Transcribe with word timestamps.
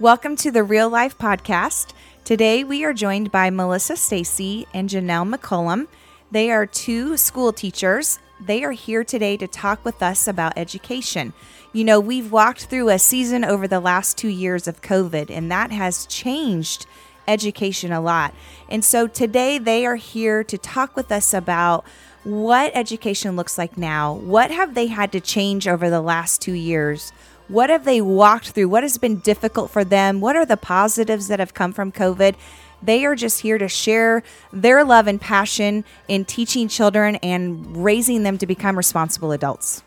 Welcome 0.00 0.36
to 0.36 0.52
the 0.52 0.62
Real 0.62 0.88
Life 0.88 1.18
Podcast. 1.18 1.92
Today 2.22 2.62
we 2.62 2.84
are 2.84 2.92
joined 2.92 3.32
by 3.32 3.50
Melissa 3.50 3.96
Stacy 3.96 4.64
and 4.72 4.88
Janelle 4.88 5.28
McCullum. 5.28 5.88
They 6.30 6.52
are 6.52 6.66
two 6.66 7.16
school 7.16 7.52
teachers. 7.52 8.20
They 8.40 8.62
are 8.62 8.70
here 8.70 9.02
today 9.02 9.36
to 9.38 9.48
talk 9.48 9.84
with 9.84 10.00
us 10.00 10.28
about 10.28 10.56
education. 10.56 11.32
You 11.72 11.82
know, 11.82 11.98
we've 11.98 12.30
walked 12.30 12.66
through 12.66 12.90
a 12.90 12.98
season 13.00 13.44
over 13.44 13.66
the 13.66 13.80
last 13.80 14.16
two 14.16 14.28
years 14.28 14.68
of 14.68 14.82
COVID, 14.82 15.30
and 15.30 15.50
that 15.50 15.72
has 15.72 16.06
changed 16.06 16.86
education 17.26 17.90
a 17.90 18.00
lot. 18.00 18.32
And 18.68 18.84
so 18.84 19.08
today 19.08 19.58
they 19.58 19.84
are 19.84 19.96
here 19.96 20.44
to 20.44 20.56
talk 20.56 20.94
with 20.94 21.10
us 21.10 21.34
about 21.34 21.84
what 22.22 22.70
education 22.72 23.34
looks 23.34 23.58
like 23.58 23.76
now. 23.76 24.12
What 24.12 24.52
have 24.52 24.74
they 24.74 24.86
had 24.86 25.10
to 25.10 25.20
change 25.20 25.66
over 25.66 25.90
the 25.90 26.00
last 26.00 26.40
two 26.40 26.52
years? 26.52 27.12
What 27.48 27.70
have 27.70 27.86
they 27.86 28.02
walked 28.02 28.50
through? 28.50 28.68
What 28.68 28.82
has 28.82 28.98
been 28.98 29.20
difficult 29.20 29.70
for 29.70 29.82
them? 29.82 30.20
What 30.20 30.36
are 30.36 30.44
the 30.44 30.58
positives 30.58 31.28
that 31.28 31.40
have 31.40 31.54
come 31.54 31.72
from 31.72 31.90
COVID? 31.90 32.34
They 32.82 33.06
are 33.06 33.14
just 33.14 33.40
here 33.40 33.56
to 33.56 33.68
share 33.68 34.22
their 34.52 34.84
love 34.84 35.06
and 35.06 35.18
passion 35.18 35.86
in 36.08 36.26
teaching 36.26 36.68
children 36.68 37.16
and 37.16 37.82
raising 37.82 38.22
them 38.22 38.36
to 38.36 38.46
become 38.46 38.76
responsible 38.76 39.32
adults. 39.32 39.82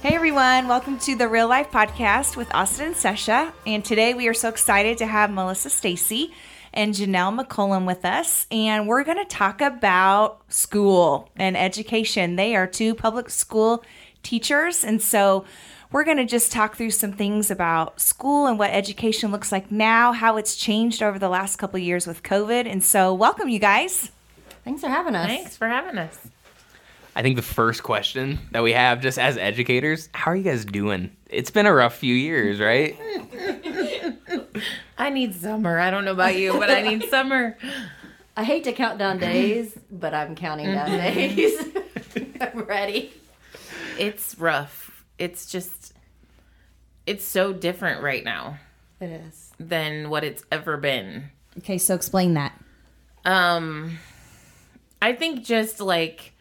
Hey 0.00 0.14
everyone, 0.14 0.68
welcome 0.68 0.96
to 1.00 1.16
the 1.16 1.26
Real 1.26 1.48
Life 1.48 1.72
Podcast 1.72 2.36
with 2.36 2.54
Austin 2.54 2.86
and 2.86 2.94
Sesha. 2.94 3.52
And 3.66 3.84
today 3.84 4.14
we 4.14 4.28
are 4.28 4.34
so 4.34 4.48
excited 4.48 4.96
to 4.98 5.06
have 5.06 5.28
Melissa 5.28 5.70
Stacy 5.70 6.32
and 6.72 6.94
Janelle 6.94 7.38
McCullum 7.38 7.86
with 7.86 8.04
us. 8.04 8.46
And 8.50 8.86
we're 8.86 9.04
going 9.04 9.18
to 9.18 9.24
talk 9.24 9.60
about 9.60 10.40
school 10.48 11.28
and 11.36 11.56
education. 11.56 12.36
They 12.36 12.54
are 12.56 12.66
two 12.66 12.94
public 12.94 13.30
school 13.30 13.84
teachers. 14.22 14.84
And 14.84 15.00
so 15.02 15.44
we're 15.92 16.04
going 16.04 16.18
to 16.18 16.24
just 16.24 16.52
talk 16.52 16.76
through 16.76 16.92
some 16.92 17.12
things 17.12 17.50
about 17.50 18.00
school 18.00 18.46
and 18.46 18.58
what 18.58 18.70
education 18.70 19.32
looks 19.32 19.50
like 19.50 19.70
now, 19.72 20.12
how 20.12 20.36
it's 20.36 20.56
changed 20.56 21.02
over 21.02 21.18
the 21.18 21.28
last 21.28 21.56
couple 21.56 21.78
years 21.78 22.06
with 22.06 22.22
COVID. 22.22 22.70
And 22.70 22.82
so, 22.82 23.12
welcome, 23.12 23.48
you 23.48 23.58
guys. 23.58 24.10
Thanks 24.64 24.82
for 24.82 24.88
having 24.88 25.14
us. 25.14 25.26
Thanks 25.26 25.56
for 25.56 25.66
having 25.66 25.98
us. 25.98 26.28
I 27.16 27.22
think 27.22 27.36
the 27.36 27.42
first 27.42 27.82
question 27.82 28.38
that 28.52 28.62
we 28.62 28.72
have, 28.72 29.00
just 29.00 29.18
as 29.18 29.36
educators, 29.36 30.08
how 30.14 30.30
are 30.30 30.36
you 30.36 30.44
guys 30.44 30.64
doing? 30.64 31.10
It's 31.28 31.50
been 31.50 31.66
a 31.66 31.72
rough 31.72 31.96
few 31.96 32.14
years, 32.14 32.60
right? 32.60 32.96
I 35.00 35.08
need 35.08 35.34
summer. 35.34 35.78
I 35.78 35.90
don't 35.90 36.04
know 36.04 36.12
about 36.12 36.36
you, 36.36 36.52
but 36.52 36.70
I 36.70 36.82
need 36.82 37.04
summer. 37.10 37.56
I 38.36 38.44
hate 38.44 38.64
to 38.64 38.72
count 38.72 38.98
down 38.98 39.18
days, 39.18 39.76
but 39.90 40.12
I'm 40.12 40.34
counting 40.34 40.66
down 40.66 40.90
days. 40.90 41.58
I'm 42.40 42.60
ready. 42.64 43.12
It's 43.98 44.38
rough. 44.38 45.04
It's 45.18 45.46
just, 45.50 45.94
it's 47.06 47.24
so 47.24 47.52
different 47.54 48.02
right 48.02 48.22
now 48.24 48.58
It 49.00 49.10
is. 49.10 49.52
than 49.58 50.10
what 50.10 50.22
it's 50.22 50.44
ever 50.52 50.76
been. 50.76 51.30
Okay, 51.58 51.78
so 51.78 51.94
explain 51.94 52.34
that. 52.34 52.52
Um, 53.24 53.98
I 55.00 55.14
think 55.14 55.44
just 55.44 55.80
like 55.80 56.32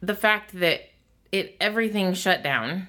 the 0.00 0.14
fact 0.14 0.58
that 0.60 0.82
it 1.30 1.56
everything 1.60 2.12
shut 2.12 2.42
down. 2.42 2.88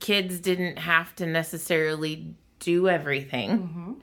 Kids 0.00 0.40
didn't 0.40 0.78
have 0.80 1.14
to 1.16 1.26
necessarily 1.26 2.34
do 2.64 2.88
everything 2.88 3.96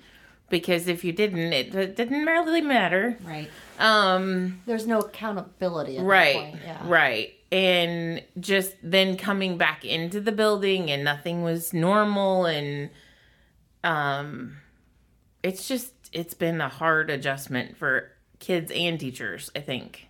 because 0.49 0.87
if 0.87 1.03
you 1.03 1.11
didn't, 1.13 1.53
it, 1.53 1.73
it 1.73 1.95
didn't 1.95 2.25
really 2.25 2.61
matter. 2.61 3.17
Right. 3.23 3.49
Um, 3.79 4.61
There's 4.65 4.85
no 4.85 4.99
accountability 4.99 5.97
at 5.97 6.03
right. 6.05 6.53
Yeah. 6.63 6.77
right 6.85 7.33
and 7.51 8.23
just 8.39 8.75
then 8.81 9.17
coming 9.17 9.57
back 9.57 9.83
into 9.83 10.21
the 10.21 10.31
building 10.31 10.89
and 10.89 11.03
nothing 11.03 11.43
was 11.43 11.73
normal 11.73 12.45
and 12.45 12.89
um 13.83 14.55
it's 15.43 15.67
just 15.67 15.91
it's 16.13 16.33
been 16.33 16.61
a 16.61 16.69
hard 16.69 17.09
adjustment 17.09 17.75
for 17.75 18.09
kids 18.39 18.71
and 18.73 18.97
teachers 18.99 19.51
i 19.55 19.59
think 19.59 20.07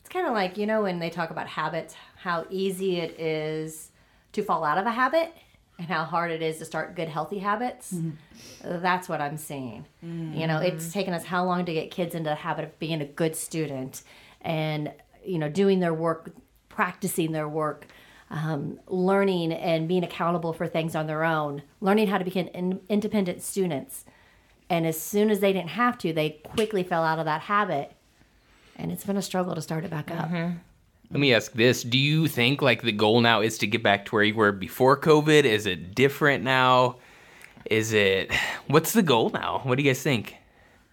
It's 0.00 0.08
kind 0.08 0.26
of 0.26 0.32
like, 0.32 0.56
you 0.56 0.66
know, 0.66 0.82
when 0.82 0.98
they 1.00 1.10
talk 1.10 1.30
about 1.30 1.46
habits, 1.48 1.94
how 2.16 2.44
easy 2.50 2.98
it 3.00 3.18
is 3.18 3.90
to 4.32 4.42
fall 4.42 4.62
out 4.64 4.78
of 4.78 4.86
a 4.86 4.90
habit 4.92 5.32
and 5.80 5.88
how 5.88 6.04
hard 6.04 6.30
it 6.30 6.42
is 6.42 6.58
to 6.58 6.66
start 6.66 6.94
good, 6.94 7.08
healthy 7.08 7.38
habits. 7.38 7.92
Mm-hmm. 7.92 8.82
That's 8.82 9.08
what 9.08 9.20
I'm 9.22 9.38
seeing. 9.38 9.86
You 10.02 10.46
know, 10.46 10.58
it's 10.58 10.86
mm. 10.86 10.92
taken 10.92 11.14
us 11.14 11.24
how 11.24 11.44
long 11.44 11.64
to 11.64 11.72
get 11.72 11.90
kids 11.90 12.14
into 12.14 12.28
the 12.28 12.36
habit 12.36 12.66
of 12.66 12.78
being 12.78 13.00
a 13.00 13.06
good 13.06 13.34
student 13.34 14.02
and, 14.42 14.92
you 15.24 15.38
know, 15.38 15.48
doing 15.48 15.80
their 15.80 15.94
work, 15.94 16.32
practicing 16.68 17.32
their 17.32 17.48
work. 17.48 17.86
Um, 18.32 18.78
learning 18.86 19.52
and 19.52 19.88
being 19.88 20.04
accountable 20.04 20.52
for 20.52 20.68
things 20.68 20.94
on 20.94 21.08
their 21.08 21.24
own, 21.24 21.62
learning 21.80 22.06
how 22.06 22.16
to 22.16 22.24
become 22.24 22.46
in, 22.54 22.78
independent 22.88 23.42
students. 23.42 24.04
And 24.68 24.86
as 24.86 25.00
soon 25.00 25.30
as 25.30 25.40
they 25.40 25.52
didn't 25.52 25.70
have 25.70 25.98
to, 25.98 26.12
they 26.12 26.38
quickly 26.44 26.84
fell 26.84 27.02
out 27.02 27.18
of 27.18 27.24
that 27.24 27.40
habit. 27.40 27.92
And 28.76 28.92
it's 28.92 29.04
been 29.04 29.16
a 29.16 29.22
struggle 29.22 29.56
to 29.56 29.60
start 29.60 29.84
it 29.84 29.90
back 29.90 30.12
up. 30.12 30.28
Mm-hmm. 30.28 30.58
Let 31.10 31.18
me 31.20 31.34
ask 31.34 31.52
this. 31.52 31.82
Do 31.82 31.98
you 31.98 32.28
think 32.28 32.62
like 32.62 32.82
the 32.82 32.92
goal 32.92 33.20
now 33.20 33.40
is 33.40 33.58
to 33.58 33.66
get 33.66 33.82
back 33.82 34.04
to 34.06 34.14
where 34.14 34.22
you 34.22 34.34
were 34.34 34.52
before 34.52 34.96
COVID? 34.96 35.44
Is 35.44 35.66
it 35.66 35.94
different 35.94 36.44
now? 36.44 36.96
Is 37.66 37.92
it 37.92 38.32
what's 38.68 38.92
the 38.92 39.02
goal 39.02 39.30
now? 39.30 39.60
What 39.64 39.76
do 39.76 39.82
you 39.82 39.90
guys 39.90 40.02
think? 40.02 40.36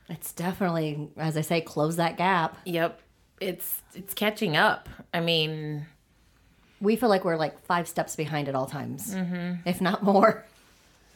It's 0.09 0.31
definitely, 0.31 1.09
as 1.17 1.35
I 1.38 1.41
say, 1.41 1.61
close 1.61 1.97
that 1.97 2.17
gap. 2.17 2.57
yep 2.66 3.01
it's 3.39 3.83
it's 3.94 4.16
catching 4.16 4.57
up 4.57 4.89
i 5.13 5.19
mean 5.19 5.85
We 6.81 6.95
feel 6.95 7.07
like 7.09 7.23
we're 7.23 7.35
like 7.38 7.63
five 7.66 7.88
steps 7.88 8.16
behind 8.16 8.49
at 8.49 8.55
all 8.55 8.66
times, 8.66 9.16
if 9.63 9.79
not 9.79 10.01
more. 10.03 10.44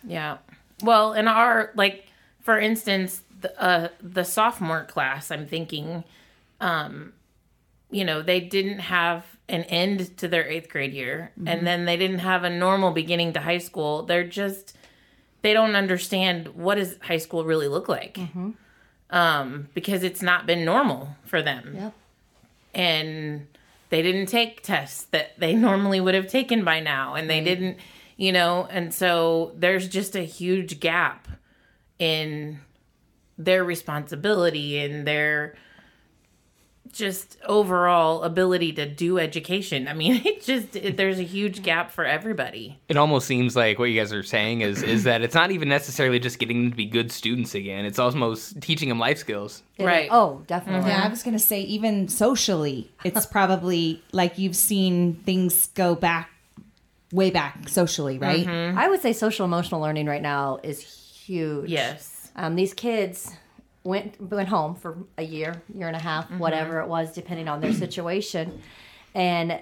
Yeah. 0.04 0.38
Well, 0.84 1.14
in 1.14 1.28
our 1.28 1.72
like, 1.76 2.06
for 2.42 2.60
instance, 2.60 3.24
the 3.42 3.60
uh, 3.60 3.88
the 4.04 4.24
sophomore 4.24 4.86
class, 4.86 5.32
I'm 5.32 5.48
thinking, 5.48 6.04
um, 6.60 7.14
you 7.92 8.04
know, 8.06 8.22
they 8.22 8.40
didn't 8.40 8.80
have 8.80 9.26
an 9.50 9.64
end 9.66 10.18
to 10.18 10.28
their 10.28 10.48
eighth 10.48 10.70
grade 10.70 10.94
year, 10.94 11.32
and 11.46 11.68
then 11.68 11.86
they 11.86 11.98
didn't 11.98 12.20
have 12.20 12.44
a 12.44 12.50
normal 12.50 12.92
beginning 12.92 13.34
to 13.34 13.42
high 13.42 13.58
school. 13.58 14.04
They're 14.04 14.28
just 14.28 14.76
they 15.42 15.54
don't 15.54 15.76
understand 15.76 16.50
what 16.50 16.76
does 16.76 16.98
high 17.02 17.18
school 17.18 17.44
really 17.44 17.68
look 17.68 17.90
like, 17.90 18.18
um, 19.10 19.68
because 19.74 20.04
it's 20.04 20.22
not 20.22 20.46
been 20.46 20.64
normal 20.66 21.16
for 21.26 21.42
them. 21.42 21.76
Yep. 21.76 21.94
and 22.74 23.48
they 23.90 24.02
didn't 24.02 24.28
take 24.28 24.64
tests 24.64 25.04
that 25.12 25.38
they 25.38 25.54
normally 25.68 26.00
would 26.00 26.16
have 26.16 26.28
taken 26.28 26.64
by 26.64 26.80
now. 26.80 27.16
And 27.16 27.30
they 27.30 27.42
didn't 27.42 27.78
you 28.18 28.32
know 28.32 28.68
and 28.70 28.94
so 28.94 29.52
there's 29.58 29.88
just 29.88 30.16
a 30.16 30.22
huge 30.22 30.80
gap 30.80 31.28
in 32.00 32.60
their 33.38 33.64
responsibility 33.64 34.78
and 34.78 35.08
their 35.08 35.56
just 36.92 37.38
overall 37.46 38.24
ability 38.24 38.72
to 38.74 38.86
do 38.86 39.18
education 39.20 39.88
i 39.88 39.94
mean 39.94 40.22
it 40.26 40.42
just 40.44 40.76
it, 40.76 40.98
there's 40.98 41.20
a 41.20 41.24
huge 41.24 41.64
gap 41.64 41.90
for 41.92 42.06
everybody 42.06 42.78
It 42.90 42.98
almost 42.98 43.26
seems 43.28 43.56
like 43.56 43.80
what 43.80 43.86
you 43.86 44.00
guys 44.00 44.12
are 44.14 44.24
saying 44.24 44.62
is 44.62 44.84
is 44.84 45.04
that 45.06 45.22
it's 45.22 45.34
not 45.36 45.52
even 45.52 45.70
necessarily 45.70 46.20
just 46.20 46.40
getting 46.40 46.62
them 46.64 46.72
to 46.72 46.76
be 46.78 46.86
good 46.86 47.12
students 47.12 47.56
again. 47.56 47.86
It's 47.86 48.00
almost 48.00 48.60
teaching 48.62 48.90
them 48.90 49.00
life 49.00 49.18
skills. 49.18 49.64
It- 49.78 49.86
Right. 49.86 50.10
Oh, 50.12 50.44
definitely. 50.48 50.90
Yeah, 50.90 51.04
I 51.04 51.08
was 51.08 51.24
going 51.24 51.34
to 51.34 51.40
say, 51.44 51.62
even 51.62 52.08
socially, 52.08 52.92
it's 53.04 53.26
probably 53.38 54.02
like 54.12 54.38
you've 54.38 54.56
seen 54.56 55.16
things 55.26 55.68
go 55.68 55.96
back, 55.96 56.30
way 57.12 57.32
back 57.32 57.68
socially, 57.70 58.18
right? 58.20 58.48
I 58.48 58.90
would 58.90 59.02
say 59.02 59.14
social 59.14 59.46
emotional 59.46 59.82
learning 59.82 60.06
right 60.08 60.22
now 60.22 60.60
is 60.64 60.82
huge. 60.82 61.70
yes 61.70 62.32
Um, 62.36 62.56
these 62.56 62.74
kids 62.74 63.32
went 63.84 64.22
went 64.22 64.50
home 64.50 64.76
for 64.76 64.98
a 65.18 65.24
year, 65.24 65.62
year 65.74 65.88
and 65.88 65.96
a 65.96 66.02
half, 66.02 66.26
mm-hmm. 66.26 66.40
whatever 66.40 66.80
it 66.82 66.88
was, 66.88 67.14
depending 67.14 67.48
on 67.48 67.62
their 67.62 67.74
situation, 67.74 68.62
and 69.16 69.52
uh, 69.52 69.60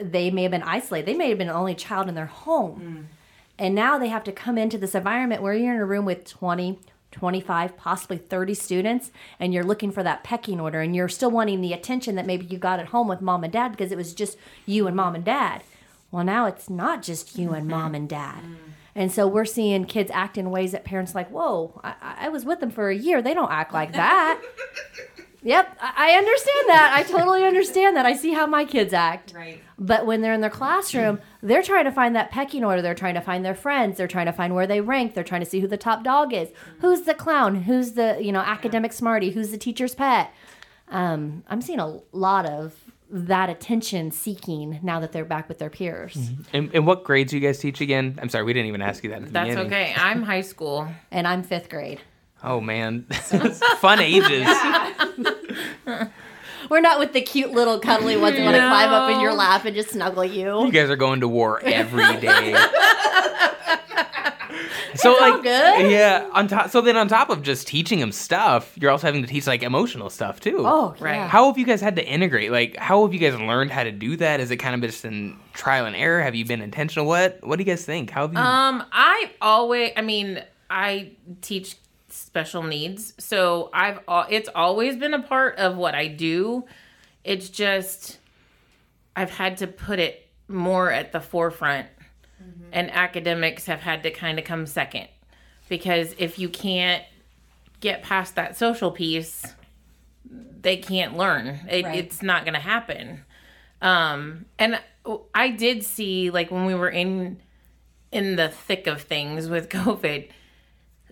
they 0.00 0.30
may 0.30 0.42
have 0.42 0.50
been 0.50 0.62
isolated. 0.62 1.06
They 1.06 1.16
may 1.16 1.28
have 1.28 1.38
been 1.38 1.48
the 1.48 1.54
only 1.54 1.74
child 1.74 2.08
in 2.08 2.14
their 2.14 2.26
home, 2.26 2.80
mm. 2.80 3.14
and 3.58 3.74
now 3.74 3.98
they 3.98 4.08
have 4.08 4.24
to 4.24 4.32
come 4.32 4.58
into 4.58 4.78
this 4.78 4.94
environment 4.94 5.42
where 5.42 5.54
you're 5.54 5.74
in 5.74 5.80
a 5.80 5.86
room 5.86 6.04
with 6.04 6.24
20 6.24 6.78
25 7.10 7.74
possibly 7.78 8.18
30 8.18 8.52
students 8.52 9.10
and 9.40 9.54
you're 9.54 9.64
looking 9.64 9.90
for 9.90 10.02
that 10.02 10.22
pecking 10.22 10.60
order 10.60 10.82
and 10.82 10.94
you're 10.94 11.08
still 11.08 11.30
wanting 11.30 11.62
the 11.62 11.72
attention 11.72 12.16
that 12.16 12.26
maybe 12.26 12.44
you 12.44 12.58
got 12.58 12.78
at 12.78 12.88
home 12.88 13.08
with 13.08 13.22
mom 13.22 13.42
and 13.42 13.52
dad 13.52 13.70
because 13.70 13.90
it 13.90 13.96
was 13.96 14.12
just 14.12 14.36
you 14.66 14.86
and 14.86 14.94
mom 14.94 15.14
and 15.14 15.24
dad. 15.24 15.62
Well 16.10 16.22
now 16.22 16.44
it's 16.44 16.68
not 16.68 17.02
just 17.02 17.38
you 17.38 17.54
and 17.54 17.66
mom 17.66 17.94
and 17.94 18.10
dad 18.10 18.42
mm. 18.42 18.56
And 18.98 19.12
so 19.12 19.28
we're 19.28 19.44
seeing 19.44 19.84
kids 19.84 20.10
act 20.12 20.36
in 20.36 20.50
ways 20.50 20.72
that 20.72 20.84
parents 20.84 21.12
are 21.12 21.18
like, 21.18 21.30
whoa, 21.30 21.80
I, 21.84 22.16
I 22.22 22.28
was 22.30 22.44
with 22.44 22.58
them 22.58 22.72
for 22.72 22.90
a 22.90 22.96
year. 22.96 23.22
They 23.22 23.32
don't 23.32 23.52
act 23.52 23.72
like 23.72 23.92
that. 23.92 24.42
yep, 25.44 25.78
I 25.80 26.10
I 26.10 26.18
understand 26.18 26.68
that. 26.68 26.92
I 26.96 27.04
totally 27.04 27.44
understand 27.44 27.96
that. 27.96 28.06
I 28.06 28.14
see 28.14 28.32
how 28.32 28.48
my 28.48 28.64
kids 28.64 28.92
act. 28.92 29.34
Right. 29.36 29.62
But 29.78 30.04
when 30.04 30.20
they're 30.20 30.32
in 30.32 30.40
their 30.40 30.50
classroom, 30.50 31.20
they're 31.44 31.62
trying 31.62 31.84
to 31.84 31.92
find 31.92 32.16
that 32.16 32.32
pecking 32.32 32.64
order. 32.64 32.82
They're 32.82 32.96
trying 32.96 33.14
to 33.14 33.20
find 33.20 33.44
their 33.44 33.54
friends. 33.54 33.98
They're 33.98 34.08
trying 34.08 34.26
to 34.26 34.32
find 34.32 34.56
where 34.56 34.66
they 34.66 34.80
rank. 34.80 35.14
They're 35.14 35.22
trying 35.22 35.44
to 35.44 35.48
see 35.48 35.60
who 35.60 35.68
the 35.68 35.76
top 35.76 36.02
dog 36.02 36.34
is. 36.34 36.48
Who's 36.80 37.02
the 37.02 37.14
clown? 37.14 37.54
Who's 37.62 37.92
the 37.92 38.18
you 38.20 38.32
know 38.32 38.40
academic 38.40 38.92
smarty? 38.92 39.30
Who's 39.30 39.52
the 39.52 39.58
teacher's 39.58 39.94
pet? 39.94 40.34
Um, 40.88 41.44
I'm 41.46 41.62
seeing 41.62 41.78
a 41.78 42.00
lot 42.10 42.46
of 42.46 42.74
that 43.10 43.48
attention 43.48 44.10
seeking 44.10 44.78
now 44.82 45.00
that 45.00 45.12
they're 45.12 45.24
back 45.24 45.48
with 45.48 45.58
their 45.58 45.70
peers. 45.70 46.14
Mm-hmm. 46.14 46.42
And, 46.56 46.70
and 46.74 46.86
what 46.86 47.04
grades 47.04 47.30
do 47.30 47.38
you 47.38 47.46
guys 47.46 47.58
teach 47.58 47.80
again? 47.80 48.18
I'm 48.20 48.28
sorry, 48.28 48.44
we 48.44 48.52
didn't 48.52 48.68
even 48.68 48.82
ask 48.82 49.02
you 49.02 49.10
that. 49.10 49.16
At 49.22 49.24
the 49.26 49.30
That's 49.32 49.48
beginning. 49.50 49.66
okay. 49.72 49.94
I'm 49.96 50.22
high 50.22 50.42
school. 50.42 50.88
And 51.10 51.26
I'm 51.26 51.42
fifth 51.42 51.68
grade. 51.70 52.00
Oh 52.44 52.60
man, 52.60 53.02
fun 53.80 53.98
ages. 54.00 54.46
We're 56.70 56.80
not 56.80 56.98
with 56.98 57.12
the 57.14 57.22
cute 57.22 57.52
little 57.52 57.78
cuddly 57.80 58.16
ones 58.16 58.36
that 58.36 58.44
want 58.44 58.56
to 58.56 58.60
climb 58.60 58.90
up 58.90 59.10
in 59.10 59.20
your 59.20 59.32
lap 59.32 59.64
and 59.64 59.74
just 59.74 59.90
snuggle 59.90 60.24
You 60.24 60.64
you. 60.66 60.70
guys 60.72 60.90
are 60.90 60.96
going 60.96 61.20
to 61.20 61.28
war 61.28 61.60
every 61.64 62.16
day. 62.20 62.54
So 64.94 65.14
all 65.14 65.20
like, 65.20 65.42
good. 65.42 65.90
yeah. 65.90 66.28
On 66.32 66.48
top, 66.48 66.70
so 66.70 66.80
then 66.80 66.96
on 66.96 67.08
top 67.08 67.30
of 67.30 67.42
just 67.42 67.66
teaching 67.68 67.98
them 68.00 68.12
stuff, 68.12 68.76
you're 68.78 68.90
also 68.90 69.06
having 69.06 69.22
to 69.22 69.28
teach 69.28 69.46
like 69.46 69.62
emotional 69.62 70.10
stuff 70.10 70.40
too. 70.40 70.58
Oh, 70.60 70.94
Right. 71.00 71.14
yeah. 71.16 71.28
How 71.28 71.46
have 71.46 71.58
you 71.58 71.64
guys 71.66 71.80
had 71.80 71.96
to 71.96 72.04
integrate? 72.06 72.50
Like, 72.52 72.76
how 72.76 73.04
have 73.04 73.12
you 73.14 73.20
guys 73.20 73.38
learned 73.38 73.70
how 73.70 73.84
to 73.84 73.92
do 73.92 74.16
that? 74.16 74.40
Is 74.40 74.50
it 74.50 74.56
kind 74.58 74.74
of 74.74 74.88
just 74.90 75.04
in 75.04 75.36
trial 75.52 75.86
and 75.86 75.94
error? 75.96 76.22
Have 76.22 76.34
you 76.34 76.44
been 76.44 76.62
intentional? 76.62 77.06
What 77.06 77.38
What 77.42 77.56
do 77.56 77.62
you 77.62 77.70
guys 77.70 77.84
think? 77.84 78.10
How 78.10 78.22
have 78.22 78.32
you? 78.32 78.38
Um, 78.38 78.84
I 78.92 79.30
always, 79.40 79.92
I 79.96 80.02
mean, 80.02 80.42
I 80.70 81.12
teach 81.42 81.76
special 82.10 82.62
needs, 82.62 83.12
so 83.18 83.70
I've, 83.72 84.00
al- 84.08 84.26
it's 84.30 84.48
always 84.54 84.96
been 84.96 85.14
a 85.14 85.22
part 85.22 85.56
of 85.58 85.76
what 85.76 85.94
I 85.94 86.08
do. 86.08 86.64
It's 87.24 87.48
just, 87.50 88.18
I've 89.14 89.30
had 89.30 89.58
to 89.58 89.66
put 89.66 89.98
it 89.98 90.26
more 90.48 90.90
at 90.90 91.12
the 91.12 91.20
forefront, 91.20 91.86
and 92.72 92.90
academics 92.90 93.66
have 93.66 93.80
had 93.80 94.02
to 94.02 94.10
kind 94.10 94.38
of 94.38 94.44
come 94.44 94.66
second. 94.66 95.08
Because 95.68 96.14
if 96.18 96.38
you 96.38 96.48
can't 96.48 97.04
get 97.80 98.02
past 98.02 98.34
that 98.34 98.56
social 98.56 98.90
piece, 98.90 99.44
they 100.62 100.76
can't 100.76 101.16
learn. 101.16 101.60
It, 101.70 101.84
Right. 101.84 101.98
It's 101.98 102.22
not 102.22 102.44
going 102.44 102.54
to 102.54 102.60
happen. 102.60 103.24
Um, 103.80 104.46
and 104.58 104.80
I 105.34 105.50
did 105.50 105.84
see, 105.84 106.30
like, 106.30 106.50
when 106.50 106.66
we 106.66 106.74
were 106.74 106.88
in 106.90 107.38
in 108.10 108.36
the 108.36 108.48
thick 108.48 108.86
of 108.86 109.02
things 109.02 109.48
with 109.48 109.68
COVID, 109.70 110.28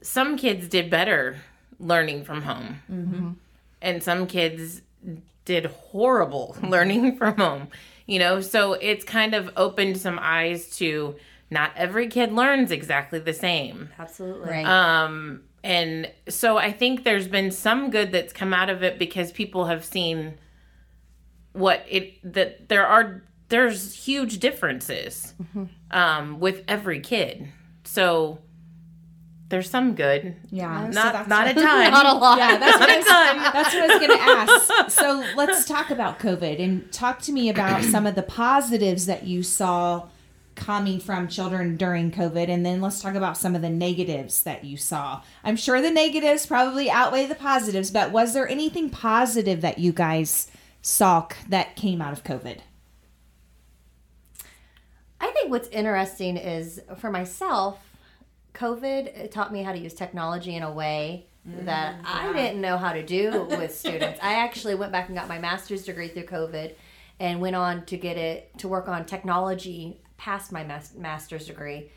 some 0.03 0.37
kids 0.37 0.69
did 0.69 0.91
better 0.91 1.39
learning 1.79 2.25
from 2.25 2.43
home. 2.43 3.39
And 3.83 4.03
some 4.03 4.27
kids 4.27 4.83
did 5.45 5.67
horrible 5.67 6.57
learning 6.63 7.17
from 7.17 7.37
home. 7.37 7.69
You 8.07 8.19
know, 8.19 8.41
so 8.41 8.75
it's 8.75 9.05
kind 9.05 9.35
of 9.35 9.51
opened 9.57 9.99
some 9.99 10.19
eyes 10.21 10.77
to 10.79 11.17
not 11.51 11.73
every 11.77 12.09
kid 12.09 12.33
learns 12.33 12.71
exactly 12.71 13.19
the 13.19 13.33
same. 13.33 13.91
Absolutely. 13.99 14.51
Right. 14.51 14.67
Um, 14.67 15.43
and 15.63 16.11
so 16.29 16.57
I 16.57 16.71
think 16.71 17.03
there's 17.03 17.27
been 17.27 17.51
some 17.51 17.91
good 17.91 18.13
that's 18.13 18.33
come 18.33 18.55
out 18.55 18.71
of 18.71 18.83
it 18.83 18.99
because 18.99 19.33
people 19.33 19.67
have 19.67 19.85
seen 19.85 20.39
what 21.53 21.85
it 21.89 22.19
that 22.35 22.69
there 22.69 22.87
are 22.87 23.23
there's 23.49 23.95
huge 23.95 24.39
differences 24.39 25.35
um, 25.91 26.39
with 26.39 26.63
every 26.69 27.01
kid. 27.01 27.49
So 27.85 28.39
there's 29.49 29.71
some 29.71 29.95
good, 29.95 30.35
Yeah. 30.51 30.83
Uh, 30.83 30.87
so 30.87 31.03
not 31.03 31.13
that's 31.13 31.29
not 31.29 31.47
a 31.49 31.55
ton. 31.55 31.91
Not 31.93 32.07
a 32.07 32.19
lot. 32.19 32.39
Yeah, 32.39 32.57
that's 32.59 32.79
what, 32.81 32.91
I 32.91 32.97
was, 32.97 33.07
Done. 33.07 33.37
that's 33.53 33.75
what 33.75 33.83
I 33.83 33.87
was 33.87 34.07
going 34.07 34.19
to 34.19 34.25
ask. 34.25 34.91
So 34.91 35.25
let's 35.37 35.65
talk 35.65 35.91
about 35.91 36.19
COVID 36.19 36.61
and 36.61 36.93
talk 36.93 37.21
to 37.23 37.33
me 37.33 37.49
about 37.49 37.85
some 37.85 38.07
of 38.07 38.15
the 38.17 38.23
positives 38.23 39.07
that 39.07 39.25
you 39.25 39.43
saw 39.43 40.09
coming 40.57 40.99
from 40.99 41.29
children 41.29 41.77
during 41.77 42.11
COVID, 42.11 42.49
and 42.49 42.65
then 42.67 42.81
let's 42.81 43.01
talk 43.01 43.15
about 43.15 43.37
some 43.37 43.55
of 43.55 43.63
the 43.63 43.71
negatives 43.71 44.43
that 44.43 44.65
you 44.65 44.77
saw. 44.77 45.23
I'm 45.45 45.57
sure 45.57 45.81
the 45.81 45.91
negatives 45.91 46.47
probably 46.47 46.91
outweigh 46.91 47.27
the 47.27 47.35
positives, 47.35 47.91
but 47.91 48.11
was 48.11 48.33
there 48.35 48.49
anything 48.49 48.91
positive 48.91 49.61
that 49.61 49.79
you 49.79 49.93
guys 49.93 50.51
saw 50.83 51.29
that 51.49 51.77
came 51.77 52.01
out 52.01 52.13
of 52.13 52.25
COVID? 52.25 52.61
I 55.21 55.31
think 55.31 55.51
what's 55.51 55.69
interesting 55.69 56.37
is 56.37 56.81
for 56.99 57.11
myself, 57.11 57.86
COVID 58.57 59.07
it 59.07 59.31
taught 59.31 59.53
me 59.53 59.63
how 59.63 59.73
to 59.73 59.79
use 59.79 59.95
technology 59.95 60.55
in 60.57 60.63
a 60.63 60.73
way 60.73 61.27
mm, 61.49 61.65
that 61.67 61.97
I 62.05 62.33
didn't 62.33 62.61
know 62.61 62.77
how 62.77 62.93
to 62.93 63.05
do 63.05 63.45
with 63.51 63.75
students. 63.75 64.19
I 64.23 64.35
actually 64.35 64.75
went 64.75 64.93
back 64.93 65.09
and 65.09 65.17
got 65.17 65.29
my 65.29 65.39
master's 65.39 65.85
degree 65.85 66.09
through 66.09 66.25
COVID 66.25 66.75
and 67.21 67.41
went 67.41 67.57
on 67.57 67.85
to 67.87 67.97
get 67.97 68.17
it 68.17 68.57
to 68.59 68.69
work 68.69 68.89
on 68.89 69.05
technology 69.05 70.01
past 70.17 70.53
my 70.53 70.65
mas- 70.65 70.95
master's 70.97 71.47
degree 71.47 71.91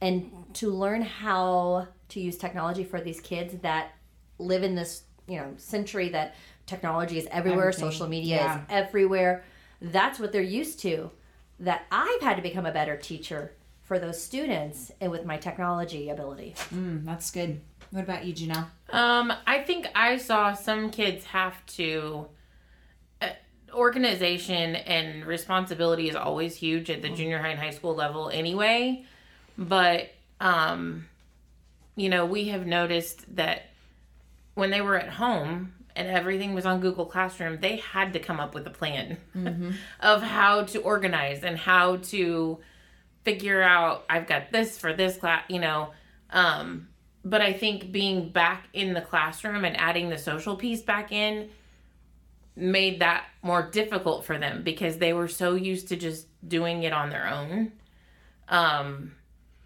and 0.00 0.30
to 0.54 0.70
learn 0.70 1.02
how 1.02 1.88
to 2.10 2.20
use 2.20 2.36
technology 2.36 2.84
for 2.84 3.00
these 3.00 3.20
kids 3.20 3.54
that 3.62 3.92
live 4.38 4.62
in 4.62 4.74
this, 4.74 5.02
you 5.26 5.36
know, 5.38 5.52
century 5.56 6.08
that 6.10 6.34
technology 6.66 7.18
is 7.18 7.26
everywhere, 7.30 7.68
Everything. 7.68 7.90
social 7.90 8.06
media 8.08 8.36
Yeah. 8.36 8.58
is 8.58 8.66
everywhere. 8.68 9.44
That's 9.80 10.18
what 10.20 10.32
they're 10.32 10.42
used 10.42 10.80
to. 10.80 11.10
That 11.60 11.86
I've 11.90 12.20
had 12.20 12.36
to 12.36 12.42
become 12.42 12.66
a 12.66 12.72
better 12.72 12.96
teacher 12.96 13.52
for 13.86 14.00
those 14.00 14.22
students 14.22 14.90
and 15.00 15.10
with 15.10 15.24
my 15.24 15.36
technology 15.36 16.10
ability. 16.10 16.54
Mm, 16.74 17.04
that's 17.04 17.30
good. 17.30 17.60
What 17.92 18.02
about 18.02 18.24
you, 18.24 18.34
Janelle? 18.34 18.66
Um, 18.90 19.32
I 19.46 19.62
think 19.62 19.86
I 19.94 20.18
saw 20.18 20.52
some 20.52 20.90
kids 20.90 21.24
have 21.26 21.64
to. 21.66 22.26
Uh, 23.22 23.28
organization 23.72 24.74
and 24.74 25.24
responsibility 25.24 26.08
is 26.08 26.16
always 26.16 26.56
huge 26.56 26.90
at 26.90 27.00
the 27.00 27.10
junior 27.10 27.38
high 27.38 27.50
and 27.50 27.60
high 27.60 27.70
school 27.70 27.94
level, 27.94 28.28
anyway. 28.28 29.04
But 29.56 30.10
um, 30.40 31.06
you 31.94 32.08
know, 32.08 32.26
we 32.26 32.48
have 32.48 32.66
noticed 32.66 33.36
that 33.36 33.70
when 34.54 34.70
they 34.70 34.80
were 34.80 34.96
at 34.96 35.10
home 35.10 35.74
and 35.94 36.08
everything 36.08 36.54
was 36.54 36.66
on 36.66 36.80
Google 36.80 37.06
Classroom, 37.06 37.58
they 37.60 37.76
had 37.76 38.12
to 38.14 38.18
come 38.18 38.40
up 38.40 38.52
with 38.52 38.66
a 38.66 38.70
plan 38.70 39.16
of 40.00 40.22
how 40.22 40.64
to 40.64 40.80
organize 40.80 41.44
and 41.44 41.56
how 41.56 41.96
to 41.96 42.58
figure 43.26 43.60
out 43.60 44.04
I've 44.08 44.28
got 44.28 44.52
this 44.52 44.78
for 44.78 44.92
this 44.92 45.16
class, 45.16 45.42
you 45.48 45.58
know. 45.58 45.90
Um, 46.30 46.86
but 47.24 47.40
I 47.40 47.52
think 47.52 47.90
being 47.90 48.28
back 48.28 48.68
in 48.72 48.94
the 48.94 49.00
classroom 49.00 49.64
and 49.64 49.76
adding 49.76 50.10
the 50.10 50.16
social 50.16 50.54
piece 50.54 50.80
back 50.80 51.10
in 51.10 51.50
made 52.54 53.00
that 53.00 53.24
more 53.42 53.68
difficult 53.68 54.24
for 54.24 54.38
them 54.38 54.62
because 54.62 54.98
they 54.98 55.12
were 55.12 55.26
so 55.26 55.56
used 55.56 55.88
to 55.88 55.96
just 55.96 56.28
doing 56.48 56.84
it 56.84 56.92
on 56.92 57.10
their 57.10 57.26
own 57.26 57.72
um, 58.48 59.10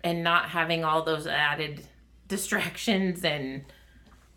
and 0.03 0.25
not 0.25 0.49
having 0.49 0.83
all 0.83 1.03
those 1.03 1.27
added 1.27 1.87
distractions 2.29 3.23
and 3.25 3.63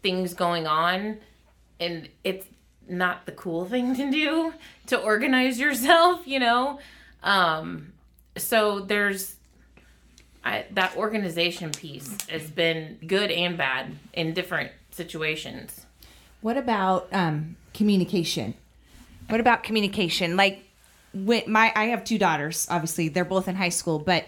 things 0.01 0.33
going 0.33 0.67
on. 0.67 1.17
And 1.79 2.09
it's 2.25 2.45
not 2.89 3.25
the 3.25 3.31
cool 3.31 3.63
thing 3.63 3.95
to 3.95 4.11
do 4.11 4.53
to 4.87 4.99
organize 4.99 5.57
yourself, 5.57 6.27
you 6.27 6.39
know? 6.39 6.79
Um, 7.23 7.93
so 8.37 8.79
there's 8.79 9.35
I, 10.45 10.65
that 10.71 10.95
organization 10.97 11.71
piece 11.71 12.17
has 12.29 12.49
been 12.49 12.97
good 13.07 13.31
and 13.31 13.57
bad 13.57 13.95
in 14.13 14.33
different 14.33 14.71
situations. 14.91 15.85
What 16.41 16.57
about 16.57 17.07
um, 17.13 17.55
communication? 17.73 18.55
What 19.29 19.39
about 19.39 19.63
communication? 19.63 20.35
Like, 20.35 20.65
when 21.13 21.43
my 21.47 21.71
I 21.75 21.85
have 21.85 22.03
two 22.03 22.17
daughters. 22.17 22.67
Obviously, 22.69 23.07
they're 23.07 23.23
both 23.23 23.47
in 23.47 23.55
high 23.55 23.69
school, 23.69 23.99
but 23.99 24.25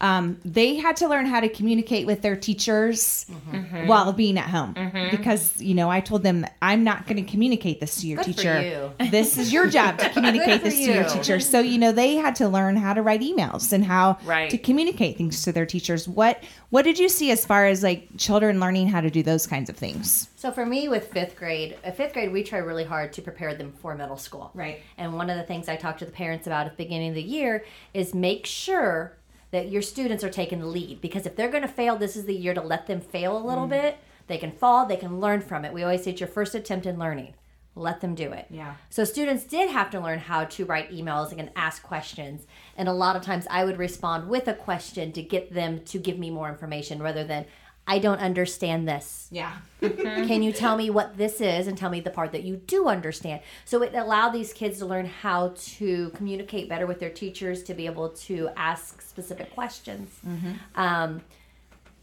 um, 0.00 0.38
they 0.44 0.76
had 0.76 0.96
to 0.98 1.08
learn 1.08 1.26
how 1.26 1.40
to 1.40 1.48
communicate 1.48 2.06
with 2.06 2.22
their 2.22 2.36
teachers 2.36 3.26
Mm-hmm. 3.28 3.86
while 3.86 4.12
being 4.12 4.38
at 4.38 4.48
home 4.48 4.74
because 5.10 5.60
you 5.60 5.74
know 5.74 5.90
I 5.90 6.00
told 6.00 6.22
them 6.22 6.44
I'm 6.62 6.84
not 6.84 7.06
going 7.06 7.22
to 7.24 7.30
communicate 7.30 7.80
this 7.80 8.00
to 8.00 8.06
your 8.06 8.16
Good 8.18 8.26
for 8.26 8.32
teacher. 8.32 8.62
you. 9.00 9.06
This 9.10 9.38
is 9.38 9.52
your 9.52 9.66
job 9.68 9.98
to 9.98 10.08
communicate 10.16 10.60
for 10.60 10.68
this 10.68 10.74
to 10.76 10.92
your 10.92 11.04
teacher. 11.04 11.40
So 11.40 11.60
you 11.60 11.78
know 11.78 11.92
they 11.92 12.14
had 12.16 12.34
to 12.36 12.48
learn 12.48 12.76
how 12.76 12.94
to 12.94 13.02
write 13.02 13.20
emails 13.22 13.72
and 13.72 13.84
how 13.84 14.18
Right. 14.24 14.50
to 14.50 14.58
communicate 14.58 15.16
things 15.16 15.42
to 15.42 15.52
their 15.52 15.66
teachers. 15.66 16.06
What 16.08 16.42
what 16.70 16.82
did 16.82 16.98
you 16.98 17.08
see 17.08 17.30
as 17.30 17.44
far 17.46 17.66
as 17.66 17.82
like 17.82 18.08
children 18.18 18.60
learning 18.60 18.88
how 18.88 19.00
to 19.00 19.10
do 19.10 19.22
those 19.22 19.46
kinds 19.46 19.68
of 19.70 19.76
things? 19.76 20.28
So 20.36 20.50
for 20.52 20.64
me, 20.66 20.88
with 20.88 21.08
fifth 21.12 21.34
grade, 21.36 21.76
uh, 21.84 21.90
fifth 21.90 22.12
grade, 22.12 22.32
we 22.32 22.42
try 22.42 22.58
really 22.58 22.84
hard 22.84 23.12
to 23.14 23.22
prepare 23.22 23.54
them 23.54 23.72
for 23.80 23.94
middle 23.94 24.16
school. 24.18 24.50
Right. 24.54 24.80
And 24.96 25.14
one 25.14 25.30
of 25.30 25.36
the 25.36 25.42
things 25.44 25.68
I 25.68 25.76
talk 25.76 25.98
to 25.98 26.04
the 26.04 26.12
parents 26.12 26.46
about 26.46 26.66
at 26.66 26.76
the 26.76 26.84
beginning 26.84 27.08
of 27.10 27.14
the 27.14 27.22
year 27.22 27.64
is 27.94 28.14
make 28.14 28.46
sure 28.46 29.14
that 29.50 29.70
your 29.70 29.82
students 29.82 30.22
are 30.22 30.30
taking 30.30 30.60
the 30.60 30.66
lead 30.66 31.00
because 31.00 31.26
if 31.26 31.36
they're 31.36 31.50
going 31.50 31.62
to 31.62 31.68
fail, 31.68 31.96
this 31.96 32.16
is 32.16 32.24
the 32.24 32.34
year 32.34 32.54
to 32.54 32.60
let 32.60 32.86
them 32.86 33.00
fail 33.00 33.36
a 33.36 33.46
little 33.46 33.66
mm. 33.66 33.70
bit. 33.70 33.98
They 34.26 34.38
can 34.38 34.52
fall, 34.52 34.86
they 34.86 34.96
can 34.96 35.20
learn 35.20 35.40
from 35.40 35.64
it. 35.64 35.72
We 35.72 35.82
always 35.82 36.04
say 36.04 36.10
it's 36.10 36.20
your 36.20 36.28
first 36.28 36.54
attempt 36.54 36.86
in 36.86 36.98
learning. 36.98 37.34
Let 37.74 38.00
them 38.00 38.14
do 38.14 38.32
it. 38.32 38.46
Yeah. 38.50 38.74
So 38.90 39.04
students 39.04 39.44
did 39.44 39.70
have 39.70 39.90
to 39.90 40.00
learn 40.00 40.18
how 40.18 40.44
to 40.44 40.64
write 40.64 40.90
emails 40.90 41.36
and 41.36 41.50
ask 41.54 41.82
questions. 41.82 42.46
And 42.76 42.88
a 42.88 42.92
lot 42.92 43.14
of 43.16 43.22
times 43.22 43.46
I 43.50 43.64
would 43.64 43.78
respond 43.78 44.28
with 44.28 44.48
a 44.48 44.54
question 44.54 45.12
to 45.12 45.22
get 45.22 45.54
them 45.54 45.84
to 45.84 45.98
give 45.98 46.18
me 46.18 46.30
more 46.30 46.48
information 46.48 47.00
rather 47.00 47.24
than 47.24 47.46
I 47.88 47.98
don't 47.98 48.20
understand 48.20 48.86
this. 48.86 49.28
Yeah. 49.30 49.50
Mm-hmm. 49.80 50.26
Can 50.26 50.42
you 50.42 50.52
tell 50.52 50.76
me 50.76 50.90
what 50.90 51.16
this 51.16 51.40
is 51.40 51.66
and 51.66 51.76
tell 51.76 51.88
me 51.88 52.00
the 52.00 52.10
part 52.10 52.32
that 52.32 52.44
you 52.44 52.56
do 52.56 52.86
understand? 52.86 53.40
So 53.64 53.82
it 53.82 53.94
allowed 53.94 54.30
these 54.30 54.52
kids 54.52 54.78
to 54.80 54.86
learn 54.86 55.06
how 55.06 55.54
to 55.56 56.10
communicate 56.10 56.68
better 56.68 56.86
with 56.86 57.00
their 57.00 57.10
teachers, 57.10 57.62
to 57.64 57.72
be 57.72 57.86
able 57.86 58.10
to 58.10 58.50
ask 58.56 59.00
specific 59.00 59.54
questions. 59.54 60.10
Mm-hmm. 60.26 60.52
Um, 60.80 61.22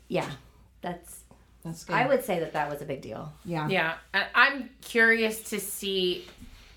yeah, 0.08 0.30
that's. 0.82 1.22
That's 1.64 1.84
good. 1.84 1.96
I 1.96 2.08
would 2.08 2.24
say 2.24 2.40
that 2.40 2.54
that 2.54 2.70
was 2.70 2.84
a 2.84 2.86
big 2.86 3.02
deal. 3.02 3.34
yeah. 3.44 3.68
Yeah, 3.68 3.94
I, 4.14 4.26
I'm 4.36 4.70
curious 4.82 5.42
to 5.50 5.60
see 5.60 6.28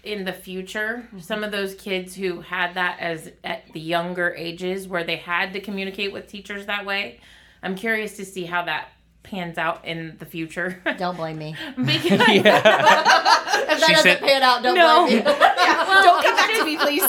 in 0.02 0.24
the 0.24 0.32
future, 0.32 1.04
mm-hmm. 1.06 1.18
some 1.18 1.44
of 1.44 1.50
those 1.50 1.74
kids 1.74 2.14
who 2.14 2.40
had 2.40 2.74
that 2.74 2.98
as 3.00 3.30
at 3.44 3.70
the 3.72 3.80
younger 3.80 4.34
ages 4.34 4.88
where 4.88 5.04
they 5.04 5.16
had 5.16 5.52
to 5.52 5.60
communicate 5.60 6.12
with 6.12 6.26
teachers 6.26 6.64
that 6.66 6.86
way, 6.86 7.20
I'm 7.62 7.74
curious 7.74 8.16
to 8.16 8.24
see 8.24 8.44
how 8.44 8.64
that 8.64 8.88
pans 9.22 9.58
out 9.58 9.84
in 9.84 10.16
the 10.18 10.24
future. 10.26 10.80
Don't 10.98 11.16
blame 11.16 11.38
me. 11.38 11.54
because 11.76 12.02
If 12.10 12.42
that 12.44 13.84
She 13.86 13.92
doesn't 13.92 14.02
said- 14.02 14.20
pan 14.20 14.42
out, 14.42 14.62
don't 14.62 14.74
No. 14.74 15.04
blame 15.06 15.18
me. 15.18 15.22
Don't 15.22 16.22
come 16.24 16.36
back 16.36 16.50
to 16.56 16.64
me, 16.64 16.78
please. 16.78 17.02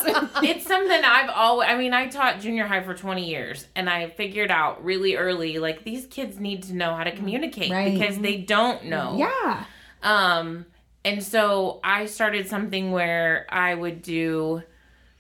it's 0.43 0.65
something 0.65 1.01
I've 1.03 1.29
always 1.29 1.69
I 1.69 1.77
mean, 1.77 1.93
I 1.93 2.07
taught 2.07 2.39
junior 2.41 2.65
high 2.67 2.83
for 2.83 2.93
20 2.93 3.25
years 3.29 3.65
and 3.75 3.89
I 3.89 4.09
figured 4.09 4.51
out 4.51 4.83
really 4.83 5.15
early 5.15 5.59
like 5.59 5.83
these 5.83 6.05
kids 6.07 6.39
need 6.39 6.63
to 6.63 6.73
know 6.75 6.93
how 6.95 7.03
to 7.05 7.11
communicate 7.15 7.71
Right. 7.71 7.97
because 7.97 8.17
they 8.19 8.37
don't 8.37 8.85
know. 8.85 9.15
yeah. 9.17 9.63
Um, 10.03 10.65
and 11.05 11.23
so 11.23 11.79
I 11.83 12.05
started 12.07 12.47
something 12.49 12.91
where 12.91 13.45
I 13.49 13.73
would 13.73 14.01
do 14.01 14.63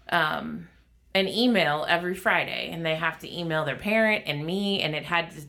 um, 0.09 0.67
an 1.15 1.27
email 1.27 1.85
every 1.87 2.15
Friday, 2.15 2.69
and 2.71 2.85
they 2.85 2.95
have 2.95 3.19
to 3.19 3.33
email 3.39 3.63
their 3.65 3.75
parent 3.77 4.23
and 4.27 4.45
me, 4.45 4.81
and 4.81 4.93
it 4.95 5.03
had 5.05 5.31
to 5.31 5.41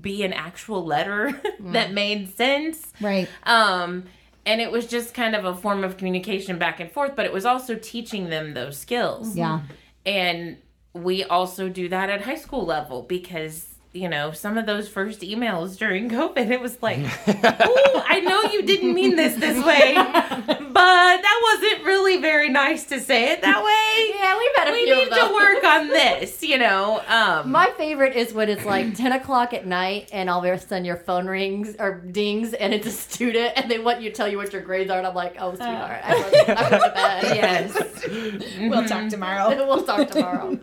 be 0.00 0.22
an 0.24 0.32
actual 0.32 0.84
letter 0.84 1.40
that 1.60 1.92
made 1.92 2.34
sense. 2.36 2.92
Right. 3.00 3.28
Um, 3.44 4.04
and 4.44 4.60
it 4.60 4.70
was 4.70 4.86
just 4.86 5.14
kind 5.14 5.34
of 5.34 5.44
a 5.44 5.54
form 5.54 5.84
of 5.84 5.96
communication 5.96 6.58
back 6.58 6.80
and 6.80 6.90
forth, 6.90 7.16
but 7.16 7.24
it 7.26 7.32
was 7.32 7.44
also 7.44 7.74
teaching 7.74 8.30
them 8.30 8.54
those 8.54 8.78
skills. 8.78 9.36
Yeah. 9.36 9.62
And 10.04 10.58
we 10.92 11.24
also 11.24 11.68
do 11.68 11.88
that 11.88 12.10
at 12.10 12.22
high 12.22 12.36
school 12.36 12.64
level 12.64 13.02
because, 13.02 13.75
you 13.92 14.08
know, 14.08 14.30
some 14.32 14.58
of 14.58 14.66
those 14.66 14.88
first 14.88 15.20
emails 15.20 15.78
during 15.78 16.10
COVID, 16.18 16.50
it 16.50 16.60
was 16.60 16.82
like, 16.82 16.98
oh, 17.28 18.04
I 18.06 18.20
know 18.20 18.42
you 18.52 18.62
didn't 18.62 18.94
mean 18.94 19.16
this 19.16 19.34
this 19.36 19.64
way, 19.64 19.94
but 19.96 20.44
that 20.76 21.40
wasn't 21.42 21.84
really 21.86 22.20
very 22.20 22.48
nice 22.50 22.84
to 22.86 23.00
say 23.00 23.32
it 23.32 23.40
that 23.42 23.64
way. 23.64 24.14
Yeah, 24.18 24.36
we've 24.38 24.50
had 24.56 24.68
a 24.68 24.72
We 24.72 24.84
few 24.84 24.94
need 24.96 25.02
of 25.04 25.10
those. 25.10 25.28
to 25.28 25.34
work 25.34 25.64
on 25.64 25.88
this, 25.88 26.42
you 26.42 26.58
know. 26.58 27.02
Um, 27.08 27.50
My 27.50 27.70
favorite 27.78 28.14
is 28.16 28.32
when 28.34 28.48
it's 28.50 28.64
like 28.64 28.94
10 28.94 29.12
o'clock 29.12 29.54
at 29.54 29.66
night 29.66 30.10
and 30.12 30.28
all 30.28 30.44
of 30.44 30.52
a 30.52 30.58
sudden 30.58 30.84
your 30.84 30.96
phone 30.96 31.26
rings 31.26 31.74
or 31.78 31.94
dings 32.00 32.52
and 32.52 32.74
it's 32.74 32.86
a 32.86 32.90
student 32.92 33.52
and 33.56 33.70
they 33.70 33.78
want 33.78 34.02
you 34.02 34.10
to 34.10 34.14
tell 34.16 34.28
you 34.28 34.36
what 34.36 34.52
your 34.52 34.62
grades 34.62 34.90
are. 34.90 34.98
And 34.98 35.06
I'm 35.06 35.14
like, 35.14 35.36
oh, 35.40 35.54
sweetheart, 35.54 36.00
I 36.04 36.14
went, 36.14 36.48
I 36.50 36.70
went 36.70 36.84
to 36.84 36.90
bed. 36.90 37.36
yes. 37.36 38.58
We'll 38.60 38.84
talk 38.86 39.08
tomorrow. 39.08 39.66
we'll 39.66 39.84
talk 39.84 40.10
tomorrow. 40.10 40.58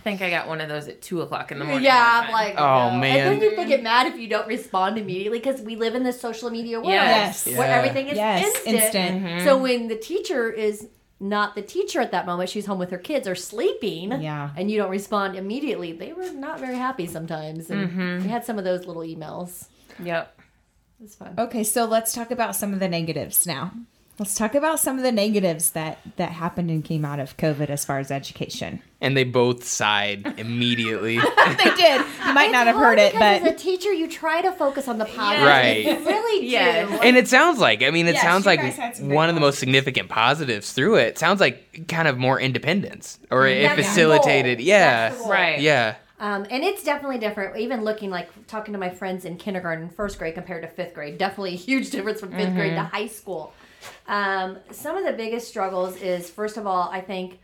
I 0.00 0.02
think 0.02 0.22
I 0.22 0.30
got 0.30 0.48
one 0.48 0.62
of 0.62 0.70
those 0.70 0.88
at 0.88 1.02
two 1.02 1.20
o'clock 1.20 1.52
in 1.52 1.58
the 1.58 1.64
morning. 1.66 1.84
Yeah, 1.84 2.22
I'm 2.24 2.32
like, 2.32 2.54
Oh, 2.56 2.90
no. 2.90 2.96
man. 2.96 3.18
And 3.18 3.42
then 3.42 3.50
you 3.50 3.54
think 3.54 3.68
get 3.68 3.82
mad 3.82 4.06
if 4.06 4.18
you 4.18 4.28
don't 4.28 4.48
respond 4.48 4.96
immediately 4.96 5.38
because 5.40 5.60
we 5.60 5.76
live 5.76 5.94
in 5.94 6.04
this 6.04 6.18
social 6.18 6.48
media 6.48 6.78
world 6.78 6.88
Yes. 6.88 7.46
where 7.46 7.68
Yeah. 7.68 7.76
everything 7.76 8.08
is 8.08 8.16
Yes, 8.16 8.46
instant. 8.46 8.74
instant. 8.76 9.22
Mm-hmm. 9.22 9.44
So 9.44 9.58
when 9.58 9.88
the 9.88 9.96
teacher 9.96 10.50
is 10.50 10.88
not 11.20 11.54
the 11.54 11.60
teacher 11.60 12.00
at 12.00 12.12
that 12.12 12.24
moment, 12.24 12.48
she's 12.48 12.64
home 12.64 12.78
with 12.78 12.90
her 12.92 12.98
kids 12.98 13.28
or 13.28 13.34
sleeping. 13.34 14.22
Yeah. 14.22 14.48
And 14.56 14.70
you 14.70 14.78
don't 14.78 14.90
respond 14.90 15.36
immediately. 15.36 15.92
They 15.92 16.14
were 16.14 16.30
not 16.30 16.60
very 16.60 16.76
happy 16.76 17.06
sometimes. 17.06 17.68
And 17.68 17.90
mm-hmm. 17.90 18.22
we 18.22 18.28
had 18.30 18.46
some 18.46 18.56
of 18.56 18.64
those 18.64 18.86
little 18.86 19.02
emails. 19.02 19.66
Yep. 20.02 20.34
It's 21.04 21.14
fun. 21.14 21.34
Okay, 21.36 21.62
so 21.62 21.84
let's 21.84 22.14
talk 22.14 22.30
about 22.30 22.56
some 22.56 22.72
of 22.72 22.80
the 22.80 22.88
negatives 22.88 23.46
now. 23.46 23.72
Let's 24.20 24.34
talk 24.34 24.54
about 24.54 24.78
some 24.78 24.98
of 24.98 25.02
the 25.02 25.12
negatives 25.12 25.70
that 25.70 25.98
that 26.16 26.32
happened 26.32 26.68
and 26.70 26.84
came 26.84 27.06
out 27.06 27.20
of 27.20 27.38
COVID 27.38 27.70
as 27.70 27.86
far 27.86 27.98
as 28.00 28.10
education. 28.10 28.82
And 29.00 29.16
they 29.16 29.24
both 29.24 29.64
sighed 29.64 30.34
immediately. 30.38 31.16
they 31.56 31.74
did. 31.74 32.02
You 32.26 32.34
might 32.34 32.52
not 32.52 32.66
have 32.66 32.76
heard 32.76 32.98
it, 32.98 33.14
but 33.14 33.22
As 33.22 33.44
a 33.44 33.54
teacher, 33.54 33.90
you 33.90 34.06
try 34.08 34.42
to 34.42 34.52
focus 34.52 34.88
on 34.88 34.98
the 34.98 35.06
positive. 35.06 35.46
Right. 35.46 35.84
You 35.86 36.04
really 36.06 36.40
do. 36.42 36.46
Yes. 36.48 37.00
and 37.02 37.16
it 37.16 37.28
sounds 37.28 37.60
like, 37.60 37.82
I 37.82 37.88
mean, 37.90 38.06
it 38.08 38.12
Yes, 38.12 38.22
sounds 38.22 38.44
like 38.44 38.60
guys 38.60 38.76
had 38.76 39.00
one 39.00 39.30
of 39.30 39.34
the 39.34 39.40
most 39.40 39.58
significant 39.58 40.10
positives 40.10 40.70
through 40.74 40.96
it. 40.96 41.16
Sounds 41.16 41.40
like 41.40 41.88
kind 41.88 42.06
of 42.06 42.18
more 42.18 42.38
independence 42.38 43.18
or 43.30 43.46
it 43.46 43.62
That's 43.62 43.76
the 43.78 43.82
facilitated. 43.84 44.58
goal. 44.58 44.66
Yeah. 44.66 45.08
That's 45.08 45.16
the 45.16 45.22
goal. 45.22 45.32
Right. 45.32 45.60
Yeah. 45.60 45.94
Um, 46.18 46.46
and 46.50 46.62
it's 46.62 46.84
definitely 46.84 47.16
different. 47.16 47.56
Even 47.56 47.84
looking 47.84 48.10
like 48.10 48.28
talking 48.46 48.72
to 48.74 48.78
my 48.78 48.90
friends 48.90 49.24
in 49.24 49.38
kindergarten, 49.38 49.88
first 49.88 50.18
grade 50.18 50.34
compared 50.34 50.60
to 50.60 50.68
fifth 50.68 50.92
grade, 50.92 51.16
definitely 51.16 51.54
a 51.54 51.56
huge 51.56 51.88
difference 51.88 52.20
from 52.20 52.32
5th 52.32 52.54
grade 52.54 52.74
to 52.74 52.82
high 52.82 53.06
school. 53.06 53.54
Um, 54.06 54.58
some 54.70 54.96
of 54.96 55.04
the 55.04 55.12
biggest 55.12 55.48
struggles 55.48 55.96
is 55.96 56.28
first 56.30 56.56
of 56.56 56.66
all, 56.66 56.88
I 56.90 57.00
think 57.00 57.38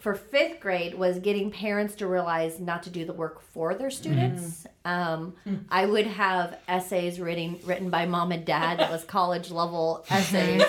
for 0.00 0.14
fifth 0.16 0.58
grade 0.58 0.94
was 0.94 1.20
getting 1.20 1.52
parents 1.52 1.94
to 1.96 2.08
realize 2.08 2.58
not 2.58 2.82
to 2.82 2.90
do 2.90 3.04
the 3.04 3.12
work 3.12 3.40
for 3.40 3.74
their 3.74 3.90
students. 3.90 4.66
Um, 4.84 5.34
I 5.70 5.86
would 5.86 6.08
have 6.08 6.58
essays 6.66 7.20
written 7.20 7.60
written 7.64 7.88
by 7.88 8.06
mom 8.06 8.32
and 8.32 8.44
dad 8.44 8.80
that 8.80 8.90
was 8.90 9.04
college 9.18 9.50
level 9.52 10.04
essays. 10.10 10.64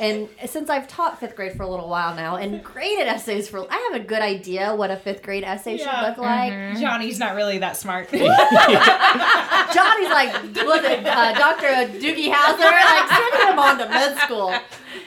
And 0.00 0.28
since 0.46 0.70
I've 0.70 0.86
taught 0.88 1.18
fifth 1.18 1.34
grade 1.36 1.56
for 1.56 1.62
a 1.64 1.68
little 1.68 1.88
while 1.88 2.14
now 2.14 2.36
and 2.36 2.62
graded 2.62 3.06
essays 3.08 3.48
for, 3.48 3.66
I 3.70 3.90
have 3.90 4.00
a 4.00 4.04
good 4.04 4.22
idea 4.22 4.74
what 4.74 4.90
a 4.90 4.96
fifth 4.96 5.22
grade 5.22 5.44
essay 5.44 5.76
should 5.78 5.86
look 6.02 6.18
like. 6.18 6.78
Johnny's 6.78 7.18
not 7.18 7.34
really 7.34 7.58
that 7.58 7.76
smart. 7.76 8.08
Johnny's 8.12 10.10
like, 10.10 10.32
was 10.66 10.84
it 10.84 11.06
uh, 11.06 11.32
Dr. 11.34 11.66
Doogie 11.98 12.32
Howser? 12.32 12.58
Like, 12.60 13.08
sending 13.08 13.48
him 13.52 13.58
on 13.58 13.78
to 13.78 13.88
med 13.88 14.18
school. 14.18 14.54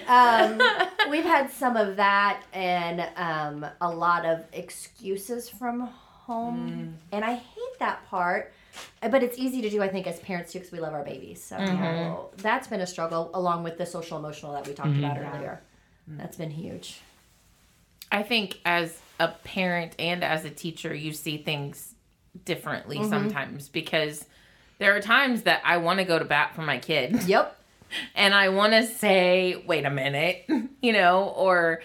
Um, 0.07 0.61
we've 1.09 1.23
had 1.23 1.49
some 1.51 1.75
of 1.77 1.95
that 1.95 2.43
and 2.53 3.07
um, 3.15 3.65
a 3.79 3.89
lot 3.89 4.25
of 4.25 4.43
excuses 4.53 5.47
from 5.49 5.81
home. 5.81 6.97
And 7.11 7.23
I 7.25 7.35
hate 7.35 7.79
that 7.79 8.05
part. 8.09 8.53
Uh, 9.01 9.09
but 9.09 9.23
it's 9.23 9.37
easy 9.37 9.61
to 9.61 9.69
do, 9.69 9.81
I 9.81 9.87
think, 9.87 10.07
as 10.07 10.19
parents 10.19 10.51
too, 10.51 10.59
because 10.59 10.71
we 10.71 10.79
love 10.79 10.93
our 10.93 11.03
babies. 11.03 11.43
So 11.43 11.57
mm-hmm. 11.57 12.41
that's 12.41 12.67
been 12.67 12.81
a 12.81 12.87
struggle, 12.87 13.31
along 13.33 13.63
with 13.63 13.77
the 13.77 13.85
social 13.85 14.17
emotional 14.17 14.53
that 14.53 14.67
we 14.67 14.73
talked 14.73 14.89
mm-hmm. 14.89 15.03
about 15.03 15.17
earlier. 15.17 15.61
Mm-hmm. 16.09 16.19
That's 16.19 16.37
been 16.37 16.51
huge. 16.51 17.01
I 18.11 18.23
think 18.23 18.59
as 18.65 18.99
a 19.19 19.29
parent 19.29 19.95
and 19.99 20.23
as 20.23 20.45
a 20.45 20.49
teacher, 20.49 20.93
you 20.93 21.13
see 21.13 21.37
things 21.37 21.95
differently 22.45 23.03
sometimes 23.07 23.69
because 23.69 24.25
there 24.79 24.95
are 24.95 25.01
times 25.01 25.43
that 25.43 25.61
I 25.63 25.77
want 25.77 25.99
to 25.99 26.05
go 26.05 26.17
to 26.17 26.25
bat 26.25 26.55
for 26.55 26.61
my 26.61 26.79
kid 26.79 27.23
Yep. 27.27 27.57
and 28.15 28.33
I 28.33 28.49
want 28.49 28.73
to 28.73 28.85
say, 28.85 29.63
wait 29.67 29.85
a 29.85 29.89
minute, 29.89 30.45
you 30.81 30.93
know, 30.93 31.33
or, 31.35 31.81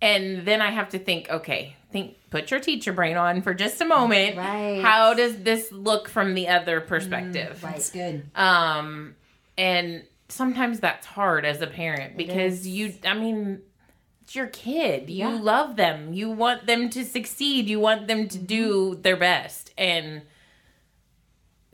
and 0.00 0.46
then 0.46 0.62
I 0.62 0.70
have 0.70 0.90
to 0.90 0.98
think, 0.98 1.28
okay, 1.30 1.76
think, 1.90 2.16
put 2.30 2.50
your 2.50 2.60
teacher 2.60 2.92
brain 2.92 3.16
on 3.16 3.42
for 3.42 3.54
just 3.54 3.80
a 3.80 3.84
moment. 3.84 4.36
Right. 4.36 4.80
How 4.82 5.14
does 5.14 5.38
this 5.42 5.72
look 5.72 6.08
from 6.08 6.34
the 6.34 6.48
other 6.48 6.80
perspective? 6.80 7.62
Right. 7.64 7.90
good. 7.92 8.30
Um, 8.34 9.14
and 9.56 10.04
sometimes 10.28 10.80
that's 10.80 11.06
hard 11.06 11.44
as 11.44 11.60
a 11.62 11.66
parent 11.66 12.16
because 12.16 12.66
you, 12.66 12.94
I 13.06 13.14
mean, 13.14 13.62
it's 14.22 14.34
your 14.36 14.48
kid. 14.48 15.08
You 15.08 15.28
Yeah. 15.28 15.38
love 15.40 15.76
them. 15.76 16.12
You 16.12 16.28
want 16.30 16.66
them 16.66 16.90
to 16.90 17.04
succeed. 17.04 17.68
You 17.68 17.80
want 17.80 18.06
them 18.08 18.28
to 18.28 18.38
do 18.38 18.90
Mm-hmm. 18.92 19.02
their 19.02 19.16
best. 19.16 19.72
And 19.78 20.22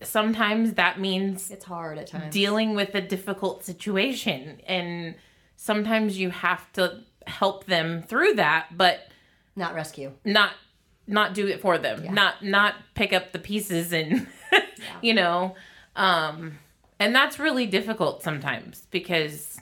sometimes 0.02 0.74
that 0.74 1.00
means 1.00 1.50
It's 1.50 1.64
hard 1.64 1.98
at 1.98 2.08
times. 2.08 2.32
dealing 2.32 2.74
with 2.74 2.94
a 2.94 3.00
difficult 3.00 3.64
situation. 3.64 4.60
And 4.66 5.14
sometimes 5.56 6.18
you 6.18 6.30
have 6.30 6.70
to 6.74 7.00
help 7.26 7.64
them 7.66 8.02
through 8.02 8.34
that, 8.34 8.76
but 8.76 9.08
Not 9.56 9.74
rescue. 9.74 10.12
not 10.24 10.52
not 11.06 11.34
do 11.34 11.46
it 11.46 11.60
for 11.60 11.76
them 11.76 12.14
not 12.14 12.42
not 12.42 12.74
pick 12.94 13.12
up 13.12 13.32
the 13.32 13.38
pieces 13.38 13.92
and 13.92 14.26
you 15.02 15.12
know 15.12 15.54
um 15.96 16.58
and 16.98 17.14
that's 17.14 17.38
really 17.38 17.66
difficult 17.66 18.22
sometimes 18.22 18.86
because 18.90 19.60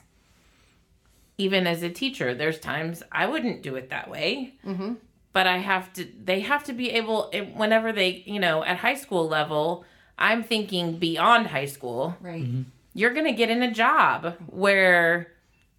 even 1.37 1.67
as 1.67 1.83
a 1.83 1.89
teacher 1.89 2.33
there's 2.33 2.59
times 2.59 3.03
i 3.11 3.25
wouldn't 3.25 3.61
do 3.61 3.75
it 3.75 3.89
that 3.89 4.09
way 4.09 4.53
mm-hmm. 4.65 4.93
but 5.33 5.45
i 5.47 5.57
have 5.57 5.91
to 5.91 6.07
they 6.23 6.39
have 6.39 6.63
to 6.63 6.71
be 6.73 6.91
able 6.91 7.29
whenever 7.55 7.91
they 7.91 8.23
you 8.25 8.39
know 8.39 8.63
at 8.63 8.77
high 8.77 8.95
school 8.95 9.27
level 9.27 9.83
i'm 10.17 10.43
thinking 10.43 10.97
beyond 10.97 11.47
high 11.47 11.65
school 11.65 12.15
Right. 12.21 12.47
you're 12.93 13.13
going 13.13 13.25
to 13.25 13.33
get 13.33 13.49
in 13.49 13.61
a 13.63 13.71
job 13.73 14.35
where 14.47 15.32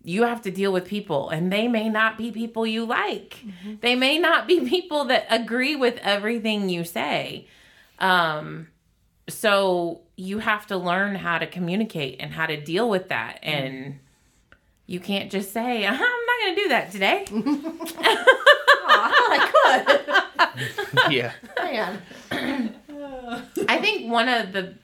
you 0.05 0.23
have 0.25 0.43
to 0.43 0.51
deal 0.51 0.73
with 0.73 0.85
people 0.85 1.31
and 1.31 1.53
they 1.53 1.67
may 1.67 1.89
not 1.89 2.19
be 2.19 2.31
people 2.31 2.67
you 2.67 2.85
like. 2.85 3.43
They 3.81 3.95
may 3.95 4.19
not 4.19 4.47
be 4.47 4.61
people 4.69 5.07
that 5.07 5.27
agree 5.31 5.75
with 5.75 5.99
everything 6.03 6.69
you 6.69 6.85
say. 6.85 7.49
Um 7.99 8.69
so 9.29 10.03
you 10.17 10.39
have 10.39 10.67
to 10.67 10.77
learn 10.77 11.15
how 11.15 11.39
to 11.39 11.47
communicate 11.47 12.17
and 12.21 12.33
how 12.33 12.47
to 12.47 12.61
deal 12.61 12.89
with 12.91 13.09
that 13.09 13.39
and 13.43 13.99
you 14.87 15.01
can't 15.01 15.31
just 15.31 15.53
say, 15.53 15.87
"Uh-huh, 15.87 16.05
"I'm 16.05 16.27
not 16.27 16.41
going 16.43 16.55
to 16.55 16.63
do 16.63 16.69
that 16.69 16.93
today." 16.93 17.25
I 18.87 19.51
thought 19.51 19.85
I 20.37 21.03
could. 21.07 21.13
Yeah. 21.13 21.33
Man. 21.57 22.03
I 23.69 23.81
think 23.81 24.11
one 24.11 24.29
of 24.29 24.53
the 24.53 24.75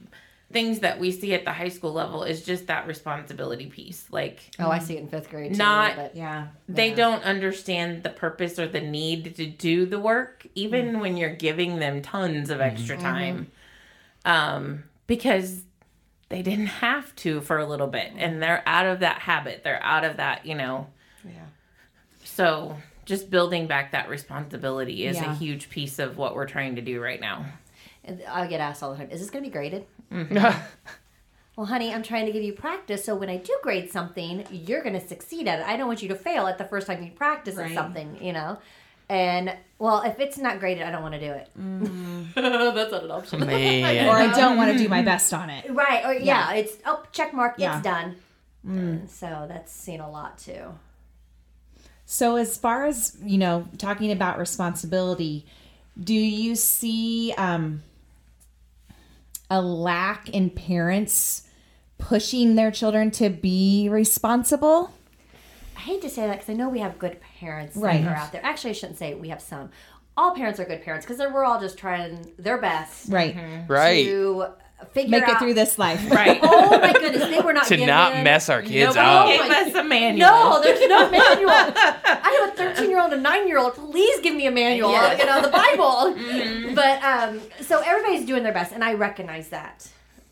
things 0.52 0.80
that 0.80 0.98
we 0.98 1.12
see 1.12 1.32
at 1.32 1.44
the 1.44 1.52
high 1.52 1.68
school 1.68 1.92
level 1.92 2.24
is 2.24 2.42
just 2.42 2.66
that 2.66 2.86
responsibility 2.86 3.66
piece. 3.66 4.06
Like 4.10 4.40
Oh, 4.58 4.70
I 4.70 4.80
see 4.80 4.96
it 4.96 5.00
in 5.00 5.08
fifth 5.08 5.30
grade. 5.30 5.52
Too, 5.52 5.58
Not- 5.58 5.96
but 5.96 6.16
Yeah. 6.16 6.48
they 6.68 6.92
don't 6.92 7.22
understand 7.22 8.02
the 8.02 8.10
purpose 8.10 8.58
or 8.58 8.66
the 8.66 8.80
need 8.80 9.36
to 9.36 9.46
do 9.46 9.86
the 9.86 10.00
work 10.00 10.46
even 10.54 10.94
mm. 10.94 11.00
when 11.00 11.16
you're 11.16 11.34
giving 11.34 11.78
them 11.78 12.02
tons 12.02 12.50
of 12.50 12.58
mm-hmm. 12.58 12.74
extra 12.74 12.96
mm-hmm. 12.96 13.04
time 13.04 13.50
um 14.24 14.84
because 15.06 15.62
they 16.28 16.42
didn't 16.42 16.66
have 16.66 17.14
to 17.16 17.40
for 17.40 17.58
a 17.58 17.66
little 17.66 17.86
bit 17.86 18.12
and 18.16 18.42
they're 18.42 18.62
out 18.66 18.86
of 18.86 19.00
that 19.00 19.20
habit 19.20 19.62
they're 19.64 19.82
out 19.82 20.04
of 20.04 20.16
that 20.16 20.44
you 20.44 20.54
know 20.54 20.88
Yeah. 21.24 21.46
So 22.24 22.76
just 23.04 23.30
building 23.30 23.66
back 23.66 23.92
that 23.92 24.08
responsibility 24.08 25.06
is 25.06 25.16
Yeah. 25.16 25.32
a 25.32 25.34
huge 25.34 25.70
piece 25.70 25.98
of 25.98 26.16
what 26.16 26.34
we're 26.34 26.46
trying 26.46 26.76
to 26.76 26.82
do 26.82 27.00
right 27.00 27.20
now. 27.20 27.44
And 28.04 28.22
I 28.28 28.46
get 28.46 28.60
asked 28.60 28.82
all 28.82 28.90
the 28.92 28.96
time, 28.98 29.10
"Is 29.10 29.20
this 29.20 29.30
going 29.30 29.44
to 29.44 29.48
be 29.50 29.52
graded?" 29.52 29.84
Mm-hmm. 30.12 30.36
well, 31.56 31.66
honey, 31.66 31.92
I'm 31.92 32.02
trying 32.02 32.26
to 32.26 32.32
give 32.32 32.42
you 32.42 32.52
practice, 32.52 33.04
so 33.04 33.14
when 33.14 33.28
I 33.28 33.36
do 33.36 33.56
grade 33.62 33.90
something, 33.90 34.46
you're 34.50 34.82
going 34.82 34.98
to 34.98 35.06
succeed 35.06 35.46
at 35.48 35.60
it. 35.60 35.66
I 35.66 35.76
don't 35.76 35.86
want 35.86 36.02
you 36.02 36.08
to 36.08 36.14
fail 36.14 36.46
at 36.46 36.58
the 36.58 36.64
first 36.64 36.86
time 36.86 37.02
you 37.02 37.10
practice 37.10 37.56
at 37.58 37.62
Right. 37.64 37.74
something, 37.74 38.18
you 38.22 38.32
know. 38.32 38.58
And 39.08 39.52
well, 39.80 40.02
if 40.02 40.20
it's 40.20 40.38
not 40.38 40.60
graded, 40.60 40.84
I 40.84 40.92
don't 40.92 41.02
want 41.02 41.14
to 41.14 41.20
do 41.20 41.32
it. 41.32 41.48
That's 42.36 42.92
not 42.92 43.04
an 43.04 43.10
option. 43.10 43.40
Man. 43.40 44.08
Or 44.08 44.12
I 44.12 44.32
don't 44.38 44.56
want 44.56 44.70
to 44.72 44.78
do 44.78 44.88
my 44.88 45.02
best 45.02 45.34
on 45.34 45.50
it. 45.50 45.68
Right. 45.68 46.04
Or 46.06 46.14
yeah, 46.14 46.52
it's 46.52 46.76
oh 46.86 47.02
check 47.10 47.34
mark, 47.34 47.54
Yeah. 47.58 47.74
it's 47.76 47.84
done. 47.84 48.16
And 48.62 49.10
so 49.10 49.46
that's 49.48 49.72
seen 49.72 50.00
a 50.00 50.10
lot 50.10 50.38
too. 50.38 50.74
So, 52.04 52.36
as 52.36 52.56
far 52.56 52.86
as 52.86 53.16
you 53.24 53.38
know, 53.38 53.66
talking 53.78 54.12
about 54.12 54.38
responsibility, 54.38 55.44
do 55.98 56.14
you 56.14 56.54
see 56.54 57.32
um, 57.38 57.82
a 59.50 59.60
lack 59.60 60.28
in 60.30 60.50
parents 60.50 61.42
pushing 61.98 62.54
their 62.54 62.70
children 62.70 63.10
to 63.12 63.28
be 63.30 63.88
responsible? 63.90 64.92
I 65.76 65.80
hate 65.80 66.02
to 66.02 66.08
say 66.10 66.26
that 66.26 66.34
because 66.34 66.50
I 66.50 66.54
know 66.54 66.68
we 66.68 66.78
have 66.80 66.98
good 66.98 67.18
parents 67.40 67.76
Right. 67.76 68.02
that 68.04 68.10
are 68.12 68.16
out 68.16 68.32
there. 68.32 68.44
Actually, 68.44 68.70
I 68.70 68.74
shouldn't 68.74 68.98
say 68.98 69.14
we 69.14 69.28
have 69.28 69.40
some. 69.40 69.70
All 70.16 70.34
parents 70.34 70.60
are 70.60 70.64
good 70.64 70.82
parents 70.82 71.06
because 71.06 71.18
we're 71.18 71.44
all 71.44 71.60
just 71.60 71.78
trying 71.78 72.32
their 72.38 72.58
best 72.58 73.08
Right. 73.08 73.36
Right. 73.68 74.04
to 74.06 74.46
figure 74.92 75.10
Make 75.10 75.24
out. 75.24 75.30
it 75.30 75.38
through 75.38 75.54
this 75.54 75.78
life. 75.78 76.00
Right. 76.10 76.40
Oh 76.70 76.78
my 76.80 76.92
goodness, 76.92 77.28
they 77.28 77.40
were 77.40 77.52
not 77.52 77.66
to 77.66 77.76
not 77.84 78.10
given- 78.10 78.24
mess 78.24 78.48
our 78.48 78.62
kids 78.62 78.94
Nobody 78.94 79.38
up. 79.38 79.48
gave 79.48 79.50
us 79.50 79.74
a 79.74 79.84
manual. 79.84 80.28
No, 80.28 80.60
there's 80.62 80.80
no 80.88 81.10
manual. 81.10 81.50
I 81.50 82.54
have 82.56 82.68
a 82.68 82.74
13 82.74 82.90
year 82.90 83.00
old 83.00 83.12
and 83.12 83.22
9 83.22 83.48
year 83.48 83.58
old. 83.58 83.74
Please 83.74 84.20
give 84.20 84.34
me 84.34 84.46
a 84.46 84.50
manual. 84.50 84.92
Yes. 84.92 85.20
You 85.20 85.26
know, 85.26 85.42
the 85.42 85.48
Bible. 85.48 86.14
Mm-hmm. 86.14 86.74
But 86.74 87.02
um, 87.02 87.40
so 87.60 87.80
everybody's 87.84 88.24
doing 88.26 88.42
their 88.42 88.52
best, 88.52 88.72
and 88.72 88.82
I 88.82 88.94
recognize 88.94 89.48
that. 89.48 89.88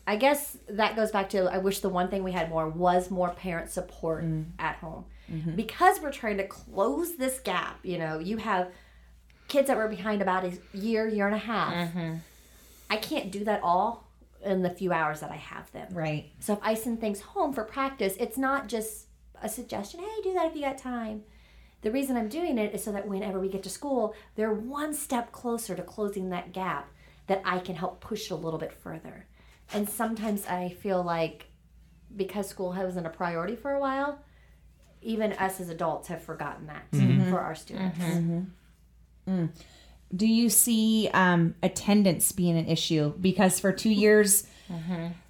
I 0.07 0.15
guess 0.15 0.57
that 0.69 0.95
goes 0.95 1.11
back 1.11 1.29
to 1.29 1.45
I 1.45 1.59
wish 1.59 1.81
the 1.81 1.89
one 1.89 2.09
thing 2.09 2.23
we 2.23 2.31
had 2.31 2.49
more 2.49 2.67
was 2.67 3.11
more 3.11 3.29
parent 3.29 3.69
support 3.69 4.23
mm. 4.23 4.45
at 4.57 4.77
home. 4.77 5.05
Mm-hmm. 5.31 5.55
Because 5.55 5.99
we're 6.01 6.11
trying 6.11 6.37
to 6.37 6.47
close 6.47 7.15
this 7.15 7.39
gap, 7.39 7.79
you 7.83 7.99
know, 7.99 8.17
you 8.17 8.37
have 8.37 8.71
kids 9.47 9.67
that 9.67 9.77
were 9.77 9.87
behind 9.87 10.21
about 10.21 10.45
a 10.45 10.57
year, 10.73 11.07
year 11.07 11.27
and 11.27 11.35
a 11.35 11.39
half. 11.39 11.73
Mm-hmm. 11.73 12.15
I 12.89 12.97
can't 12.97 13.31
do 13.31 13.43
that 13.43 13.61
all 13.61 14.08
in 14.43 14.61
the 14.61 14.69
few 14.69 14.91
hours 14.91 15.19
that 15.19 15.31
I 15.31 15.35
have 15.35 15.71
them. 15.71 15.87
Right. 15.91 16.31
So 16.39 16.53
if 16.53 16.59
I 16.61 16.73
send 16.73 17.01
things 17.01 17.21
home 17.21 17.53
for 17.53 17.63
practice, 17.63 18.15
it's 18.19 18.37
not 18.37 18.67
just 18.67 19.07
a 19.41 19.49
suggestion, 19.49 19.99
hey, 19.99 20.21
do 20.23 20.33
that 20.33 20.47
if 20.47 20.55
you 20.55 20.61
got 20.61 20.77
time. 20.77 21.23
The 21.81 21.91
reason 21.91 22.17
I'm 22.17 22.27
doing 22.27 22.57
it 22.57 22.73
is 22.73 22.83
so 22.83 22.91
that 22.91 23.07
whenever 23.07 23.39
we 23.39 23.47
get 23.47 23.63
to 23.63 23.69
school, 23.69 24.13
they're 24.35 24.53
one 24.53 24.93
step 24.93 25.31
closer 25.31 25.75
to 25.75 25.81
closing 25.81 26.29
that 26.29 26.51
gap 26.51 26.91
that 27.27 27.41
I 27.45 27.59
can 27.59 27.75
help 27.75 28.01
push 28.01 28.29
a 28.29 28.35
little 28.35 28.59
bit 28.59 28.73
further. 28.73 29.27
And 29.73 29.87
sometimes 29.87 30.45
I 30.45 30.69
feel 30.81 31.03
like 31.03 31.47
because 32.15 32.49
school 32.49 32.73
wasn't 32.73 33.05
a 33.05 33.11
priority 33.11 33.55
for 33.55 33.71
a 33.71 33.79
while, 33.79 34.19
even 35.01 35.33
us 35.33 35.59
as 35.59 35.69
adults 35.69 36.07
have 36.07 36.23
forgotten 36.23 36.67
that 36.67 36.91
mm-hmm. 36.91 37.29
for 37.29 37.39
our 37.39 37.55
students. 37.55 37.97
Mm-hmm. 37.97 38.39
Mm-hmm. 39.29 39.31
Mm. 39.31 39.49
Do 40.15 40.25
you 40.27 40.49
see 40.49 41.09
um, 41.13 41.55
attendance 41.61 42.31
being 42.31 42.57
an 42.57 42.67
issue? 42.67 43.13
Because 43.19 43.59
for 43.59 43.71
two 43.71 43.91
years, 43.91 44.47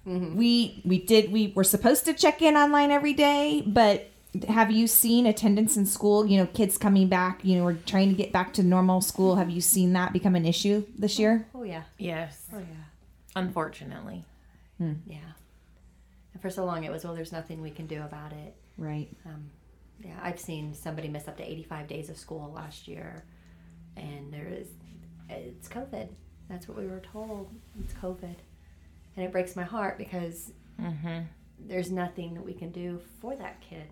we 0.04 0.80
we 0.84 0.98
did 1.04 1.30
we 1.30 1.52
were 1.54 1.64
supposed 1.64 2.04
to 2.06 2.14
check 2.14 2.40
in 2.42 2.56
online 2.56 2.90
every 2.90 3.12
day, 3.12 3.62
but 3.66 4.10
have 4.48 4.70
you 4.70 4.86
seen 4.86 5.26
attendance 5.26 5.76
in 5.76 5.86
school? 5.86 6.24
You 6.24 6.38
know, 6.38 6.46
kids 6.46 6.78
coming 6.78 7.08
back. 7.08 7.44
You 7.44 7.56
know, 7.58 7.64
we're 7.64 7.74
trying 7.74 8.10
to 8.10 8.14
get 8.14 8.32
back 8.32 8.52
to 8.54 8.62
normal 8.62 9.00
school. 9.00 9.36
Have 9.36 9.50
you 9.50 9.60
seen 9.60 9.92
that 9.94 10.12
become 10.12 10.34
an 10.36 10.46
issue 10.46 10.84
this 10.96 11.18
year? 11.18 11.46
Oh, 11.54 11.64
yeah. 11.64 11.82
Yes. 11.98 12.46
Oh, 12.52 12.58
yeah. 12.58 12.84
Unfortunately. 13.36 14.24
Yeah. 14.78 15.18
And 16.32 16.40
for 16.40 16.48
so 16.48 16.64
long, 16.64 16.84
it 16.84 16.92
was, 16.92 17.04
well, 17.04 17.14
there's 17.14 17.32
nothing 17.32 17.60
we 17.60 17.70
can 17.70 17.86
do 17.86 18.02
about 18.02 18.32
it. 18.32 18.54
Right. 18.78 19.08
Um, 19.26 19.50
yeah, 20.02 20.18
I've 20.22 20.40
seen 20.40 20.72
somebody 20.74 21.08
miss 21.08 21.28
up 21.28 21.36
to 21.36 21.42
85 21.42 21.86
days 21.86 22.08
of 22.08 22.16
school 22.16 22.50
last 22.54 22.88
year, 22.88 23.24
and 24.00 24.32
there 24.32 24.48
is, 24.48 24.68
it's 25.28 25.68
COVID. 25.68 26.08
That's 26.48 26.66
what 26.68 26.76
we 26.76 26.86
were 26.86 27.00
told. 27.00 27.48
It's 27.80 27.92
COVID, 27.94 28.34
and 29.16 29.24
it 29.24 29.30
breaks 29.32 29.54
my 29.56 29.62
heart 29.62 29.98
because 29.98 30.52
there's 31.58 31.90
nothing 31.90 32.34
that 32.34 32.44
we 32.44 32.52
can 32.54 32.70
do 32.70 33.00
for 33.20 33.36
that 33.36 33.60
kid. 33.60 33.86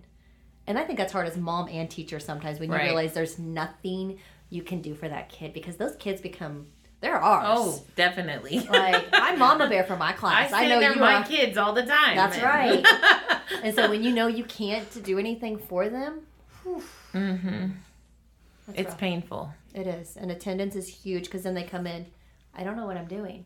And 0.66 0.78
I 0.78 0.84
think 0.84 0.98
that's 0.98 1.12
hard 1.12 1.26
as 1.26 1.36
mom 1.36 1.68
and 1.68 1.88
teacher 1.90 2.18
sometimes 2.20 2.58
when 2.60 2.68
you 2.70 2.74
Right. 2.74 2.84
realize 2.84 3.12
there's 3.14 3.38
nothing 3.38 4.18
you 4.50 4.62
can 4.62 4.80
do 4.82 4.94
for 4.94 5.08
that 5.08 5.28
kid 5.28 5.52
because 5.52 5.76
those 5.76 5.94
kids 5.96 6.20
become 6.20 6.66
they're 7.00 7.16
ours. 7.20 7.44
Oh, 7.48 7.82
definitely. 7.94 8.58
like 8.60 9.06
I'm 9.12 9.38
mama 9.38 9.68
bear 9.68 9.84
for 9.84 9.96
my 9.96 10.12
class. 10.12 10.52
I, 10.52 10.62
say 10.62 10.68
know 10.68 10.80
they're 10.80 10.94
you 10.94 11.00
my 11.00 11.16
are. 11.22 11.24
kids 11.24 11.56
all 11.56 11.72
the 11.72 11.86
time. 11.86 12.16
That's 12.16 12.36
and- 12.36 12.42
right. 12.44 12.86
and 13.62 13.74
so 13.74 13.88
when 13.88 14.02
you 14.02 14.12
know 14.12 14.26
you 14.26 14.42
can't 14.44 15.02
do 15.04 15.18
anything 15.18 15.58
for 15.58 15.88
them, 15.88 16.22
Mm-hmm. 17.14 17.66
It's 18.74 18.88
rough. 18.90 18.98
painful. 18.98 19.52
It 19.78 19.86
is. 19.86 20.16
And 20.16 20.32
attendance 20.32 20.74
is 20.74 20.88
huge 20.88 21.24
because 21.26 21.44
then 21.44 21.54
they 21.54 21.62
come 21.62 21.86
in, 21.86 22.06
I 22.52 22.64
don't 22.64 22.76
know 22.76 22.86
what 22.86 22.96
I'm 22.96 23.06
doing. 23.06 23.44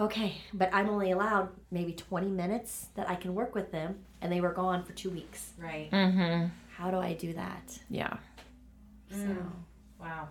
Okay, 0.00 0.36
but 0.54 0.70
I'm 0.72 0.88
only 0.88 1.10
allowed 1.10 1.50
maybe 1.70 1.92
20 1.92 2.30
minutes 2.30 2.86
that 2.94 3.10
I 3.10 3.16
can 3.16 3.34
work 3.34 3.54
with 3.54 3.70
them, 3.70 3.96
and 4.22 4.32
they 4.32 4.40
were 4.40 4.52
gone 4.52 4.84
for 4.84 4.92
two 4.92 5.10
weeks. 5.10 5.50
Right. 5.58 5.90
Mm-hmm. 5.90 6.46
How 6.76 6.90
do 6.90 6.96
I 6.96 7.12
do 7.12 7.34
that? 7.34 7.78
Yeah. 7.90 8.16
So, 9.10 9.36
Wow. 10.00 10.28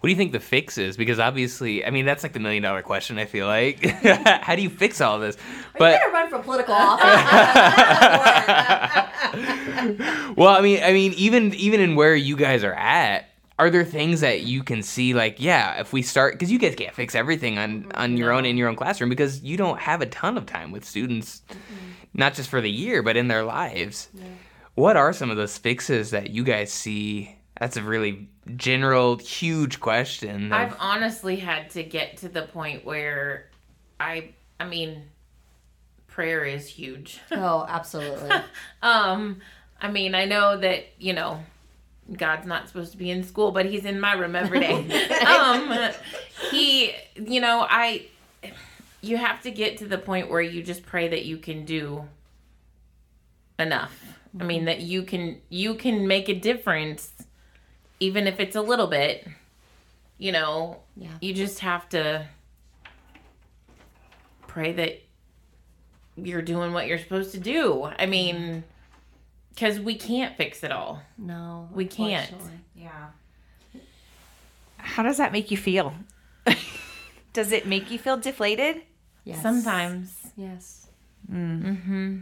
What 0.00 0.08
do 0.08 0.10
you 0.10 0.16
think 0.16 0.32
the 0.32 0.40
fix 0.40 0.76
is? 0.76 0.98
Because 0.98 1.18
obviously, 1.18 1.84
I 1.84 1.90
mean, 1.90 2.04
that's 2.04 2.22
like 2.22 2.34
the 2.34 2.40
million 2.40 2.62
dollar 2.62 2.82
question. 2.82 3.18
I 3.18 3.24
feel 3.24 3.46
like, 3.46 3.82
how 4.42 4.54
do 4.54 4.60
you 4.62 4.68
fix 4.68 5.00
all 5.00 5.18
this? 5.18 5.36
are 5.36 5.40
But 5.78 5.94
you 5.94 6.00
gonna 6.00 6.12
run 6.12 6.28
for 6.30 6.38
political 6.40 6.74
office? 6.78 7.04
well, 10.36 10.54
I 10.54 10.60
mean, 10.60 10.82
I 10.82 10.92
mean, 10.92 11.14
even 11.14 11.54
even 11.54 11.80
in 11.80 11.96
where 11.96 12.14
you 12.14 12.36
guys 12.36 12.62
are 12.62 12.74
at, 12.74 13.30
are 13.58 13.70
there 13.70 13.84
things 13.84 14.20
that 14.20 14.42
you 14.42 14.62
can 14.62 14.82
see? 14.82 15.14
Like, 15.14 15.36
yeah, 15.40 15.80
if 15.80 15.92
we 15.92 16.02
start, 16.02 16.34
because 16.34 16.50
you 16.52 16.58
guys 16.58 16.74
can't 16.74 16.94
fix 16.94 17.14
everything 17.14 17.58
on 17.58 17.90
on 17.94 18.16
your 18.16 18.32
own 18.32 18.44
in 18.44 18.56
your 18.56 18.68
own 18.68 18.76
classroom 18.76 19.08
because 19.10 19.42
you 19.42 19.56
don't 19.56 19.78
have 19.80 20.02
a 20.02 20.06
ton 20.06 20.36
of 20.36 20.44
time 20.46 20.72
with 20.72 20.84
students, 20.84 21.42
not 22.12 22.34
just 22.34 22.50
for 22.50 22.60
the 22.60 22.70
year, 22.70 23.02
but 23.02 23.16
in 23.16 23.28
their 23.28 23.44
lives. 23.44 24.08
What 24.74 24.96
are 24.96 25.12
some 25.14 25.30
of 25.30 25.36
those 25.38 25.56
fixes 25.56 26.10
that 26.10 26.30
you 26.30 26.44
guys 26.44 26.70
see? 26.72 27.34
That's 27.58 27.78
a 27.78 27.82
really 27.82 28.28
general, 28.56 29.16
huge 29.16 29.80
question. 29.80 30.52
of- 30.52 30.52
I've 30.52 30.76
honestly 30.78 31.36
had 31.36 31.70
to 31.70 31.82
get 31.82 32.18
to 32.18 32.28
the 32.28 32.42
point 32.42 32.84
where 32.84 33.48
I 33.98 34.34
I 34.60 34.66
mean 34.66 35.02
prayer 36.08 36.44
is 36.44 36.66
huge. 36.68 37.20
oh, 37.32 37.64
absolutely. 37.68 38.30
um 38.82 39.40
I 39.80 39.90
mean, 39.90 40.14
I 40.14 40.24
know 40.24 40.56
that, 40.56 40.84
you 40.98 41.12
know, 41.12 41.40
God's 42.12 42.46
not 42.46 42.68
supposed 42.68 42.92
to 42.92 42.98
be 42.98 43.10
in 43.10 43.24
school, 43.24 43.50
but 43.50 43.66
he's 43.66 43.84
in 43.84 43.98
my 44.00 44.12
room 44.14 44.36
every 44.36 44.60
day. 44.60 44.74
um 45.26 45.90
he, 46.50 46.92
you 47.16 47.40
know, 47.40 47.66
I 47.68 48.06
you 49.02 49.16
have 49.16 49.42
to 49.42 49.50
get 49.50 49.78
to 49.78 49.86
the 49.86 49.98
point 49.98 50.30
where 50.30 50.40
you 50.40 50.62
just 50.62 50.84
pray 50.86 51.08
that 51.08 51.24
you 51.24 51.38
can 51.38 51.64
do 51.64 52.04
enough. 53.58 53.96
I 54.38 54.44
mean 54.44 54.66
that 54.66 54.80
you 54.80 55.02
can 55.02 55.40
you 55.48 55.74
can 55.74 56.06
make 56.06 56.28
a 56.28 56.34
difference 56.34 57.12
even 57.98 58.26
if 58.26 58.38
it's 58.40 58.54
a 58.56 58.62
little 58.62 58.86
bit. 58.86 59.26
You 60.18 60.32
know, 60.32 60.80
Yeah. 60.96 61.10
you 61.20 61.34
just 61.34 61.58
have 61.60 61.88
to 61.90 62.26
pray 64.46 64.72
that 64.72 65.02
you're 66.16 66.42
doing 66.42 66.72
what 66.72 66.86
you're 66.86 66.98
supposed 66.98 67.32
to 67.32 67.38
do. 67.40 67.84
I 67.98 68.06
mean, 68.06 68.64
cuz 69.56 69.80
we 69.80 69.94
can't 69.96 70.36
fix 70.36 70.62
it 70.62 70.72
all. 70.72 71.02
No, 71.18 71.68
We 71.72 71.86
can't. 71.86 72.32
Yeah. 72.74 73.08
How 74.76 75.02
does 75.02 75.16
that 75.16 75.32
make 75.32 75.50
you 75.50 75.56
feel? 75.56 75.94
does 77.32 77.52
it 77.52 77.66
make 77.66 77.90
you 77.90 77.98
feel 77.98 78.16
deflated? 78.16 78.82
Yes. 79.24 79.42
Sometimes. 79.42 80.32
Yes. 80.36 80.86
Mm. 81.30 81.62
Mm-hmm. 81.62 82.18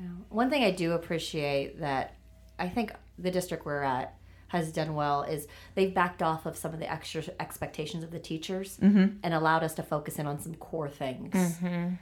Yeah. 0.00 0.06
One 0.28 0.50
thing 0.50 0.62
I 0.62 0.70
do 0.70 0.92
appreciate 0.92 1.80
that 1.80 2.14
I 2.58 2.68
think 2.68 2.92
the 3.18 3.30
district 3.30 3.64
we're 3.64 3.82
at 3.82 4.14
has 4.48 4.70
done 4.70 4.94
well 4.94 5.22
is 5.22 5.48
they've 5.74 5.92
backed 5.92 6.22
off 6.22 6.46
of 6.46 6.56
some 6.56 6.72
of 6.72 6.78
the 6.78 6.90
extra 6.90 7.22
expectations 7.40 8.04
of 8.04 8.10
the 8.10 8.18
teachers 8.18 8.78
mm-hmm. 8.80 9.16
and 9.22 9.34
allowed 9.34 9.64
us 9.64 9.74
to 9.74 9.82
focus 9.82 10.18
in 10.18 10.26
on 10.26 10.40
some 10.40 10.54
core 10.54 10.88
things. 10.88 11.34
Mm-hmm. 11.34 11.94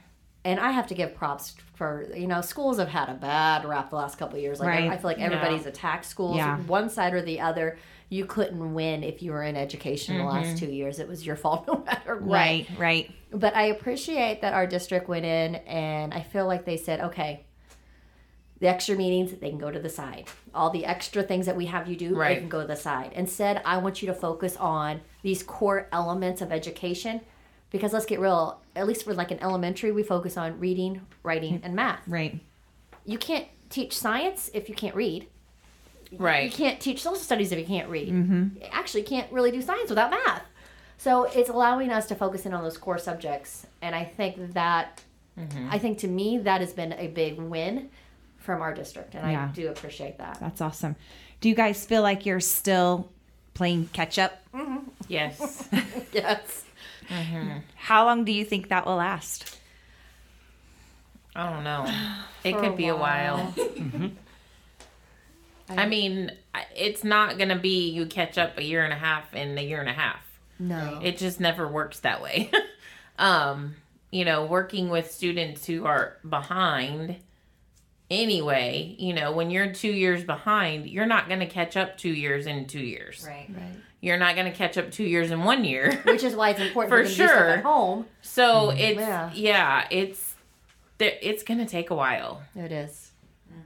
And 0.45 0.59
I 0.59 0.71
have 0.71 0.87
to 0.87 0.93
give 0.93 1.15
props 1.15 1.55
for 1.73 2.07
you 2.15 2.27
know 2.27 2.39
schools 2.41 2.77
have 2.77 2.87
had 2.87 3.09
a 3.09 3.15
bad 3.15 3.65
rap 3.65 3.89
the 3.89 3.95
last 3.97 4.17
couple 4.17 4.37
of 4.37 4.41
years. 4.43 4.59
Like 4.59 4.69
Right. 4.69 4.89
I 4.91 4.95
feel 4.97 5.09
like 5.09 5.19
everybody's 5.19 5.65
attacked 5.65 6.05
schools 6.05 6.37
Yeah. 6.37 6.57
one 6.59 6.89
side 6.89 7.13
or 7.13 7.21
the 7.21 7.41
other. 7.41 7.77
You 8.09 8.25
couldn't 8.25 8.75
win 8.75 9.03
if 9.03 9.23
you 9.23 9.31
were 9.31 9.41
in 9.43 9.57
education 9.57 10.19
the 10.19 10.23
last 10.23 10.45
mm-hmm. 10.49 10.57
two 10.57 10.71
years. 10.71 10.99
It 10.99 11.07
was 11.07 11.25
your 11.25 11.35
fault 11.35 11.65
no 11.67 11.83
matter 11.83 12.15
what 12.17 12.35
Right, 12.37 12.67
right. 12.77 13.11
but 13.31 13.55
I 13.55 13.63
appreciate 13.63 14.41
that 14.41 14.53
our 14.53 14.67
district 14.67 15.09
went 15.09 15.25
in 15.25 15.55
and 15.55 16.13
I 16.13 16.21
feel 16.21 16.45
like 16.45 16.63
they 16.63 16.77
said, 16.77 17.01
okay, 17.01 17.43
The 18.61 18.67
extra 18.67 18.95
meetings, 18.95 19.31
they 19.33 19.49
can 19.49 19.57
go 19.57 19.69
to 19.71 19.79
the 19.79 19.89
side. 19.89 20.27
All 20.53 20.69
the 20.69 20.85
extra 20.85 21.23
things 21.23 21.45
that 21.47 21.57
we 21.57 21.65
have 21.65 21.89
you 21.89 21.97
do, 21.97 22.09
they 22.09 22.15
Right. 22.15 22.37
can 22.37 22.47
go 22.47 22.61
to 22.61 22.67
the 22.67 22.75
side. 22.77 23.11
Instead, 23.13 23.61
I 23.65 23.77
want 23.79 24.01
you 24.01 24.07
to 24.07 24.13
focus 24.13 24.55
on 24.57 25.01
these 25.23 25.43
core 25.43 25.89
elements 25.91 26.41
of 26.41 26.51
education 26.53 27.19
because 27.75 27.91
let's 27.91 28.05
get 28.05 28.21
real, 28.21 28.61
at 28.73 28.87
least 28.87 29.03
for 29.03 29.13
like 29.13 29.31
an 29.31 29.39
elementary, 29.41 29.91
we 29.91 30.01
focus 30.01 30.37
on 30.37 30.57
reading, 30.61 31.01
writing, 31.23 31.59
and 31.61 31.75
math. 31.75 31.99
Right. 32.07 32.39
You 33.05 33.17
can't 33.17 33.47
teach 33.69 33.97
science 33.97 34.49
if 34.53 34.69
you 34.69 34.75
can't 34.75 34.95
read. 34.95 35.27
Right. 36.17 36.45
You 36.45 36.51
can't 36.51 36.79
teach 36.79 37.01
social 37.01 37.19
studies 37.19 37.51
if 37.51 37.59
you 37.59 37.65
can't 37.65 37.89
read. 37.89 38.13
Mm-hmm. 38.13 38.61
You 38.61 38.67
actually 38.71 39.03
can't 39.03 39.29
really 39.29 39.51
do 39.51 39.61
science 39.61 39.89
without 39.89 40.09
math. 40.09 40.43
So 40.97 41.25
it's 41.25 41.49
allowing 41.49 41.89
us 41.89 42.05
to 42.07 42.15
focus 42.15 42.45
in 42.45 42.53
on 42.53 42.63
those 42.63 42.77
core 42.77 42.97
subjects, 42.97 43.67
and 43.81 43.93
I 43.93 44.05
think 44.05 44.53
that, 44.53 45.03
mm-hmm. 45.37 45.67
I 45.69 45.77
think 45.77 45.97
to 45.99 46.07
me 46.07 46.37
that 46.37 46.61
has 46.61 46.71
been 46.71 46.93
a 46.93 47.07
big 47.07 47.37
win 47.37 47.89
from 48.37 48.61
our 48.61 48.73
district, 48.73 49.15
and 49.15 49.29
Yeah. 49.29 49.49
I 49.49 49.53
do 49.53 49.67
appreciate 49.67 50.17
that. 50.19 50.37
That's 50.39 50.61
awesome. 50.61 50.95
Do 51.41 51.49
you 51.49 51.55
guys 51.55 51.85
feel 51.85 52.01
like 52.01 52.25
you're 52.25 52.39
still 52.39 53.09
playing 53.53 53.89
catch 53.91 54.17
up? 54.17 54.41
Mm-hmm. 54.53 54.77
Yes. 55.09 55.67
Yes. 56.13 56.63
How 57.75 58.05
long 58.05 58.25
do 58.25 58.31
you 58.31 58.45
think 58.45 58.69
that 58.69 58.85
will 58.85 58.97
last? 58.97 59.57
I 61.35 61.49
don't 61.51 61.63
know. 61.63 61.85
It 62.43 62.55
could 62.57 62.73
a 62.73 62.75
be 62.75 62.89
a 62.89 62.95
while. 62.95 63.55
I 65.69 65.87
mean, 65.87 66.31
it's 66.75 67.03
not 67.03 67.37
going 67.37 67.49
to 67.49 67.55
be 67.55 67.89
you 67.89 68.05
catch 68.05 68.37
up 68.37 68.59
a 68.59 68.63
year 68.63 68.83
and 68.83 68.93
a 68.93 68.97
half 68.97 69.33
in 69.33 69.57
a 69.57 69.61
year 69.63 69.79
and 69.79 69.89
a 69.89 69.93
half. 69.93 70.21
No. 70.59 70.99
It 71.01 71.17
just 71.17 71.39
never 71.39 71.67
works 71.67 72.01
that 72.01 72.21
way. 72.21 72.51
um, 73.17 73.77
you 74.11 74.25
know, 74.25 74.45
working 74.45 74.89
with 74.89 75.11
students 75.11 75.65
who 75.65 75.85
are 75.85 76.17
behind 76.27 77.15
anyway, 78.09 78.95
you 78.99 79.13
know, 79.13 79.31
when 79.31 79.49
you're 79.49 79.73
2 79.73 79.87
years 79.87 80.23
behind, 80.23 80.87
you're 80.87 81.05
not 81.05 81.27
going 81.27 81.39
to 81.39 81.47
catch 81.47 81.75
up 81.75 81.97
2 81.97 82.09
years 82.09 82.45
in 82.45 82.67
2 82.67 82.79
years. 82.79 83.25
Right. 83.27 83.49
right. 83.49 83.75
You're 84.01 84.17
not 84.17 84.35
going 84.35 84.51
to 84.51 84.55
catch 84.55 84.77
up 84.77 84.91
2 84.91 85.03
years 85.03 85.31
in 85.31 85.43
1 85.43 85.65
year. 85.65 86.01
Which 86.05 86.23
is 86.23 86.35
why 86.35 86.49
it's 86.49 86.59
important 86.59 86.91
For 86.91 86.97
for, 86.97 87.03
them 87.03 87.11
to 87.11 87.17
do 87.17 87.27
stuff 87.27 87.37
sure. 87.37 87.49
at 87.49 87.63
home. 87.63 88.05
so, 88.21 88.67
mm-hmm. 88.67 88.77
it's 88.79 88.99
Yeah. 88.99 89.31
yeah, 89.33 89.87
it's 89.89 90.35
it's 90.99 91.43
going 91.43 91.57
to 91.59 91.65
take 91.65 91.89
a 91.89 91.95
while. 91.95 92.41
It 92.55 92.71
is. 92.71 93.11
Mm. 93.51 93.63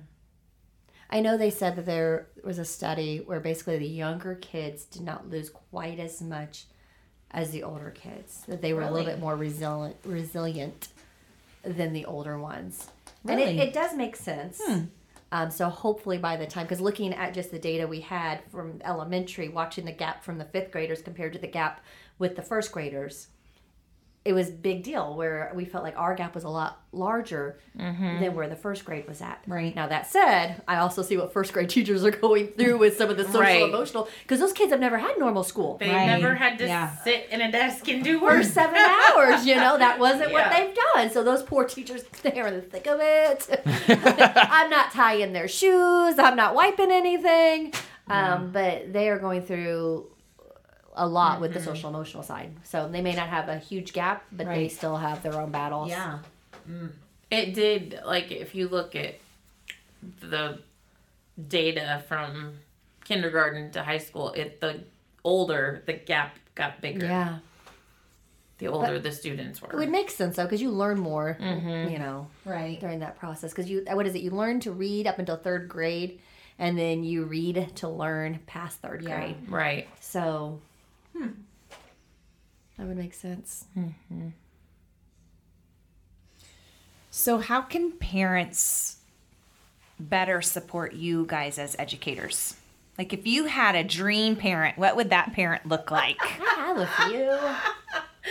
I 1.11 1.19
know 1.19 1.37
they 1.37 1.51
said 1.51 1.75
that 1.75 1.85
there 1.85 2.27
was 2.43 2.57
a 2.57 2.65
study 2.65 3.17
where 3.19 3.39
basically 3.39 3.77
the 3.77 3.87
younger 3.87 4.35
kids 4.35 4.85
did 4.85 5.03
not 5.03 5.29
lose 5.29 5.49
quite 5.49 5.99
as 5.99 6.21
much 6.21 6.65
as 7.31 7.51
the 7.51 7.61
older 7.61 7.91
kids. 7.91 8.43
That 8.47 8.61
they 8.61 8.73
were 8.73 8.81
a 8.81 8.89
little 8.89 9.05
bit 9.05 9.19
more 9.19 9.35
resilient, 9.35 9.97
resilient 10.03 10.87
than 11.63 11.93
the 11.93 12.05
older 12.05 12.39
ones. 12.39 12.87
And 13.27 13.39
it, 13.39 13.57
it 13.57 13.73
does 13.73 13.95
make 13.95 14.15
sense. 14.15 14.59
Hmm. 14.63 14.85
Um, 15.31 15.51
so 15.51 15.69
hopefully 15.69 16.17
by 16.17 16.35
the 16.37 16.47
time, 16.47 16.65
because 16.65 16.81
looking 16.81 17.13
at 17.13 17.33
just 17.33 17.51
the 17.51 17.59
data 17.59 17.87
we 17.87 18.01
had 18.01 18.43
from 18.49 18.81
elementary, 18.83 19.49
watching 19.49 19.85
the 19.85 19.91
gap 19.91 20.23
from 20.23 20.37
the 20.37 20.45
fifth 20.45 20.71
graders 20.71 21.01
compared 21.01 21.33
to 21.33 21.39
the 21.39 21.47
gap 21.47 21.83
with 22.17 22.35
the 22.35 22.41
first 22.41 22.71
graders, 22.71 23.27
it 24.25 24.33
was 24.33 24.49
big 24.51 24.83
deal 24.83 25.15
where 25.15 25.51
we 25.55 25.63
felt 25.63 25.83
like 25.83 25.97
our 25.97 26.13
gap 26.13 26.35
was 26.35 26.43
a 26.43 26.49
lot 26.49 26.81
larger 26.91 27.57
than 27.73 28.35
where 28.35 28.49
the 28.49 28.55
first 28.55 28.83
grade 28.83 29.07
was 29.07 29.21
at. 29.21 29.41
Right. 29.47 29.73
Now 29.73 29.87
that 29.87 30.07
said, 30.07 30.61
I 30.67 30.77
also 30.77 31.01
see 31.03 31.15
what 31.15 31.31
first 31.31 31.53
grade 31.53 31.69
teachers 31.69 32.03
are 32.03 32.11
going 32.27 32.47
through 32.49 32.77
with 32.79 32.97
some 32.97 33.09
of 33.09 33.15
the 33.17 33.23
social 33.23 33.39
Right. 33.41 33.63
emotional 33.63 34.09
because 34.23 34.39
those 34.39 34.51
kids 34.53 34.71
have 34.71 34.79
never 34.81 34.97
had 34.97 35.17
normal 35.17 35.43
school. 35.43 35.77
They 35.77 35.89
Right. 35.89 36.05
never 36.05 36.35
had 36.35 36.57
to 36.59 36.65
Yeah. 36.67 36.93
sit 36.97 37.27
in 37.31 37.39
a 37.41 37.49
desk 37.51 37.87
and 37.87 38.03
do 38.03 38.19
for 38.19 38.25
work. 38.25 38.43
seven 38.43 38.75
hours, 39.15 39.45
you 39.47 39.55
know, 39.55 39.77
that 39.77 39.97
wasn't 39.99 40.31
what 40.33 40.51
they've 40.51 40.75
done. 40.93 41.09
So 41.09 41.23
those 41.23 41.41
poor 41.41 41.63
teachers, 41.63 42.03
they're 42.21 42.47
in 42.47 42.55
the 42.55 42.61
thick 42.61 42.87
of 42.87 42.99
it. 43.01 43.49
I'm 43.87 44.69
not 44.69 44.91
tying 44.91 45.31
their 45.33 45.47
shoes. 45.47 46.19
I'm 46.19 46.35
not 46.35 46.53
wiping 46.55 46.91
anything. 46.91 47.73
Um, 48.09 48.51
but 48.51 48.91
they 48.91 49.07
are 49.09 49.19
going 49.19 49.43
through 49.43 50.07
a 50.99 51.07
lot 51.07 51.41
with 51.41 51.53
the 51.53 51.59
mm-hmm. 51.59 51.69
social 51.69 51.89
emotional 51.89 52.23
side. 52.23 52.51
So 52.63 52.87
they 52.87 53.01
may 53.01 53.15
not 53.15 53.29
have 53.29 53.49
a 53.49 53.57
huge 53.57 53.93
gap, 53.93 54.23
but 54.31 54.47
they 54.47 54.67
still 54.67 54.97
have 54.97 55.23
their 55.23 55.39
own 55.39 55.49
battles. 55.49 55.89
Yeah. 55.89 56.19
Mm. 56.69 56.91
It 57.31 57.53
did 57.53 57.99
like 58.05 58.31
if 58.31 58.53
you 58.53 58.67
look 58.67 58.95
at 58.95 59.15
the 60.19 60.59
data 61.47 62.03
from 62.07 62.55
kindergarten 63.05 63.71
to 63.71 63.83
high 63.83 63.97
school, 63.97 64.31
it 64.33 64.59
the 64.61 64.81
older 65.23 65.83
the 65.85 65.93
gap 65.93 66.37
got 66.55 66.81
bigger. 66.81 67.05
Yeah. 67.05 67.39
The 68.57 68.67
older 68.67 68.99
the 68.99 69.13
students 69.13 69.61
were. 69.61 69.69
It 69.69 69.73
were. 69.73 69.79
would 69.79 69.89
make 69.89 70.09
sense 70.09 70.35
though, 70.35 70.43
because 70.43 70.61
you 70.61 70.69
learn 70.69 70.99
more, 70.99 71.37
mm-hmm. 71.39 71.93
you 71.93 71.97
know, 71.97 72.27
Right. 72.43 72.77
during 72.79 72.99
that 72.99 73.17
process. 73.17 73.51
Because 73.51 73.69
you, 73.69 73.85
what 73.89 74.05
is 74.05 74.15
it? 74.15 74.21
You 74.21 74.31
learn 74.31 74.59
to 74.61 74.73
read 74.73 75.07
up 75.07 75.17
until 75.17 75.37
third 75.37 75.69
grade, 75.69 76.19
and 76.57 76.77
then 76.77 77.05
you 77.05 77.23
read 77.23 77.73
to 77.77 77.87
learn 77.87 78.39
past 78.47 78.79
third 78.79 79.01
Yeah. 79.01 79.15
grade. 79.15 79.37
right. 79.47 79.87
So, 80.01 80.59
Hmm. 81.19 81.27
that 82.77 82.87
would 82.87 82.97
make 82.97 83.13
sense. 83.13 83.65
Mm-hmm. 83.77 84.29
So, 87.11 87.39
how 87.39 87.61
can 87.61 87.91
parents 87.91 88.97
better 89.99 90.41
support 90.41 90.93
you 90.93 91.25
guys 91.25 91.59
as 91.59 91.75
educators? 91.77 92.55
Like, 92.97 93.13
if 93.13 93.25
you 93.25 93.45
had 93.45 93.75
a 93.75 93.83
dream 93.83 94.35
parent, 94.35 94.77
what 94.77 94.95
would 94.95 95.09
that 95.09 95.33
parent 95.33 95.65
look 95.65 95.91
like? 95.91 96.17
I 96.21 96.53
have 96.55 96.77
a 96.77 96.87
few. 97.09 97.21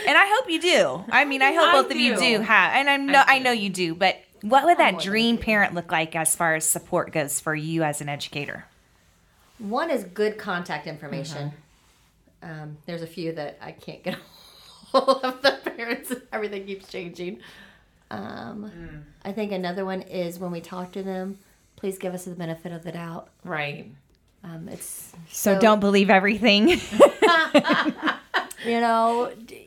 and 0.06 0.16
I 0.16 0.26
hope 0.38 0.50
you 0.50 0.60
do. 0.60 1.04
I 1.10 1.24
mean, 1.24 1.42
I 1.42 1.52
hope 1.52 1.68
I 1.68 1.72
both 1.82 1.90
of 1.90 1.96
you 1.96 2.14
do. 2.14 2.20
do 2.20 2.40
have, 2.42 2.72
and 2.74 2.88
I 2.88 2.96
know 2.96 3.24
I, 3.26 3.38
do. 3.38 3.44
know 3.44 3.52
you 3.52 3.68
do. 3.70 3.94
But 3.94 4.22
what 4.42 4.64
would 4.64 4.78
that 4.78 4.98
dream 5.00 5.36
parent 5.38 5.74
look 5.74 5.90
like 5.90 6.14
as 6.14 6.36
far 6.36 6.54
as 6.54 6.64
support 6.64 7.12
goes 7.12 7.40
for 7.40 7.54
you 7.54 7.82
as 7.82 8.00
an 8.00 8.08
educator? 8.08 8.66
One 9.58 9.90
is 9.90 10.04
good 10.04 10.38
contact 10.38 10.86
information. 10.86 11.48
Mm-hmm. 11.48 11.56
Um, 12.42 12.78
there's 12.86 13.02
a 13.02 13.06
few 13.06 13.32
that 13.32 13.58
I 13.60 13.72
can't 13.72 14.02
get 14.02 14.16
hold 14.92 15.24
of 15.24 15.42
the 15.42 15.58
parents. 15.76 16.12
Everything 16.32 16.66
keeps 16.66 16.88
changing. 16.88 17.40
Um, 18.10 19.04
I 19.24 19.32
think 19.32 19.52
another 19.52 19.84
one 19.84 20.02
is 20.02 20.38
when 20.38 20.50
we 20.50 20.60
talk 20.60 20.92
to 20.92 21.02
them, 21.02 21.38
please 21.76 21.98
give 21.98 22.14
us 22.14 22.24
the 22.24 22.34
benefit 22.34 22.72
of 22.72 22.82
the 22.84 22.92
doubt. 22.92 23.28
Right. 23.44 23.90
Um, 24.44 24.68
it's 24.68 25.12
So, 25.28 25.58
don't 25.58 25.80
believe 25.80 26.10
everything. 26.10 26.68
you 28.64 28.80
know 28.80 29.32
d- 29.46 29.66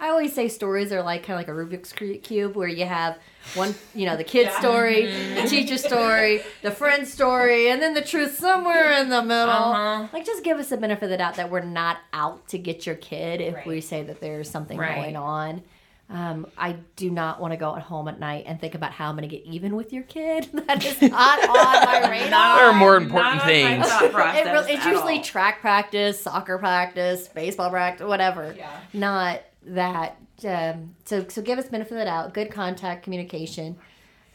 i 0.00 0.08
always 0.08 0.32
say 0.32 0.48
stories 0.48 0.92
are 0.92 1.02
like 1.02 1.22
kind 1.24 1.40
of 1.40 1.46
like 1.46 1.48
a 1.48 1.58
rubik's 1.58 1.92
cube 2.22 2.54
where 2.56 2.68
you 2.68 2.84
have 2.86 3.18
one 3.54 3.74
you 3.94 4.04
know 4.06 4.16
the 4.16 4.24
kid's 4.24 4.54
story 4.56 5.06
the 5.34 5.46
teacher's 5.48 5.82
story 5.84 6.40
the 6.62 6.70
friend's 6.70 7.12
story 7.12 7.70
and 7.70 7.80
then 7.82 7.94
the 7.94 8.02
truth 8.02 8.36
somewhere 8.38 8.92
in 9.00 9.08
the 9.08 9.22
middle 9.22 9.48
Uh-huh. 9.50 10.06
like 10.12 10.24
just 10.26 10.44
give 10.44 10.58
us 10.58 10.68
the 10.68 10.76
benefit 10.76 11.04
of 11.04 11.10
the 11.10 11.16
doubt 11.16 11.34
that 11.36 11.50
we're 11.50 11.60
not 11.62 11.98
out 12.12 12.46
to 12.48 12.58
get 12.58 12.86
your 12.86 12.96
kid 12.96 13.40
if 13.40 13.64
we 13.66 13.80
say 13.80 14.02
that 14.02 14.20
there's 14.20 14.50
something 14.50 14.78
Right. 14.78 14.96
going 14.96 15.16
on 15.16 15.62
um, 16.10 16.46
I 16.56 16.76
do 16.96 17.10
not 17.10 17.38
want 17.38 17.52
to 17.52 17.58
go 17.58 17.76
at 17.76 17.82
home 17.82 18.08
at 18.08 18.18
night 18.18 18.44
and 18.46 18.58
think 18.58 18.74
about 18.74 18.92
how 18.92 19.10
I'm 19.10 19.16
going 19.18 19.28
to 19.28 19.36
get 19.36 19.44
even 19.44 19.76
with 19.76 19.92
your 19.92 20.04
kid. 20.04 20.48
That 20.66 20.82
is 20.82 21.02
not 21.02 21.38
on 21.50 21.84
my 21.84 22.08
radar. 22.10 22.56
There 22.56 22.64
are 22.70 22.72
more 22.72 22.96
important 22.96 23.36
Not 23.36 23.44
things. 23.44 23.86
It 24.02 24.14
really, 24.50 24.72
it's 24.72 24.86
usually 24.86 25.18
all. 25.18 25.22
track 25.22 25.60
practice, 25.60 26.18
soccer 26.22 26.56
practice, 26.56 27.28
baseball 27.28 27.68
practice, 27.68 28.06
whatever. 28.06 28.54
Yeah. 28.56 28.70
Not 28.94 29.40
that. 29.64 30.16
Um, 30.44 30.94
so, 31.04 31.26
so 31.28 31.42
give 31.42 31.58
us 31.58 31.66
benefit 31.68 31.92
of 31.92 31.98
the 31.98 32.04
doubt. 32.04 32.34
Good 32.34 32.50
contact 32.50 33.02
communication, 33.04 33.76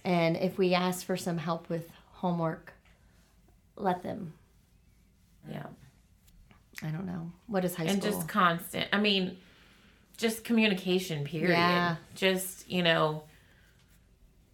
and 0.04 0.36
if 0.38 0.58
we 0.58 0.74
ask 0.74 1.06
for 1.06 1.16
some 1.18 1.38
help 1.38 1.70
with 1.70 1.90
homework, 2.12 2.74
let 3.76 4.04
them. 4.04 4.34
yeah. 5.50 5.66
I 6.82 6.88
don't 6.88 7.06
know 7.06 7.32
what 7.48 7.64
is 7.64 7.76
high 7.76 7.84
and 7.86 8.02
school. 8.02 8.12
And 8.12 8.20
just 8.22 8.28
constant 8.28 8.88
i 8.92 9.00
mean 9.00 9.38
just 10.18 10.44
communication 10.44 11.24
period 11.24 11.52
Yeah. 11.52 11.96
just 12.16 12.70
you 12.70 12.82
know 12.84 13.24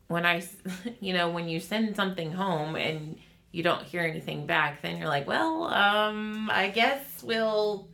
when 0.09 0.25
I 0.25 0.43
you 0.99 1.13
know 1.13 1.29
when 1.29 1.47
you 1.49 1.59
send 1.59 1.95
something 1.95 2.31
home 2.31 2.75
and 2.75 3.17
you 3.51 3.63
don't 3.63 3.81
hear 3.83 4.01
anything 4.01 4.45
back 4.45 4.81
then 4.83 4.97
you're 4.97 5.07
like 5.07 5.27
well 5.27 5.63
um 5.65 6.49
i 6.51 6.67
guess 6.69 7.23
we'll 7.23 7.87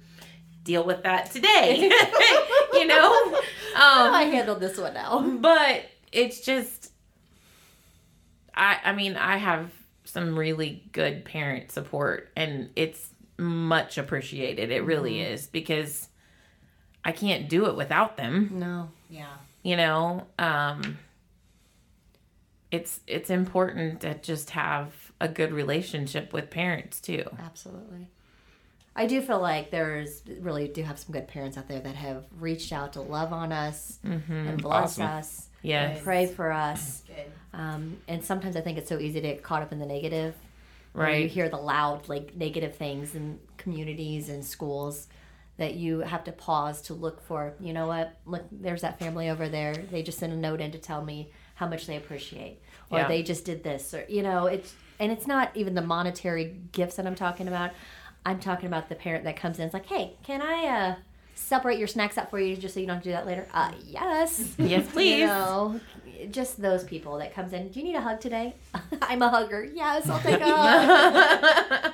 deal 0.64 0.84
with 0.84 1.04
that 1.04 1.32
today 1.32 1.90
you 2.90 3.00
know 3.00 3.40
How 3.76 4.08
do 4.10 4.14
I 4.16 4.24
um 4.26 4.32
handled 4.32 4.60
this 4.60 4.78
one 4.78 4.94
now. 4.94 5.22
but 5.42 5.86
it's 6.12 6.40
just 6.42 6.92
i 8.56 8.78
i 8.86 8.92
mean 8.94 9.18
i 9.18 9.38
have 9.38 9.70
some 10.06 10.38
really 10.38 10.84
good 10.94 11.26
parent 11.26 11.72
support 11.72 12.30
and 12.38 12.70
it's 12.76 13.10
much 13.38 13.98
appreciated 13.98 14.72
it 14.72 14.84
really 14.86 15.20
is 15.20 15.48
because 15.48 16.08
i 17.04 17.12
can't 17.12 17.50
do 17.50 17.66
it 17.66 17.76
without 17.76 18.16
them 18.16 18.50
No. 18.54 18.90
yeah. 19.10 19.34
you 19.64 19.76
know 19.76 20.26
um 20.40 20.98
it's 22.72 23.00
it's 23.08 23.30
important 23.30 24.02
to 24.02 24.14
just 24.16 24.52
have 24.52 24.94
a 25.20 25.28
good 25.28 25.52
relationship 25.52 26.32
with 26.34 26.50
parents 26.50 27.00
too 27.02 27.26
Absolutely. 27.40 28.08
I 28.96 29.08
do 29.08 29.22
feel 29.22 29.40
like 29.42 29.72
there's 29.72 30.22
really 30.40 30.68
do 30.68 30.82
have 30.84 30.98
some 30.98 31.12
good 31.12 31.28
parents 31.28 31.58
out 31.58 31.68
there 31.68 31.80
that 31.82 31.96
have 31.96 32.24
reached 32.40 32.72
out 32.72 32.94
to 32.94 33.02
love 33.02 33.34
on 33.34 33.52
us 33.52 34.00
and 34.04 34.62
bless 34.62 34.98
Awesome. 35.00 35.06
us. 35.06 35.50
Yes. 35.62 36.02
Pray 36.04 36.28
for 36.28 36.52
us. 36.52 37.04
Um, 37.54 37.98
and 38.08 38.24
sometimes 38.24 38.56
I 38.56 38.62
think 38.62 38.78
it's 38.78 38.88
so 38.90 39.00
easy 39.00 39.20
to 39.22 39.28
get 39.28 39.44
caught 39.44 39.62
up 39.64 39.72
in 39.72 39.80
the 39.80 39.86
negative. 39.86 40.34
where 40.94 41.12
You 41.18 41.28
hear 41.28 41.50
the 41.50 41.58
loud, 41.58 42.08
like 42.08 42.36
negative 42.36 42.76
things 42.76 43.16
in 43.16 43.40
communities 43.58 44.30
and 44.30 44.46
schools 44.46 45.08
that 45.58 45.76
you 45.76 46.00
have 46.00 46.24
to 46.26 46.32
pause 46.32 46.82
to 46.84 46.94
look 46.94 47.22
for. 47.26 47.54
You 47.60 47.74
know 47.74 47.88
what? 47.88 48.18
Look, 48.26 48.46
there's 48.52 48.82
that 48.82 48.98
family 49.00 49.30
over 49.30 49.50
there. 49.50 49.74
They 49.76 50.04
just 50.04 50.20
sent 50.20 50.32
a 50.32 50.38
note 50.38 50.62
in 50.62 50.72
to 50.72 50.78
tell 50.78 51.04
me 51.04 51.32
how 51.56 51.68
much 51.68 51.86
they 51.88 51.96
appreciate, 51.98 52.62
or 52.90 53.00
Yeah. 53.00 53.08
they 53.08 53.24
just 53.24 53.44
did 53.46 53.64
this, 53.64 53.94
or 53.94 54.06
you 54.10 54.22
know, 54.24 54.48
it's 54.48 54.74
and 55.00 55.12
it's 55.12 55.28
not 55.28 55.52
even 55.56 55.74
the 55.76 55.82
monetary 55.82 56.56
gifts 56.72 56.96
that 56.98 57.06
I'm 57.08 57.16
talking 57.16 57.48
about. 57.50 57.72
I'm 58.26 58.40
talking 58.40 58.68
about 58.68 58.90
the 58.90 58.96
parent 58.96 59.24
that 59.26 59.36
comes 59.38 59.60
in. 59.60 59.66
It's 59.66 59.74
like, 59.74 59.86
hey, 59.86 60.14
can 60.24 60.42
I 60.42 60.66
uh, 60.66 60.96
separate 61.36 61.78
your 61.78 61.88
snacks 61.88 62.18
out 62.18 62.30
for 62.30 62.40
you 62.40 62.56
just 62.56 62.74
so 62.74 62.80
you 62.80 62.88
don't 62.88 62.96
have 62.96 63.04
to 63.04 63.10
do 63.10 63.14
that 63.14 63.26
later? 63.26 63.48
Uh, 63.54 63.72
yes. 63.86 64.56
Yes, 64.60 64.88
please. 64.92 65.20
You 65.20 65.28
know, 65.28 65.80
just 66.32 66.62
those 66.62 66.84
people 66.84 67.18
that 67.20 67.34
comes 67.34 67.54
in. 67.54 67.70
Do 67.70 67.80
you 67.80 67.86
need 67.86 67.96
a 67.96 68.02
hug 68.02 68.20
today? 68.20 68.56
I'm 69.02 69.22
a 69.22 69.30
hugger. 69.30 69.64
Yes, 69.64 70.10
I'll 70.10 70.20
take 70.20 70.40
a 70.42 70.46
hug. 70.46 71.94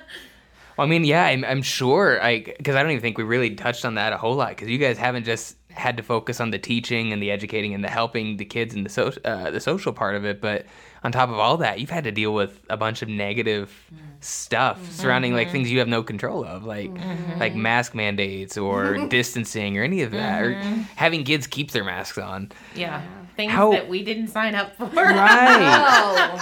Well, 0.77 0.87
I 0.87 0.89
mean, 0.89 1.03
yeah, 1.03 1.25
I'm, 1.25 1.43
I'm 1.43 1.61
sure. 1.61 2.21
I 2.23 2.39
because 2.39 2.75
I 2.75 2.81
don't 2.81 2.91
even 2.91 3.01
think 3.01 3.17
we 3.17 3.25
really 3.25 3.55
touched 3.55 3.83
on 3.83 3.95
that 3.95 4.13
a 4.13 4.17
whole 4.17 4.35
lot 4.35 4.49
because 4.49 4.69
you 4.69 4.77
guys 4.77 4.97
haven't 4.97 5.25
just 5.25 5.57
had 5.73 5.97
to 5.97 6.03
focus 6.03 6.39
on 6.39 6.51
the 6.51 6.59
teaching 6.59 7.11
and 7.11 7.21
the 7.21 7.31
educating 7.31 7.73
and 7.73 7.83
the 7.83 7.89
helping 7.89 8.37
the 8.37 8.45
kids 8.45 8.73
and 8.73 8.85
the 8.85 8.89
so, 8.89 9.11
uh, 9.25 9.51
the 9.51 9.59
social 9.59 9.93
part 9.93 10.15
of 10.15 10.25
it, 10.25 10.41
but 10.41 10.65
on 11.03 11.11
top 11.11 11.29
of 11.29 11.39
all 11.39 11.57
that, 11.57 11.79
you've 11.79 11.89
had 11.89 12.03
to 12.03 12.11
deal 12.11 12.33
with 12.33 12.61
a 12.69 12.77
bunch 12.77 13.01
of 13.01 13.09
negative 13.09 13.73
stuff 14.19 14.79
mm-hmm. 14.79 14.91
surrounding 14.91 15.33
like 15.33 15.47
mm-hmm. 15.47 15.53
things 15.53 15.71
you 15.71 15.79
have 15.79 15.87
no 15.87 16.03
control 16.03 16.45
of, 16.45 16.63
like 16.63 16.91
mm-hmm. 16.91 17.39
like 17.39 17.55
mask 17.55 17.95
mandates 17.95 18.57
or 18.57 19.07
distancing 19.07 19.77
or 19.77 19.83
any 19.83 20.01
of 20.01 20.11
that, 20.11 20.43
or 20.43 20.53
having 20.95 21.23
kids 21.23 21.47
keep 21.47 21.71
their 21.71 21.83
masks 21.83 22.17
on. 22.17 22.51
Yeah. 22.75 23.01
Things 23.35 23.51
How- 23.51 23.71
that 23.71 23.87
we 23.89 24.03
didn't 24.03 24.27
sign 24.27 24.55
up 24.55 24.75
for. 24.75 24.85
Right. 24.85 25.61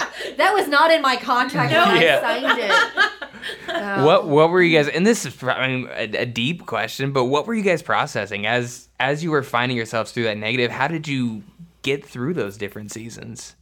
Oh, 0.02 0.12
that 0.36 0.52
was 0.52 0.68
not 0.68 0.90
in 0.90 1.02
my 1.02 1.16
contract 1.16 1.72
when 1.72 2.02
Yeah. 2.02 2.20
I 2.24 2.40
signed 2.40 2.58
it. 2.60 3.10
What 4.04 4.26
what 4.28 4.50
were 4.50 4.60
you 4.60 4.76
guys? 4.76 4.88
And 4.88 5.06
this 5.06 5.24
is 5.24 5.42
I 5.42 5.66
mean, 5.68 5.88
a, 5.92 6.22
a 6.22 6.26
deep 6.26 6.66
question, 6.66 7.12
but 7.12 7.24
what 7.24 7.46
were 7.46 7.54
you 7.54 7.62
guys 7.62 7.80
processing 7.82 8.46
as 8.46 8.88
as 8.98 9.24
you 9.24 9.30
were 9.30 9.42
finding 9.42 9.76
yourselves 9.76 10.12
through 10.12 10.24
that 10.24 10.36
negative? 10.36 10.70
How 10.70 10.88
did 10.88 11.08
you 11.08 11.42
get 11.82 12.04
through 12.04 12.34
those 12.34 12.58
different 12.58 12.92
seasons, 12.92 13.56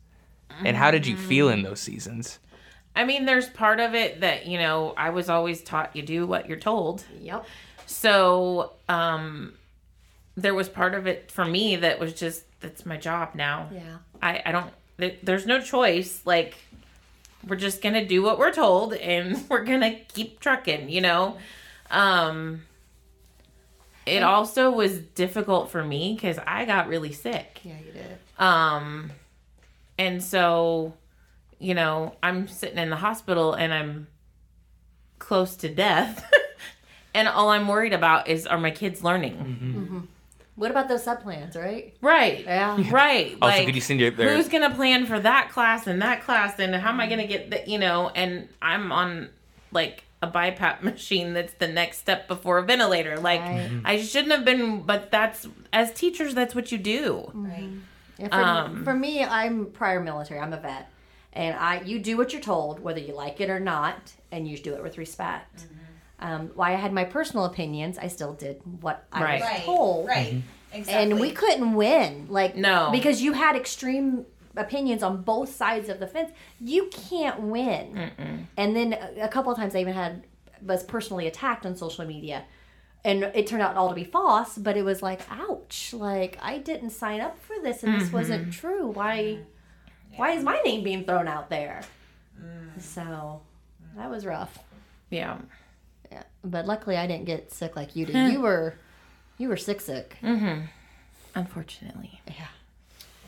and 0.65 0.77
how 0.77 0.91
did 0.91 1.07
you 1.07 1.17
feel 1.17 1.49
in 1.49 1.63
those 1.63 1.79
seasons? 1.81 2.41
I 2.97 3.05
mean, 3.05 3.27
there's 3.27 3.49
part 3.49 3.79
of 3.79 3.95
it 3.95 4.23
that, 4.23 4.47
you 4.47 4.59
know, 4.59 4.93
I 4.97 5.11
was 5.11 5.29
always 5.31 5.63
taught 5.63 5.95
you 5.95 6.03
do 6.03 6.27
what 6.27 6.49
you're 6.49 6.59
told. 6.59 7.05
Yep. 7.21 7.47
So, 7.87 8.73
um, 8.89 9.53
there 10.37 10.55
was 10.55 10.69
part 10.69 10.95
of 10.95 11.07
it 11.07 11.31
for 11.31 11.45
me 11.45 11.77
that 11.77 12.01
was 12.01 12.13
just, 12.13 12.43
that's 12.61 12.85
my 12.87 12.97
job 12.97 13.35
now. 13.35 13.69
Yeah. 13.73 13.99
I, 14.23 14.43
I 14.45 14.53
don't, 14.53 14.71
there, 14.97 15.13
there's 15.23 15.47
no 15.47 15.61
choice. 15.61 16.23
Like, 16.25 16.57
we're 17.47 17.57
just 17.57 17.83
going 17.83 17.95
to 17.95 18.05
do 18.07 18.23
what 18.23 18.39
we're 18.39 18.53
told 18.53 18.95
and 18.95 19.45
we're 19.49 19.65
going 19.65 19.81
to 19.81 19.95
keep 20.13 20.41
trucking, 20.41 20.89
you 20.89 21.01
know? 21.01 21.37
Um, 21.91 22.63
it 24.07 24.23
also 24.23 24.71
was 24.71 24.99
difficult 24.99 25.71
for 25.71 25.85
me 25.85 26.15
because 26.15 26.39
I 26.47 26.65
got 26.65 26.89
really 26.89 27.13
sick. 27.13 27.61
Yeah, 27.63 27.75
you 27.85 27.93
did. 27.93 28.19
Um, 28.39 29.11
and 29.99 30.23
so, 30.23 30.95
you 31.59 31.75
know, 31.75 32.15
I'm 32.23 32.49
sitting 32.49 32.79
in 32.79 32.91
the 32.91 32.97
hospital 32.97 33.55
and 33.55 33.73
I'm 33.73 34.07
close 35.19 35.57
to 35.57 35.69
death. 35.69 36.31
and 37.15 37.29
all 37.29 37.51
I'm 37.51 37.69
worried 37.69 37.93
about 37.93 38.29
is 38.29 38.47
are 38.47 38.59
my 38.59 38.71
kids 38.71 39.03
learning? 39.05 40.09
What 40.59 40.73
about 40.73 40.89
those 40.89 41.05
sub 41.05 41.23
plans, 41.23 41.55
right? 41.55 41.95
Right. 42.01 42.45
Yeah. 42.45 42.77
Right. 42.91 43.39
Also, 43.41 43.59
like, 43.59 43.67
could 43.67 43.77
you 43.77 43.81
send 43.81 44.01
your 44.01 44.11
their, 44.11 44.35
who's 44.35 44.49
going 44.49 44.69
to 44.69 44.75
plan 44.75 45.07
for 45.07 45.21
that 45.21 45.51
class 45.51 45.87
and 45.87 46.03
that 46.03 46.23
class 46.25 46.59
and 46.59 46.75
how 46.75 46.91
am 46.91 46.99
I 46.99 47.07
going 47.07 47.21
to 47.21 47.29
get 47.29 47.51
the, 47.51 47.63
you 47.71 47.79
know, 47.79 48.11
and 48.13 48.49
I'm 48.61 48.91
on 48.91 49.29
like 49.71 50.03
a 50.21 50.27
BiPAP 50.27 50.83
machine 50.83 51.33
that's 51.33 51.53
the 51.55 51.69
next 51.69 51.99
step 51.99 52.27
before 52.27 52.59
a 52.59 52.65
ventilator. 52.65 53.19
Like 53.19 53.41
Right. 53.41 53.69
Mm-hmm. 53.71 53.87
I 53.87 54.03
shouldn't 54.03 54.33
have 54.33 54.45
been, 54.45 54.83
but 54.83 55.13
that's 55.13 55.47
as 55.73 55.93
teachers, 55.93 56.35
that's 56.35 56.57
what 56.57 56.73
you 56.73 56.79
do. 56.79 57.31
Mm-hmm. 57.33 57.79
Yeah, 58.19 58.29
for, 58.29 58.35
Um, 58.35 58.85
for 58.85 58.95
me, 58.95 59.23
I'm 59.23 59.67
prior 59.67 60.01
military. 60.01 60.41
I'm 60.41 60.53
a 60.53 60.57
vet, 60.59 60.91
and 61.35 61.57
I 61.57 61.83
you 61.83 62.01
do 62.01 62.17
what 62.17 62.33
you're 62.33 62.43
told, 62.43 62.81
whether 62.81 62.99
you 62.99 63.15
like 63.15 63.41
it 63.41 63.49
or 63.49 63.61
not, 63.61 64.13
and 64.33 64.49
you 64.49 64.59
do 64.59 64.75
it 64.75 64.83
with 64.83 64.99
respect. 64.99 65.59
Mm-hmm. 65.59 65.75
Um, 66.21 66.51
while 66.55 66.73
I 66.73 66.77
had 66.77 66.93
my 66.93 67.05
personal 67.05 67.45
opinions, 67.45 67.97
I 67.99 68.09
still 68.09 68.33
did 68.33 68.61
what 68.81 69.05
I 69.13 69.23
Right. 69.23 69.41
was 69.41 69.65
told, 69.65 70.09
Right. 70.09 70.43
Mm-hmm. 70.75 70.91
and 70.91 71.21
we 71.21 71.31
couldn't 71.31 71.75
win. 71.75 72.27
Like 72.29 72.57
No. 72.57 72.91
because 72.91 73.23
you 73.23 73.33
had 73.33 73.57
extreme 73.57 74.27
opinions 74.57 75.03
on 75.03 75.23
both 75.23 75.55
sides 75.55 75.89
of 75.89 76.01
the 76.01 76.07
fence. 76.07 76.33
You 76.61 76.91
can't 76.91 77.41
win. 77.41 78.11
And 78.57 78.75
then 78.75 78.93
a, 78.95 79.25
a 79.25 79.29
couple 79.29 79.53
of 79.53 79.59
times 79.59 79.75
I 79.75 79.81
even 79.81 79.95
had 79.95 80.25
was 80.61 80.83
personally 80.83 81.27
attacked 81.29 81.65
on 81.65 81.77
social 81.77 82.05
media. 82.05 82.45
And 83.05 83.23
it 83.23 83.47
turned 83.47 83.63
out 83.63 83.77
all 83.77 83.89
to 83.89 83.95
be 83.95 84.03
false, 84.05 84.59
but 84.59 84.77
it 84.77 84.83
was 84.83 85.03
like, 85.03 85.21
ouch! 85.31 85.95
Like 85.95 86.37
I 86.43 86.59
didn't 86.59 86.91
sign 86.91 87.21
up 87.21 87.39
for 87.39 87.55
this, 87.63 87.85
and 87.85 87.95
this 87.95 88.09
mm-hmm. 88.09 88.17
wasn't 88.17 88.53
true. 88.53 88.89
Why? 88.89 89.39
Why 90.17 90.33
is 90.33 90.43
my 90.43 90.61
name 90.65 90.83
being 90.83 91.05
thrown 91.05 91.29
out 91.29 91.49
there? 91.49 91.83
Mm. 92.43 92.83
So 92.83 93.41
that 93.97 94.11
was 94.11 94.27
rough. 94.27 94.59
Yeah. 95.11 95.39
Yeah, 96.11 96.23
but 96.45 96.67
luckily 96.67 96.97
I 96.97 97.07
didn't 97.07 97.27
get 97.27 97.53
sick 97.53 97.77
like 97.77 97.95
you 97.97 98.07
did. 98.07 98.33
you 98.33 98.41
were, 98.41 98.75
you 99.39 99.49
were 99.49 99.57
sick, 99.57 99.81
sick. 99.81 100.17
Mm-hmm. 100.23 100.63
Unfortunately. 101.35 102.21
Yeah. 102.27 102.47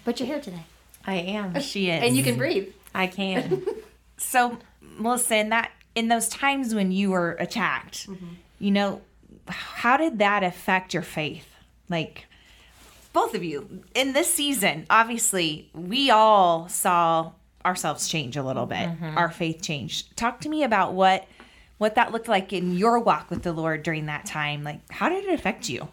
But 0.05 0.19
you're 0.19 0.27
here 0.27 0.41
today, 0.41 0.65
I 1.07 1.15
am. 1.17 1.61
She 1.61 1.91
is. 1.91 2.03
and 2.03 2.17
you 2.17 2.23
can 2.23 2.37
breathe. 2.37 2.69
I 2.95 3.07
can. 3.07 3.63
So, 4.23 4.59
Melissa, 4.83 5.37
in 5.39 5.49
that 5.49 5.71
in 5.95 6.09
those 6.09 6.29
times 6.29 6.75
when 6.75 6.93
you 6.93 7.11
were 7.11 7.33
attacked, 7.41 8.07
you 8.59 8.71
know, 8.71 9.01
how 9.49 9.97
did 9.97 10.19
that 10.19 10.43
affect 10.43 10.93
your 10.93 11.03
faith? 11.03 11.49
Like 11.89 12.27
both 13.15 13.35
of 13.35 13.43
you 13.43 13.83
in 13.95 14.13
this 14.13 14.31
season, 14.33 14.85
obviously, 14.91 15.71
we 15.73 16.11
all 16.11 16.69
saw 16.69 17.33
ourselves 17.65 18.09
change 18.09 18.37
a 18.37 18.43
little 18.43 18.67
bit. 18.67 18.91
Our 19.03 19.31
faith 19.31 19.63
changed. 19.63 20.15
Talk 20.19 20.43
to 20.43 20.51
me 20.51 20.65
about 20.65 20.93
what 20.93 21.25
what 21.81 21.95
that 21.95 22.13
looked 22.13 22.29
like 22.29 22.53
in 22.53 22.77
your 22.77 22.99
walk 22.99 23.31
with 23.31 23.43
the 23.43 23.55
Lord 23.55 23.83
during 23.83 24.05
that 24.05 24.27
time. 24.27 24.63
Like, 24.63 24.81
how 24.93 25.09
did 25.09 25.25
it 25.25 25.33
affect 25.33 25.71
you? 25.71 25.89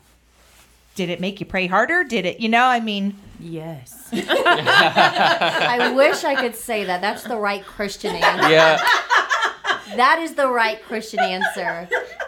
Did 0.95 1.09
it 1.09 1.21
make 1.21 1.39
you 1.39 1.45
pray 1.45 1.65
harder? 1.65 2.03
Did 2.03 2.25
it, 2.25 2.41
you 2.41 2.49
know, 2.49 2.65
I 2.65 2.81
mean, 2.81 3.15
yes. 3.39 4.09
I 4.11 5.93
wish 5.95 6.25
I 6.25 6.35
could 6.35 6.57
say 6.57 6.83
that. 6.83 6.99
That's 6.99 7.23
the 7.23 7.37
right 7.37 7.65
Christian 7.65 8.15
answer. 8.15 8.49
yeah, 8.49 8.77
That 9.95 10.19
is 10.19 10.33
the 10.33 10.49
right 10.49 10.83
Christian 10.83 11.21
answer. 11.21 11.87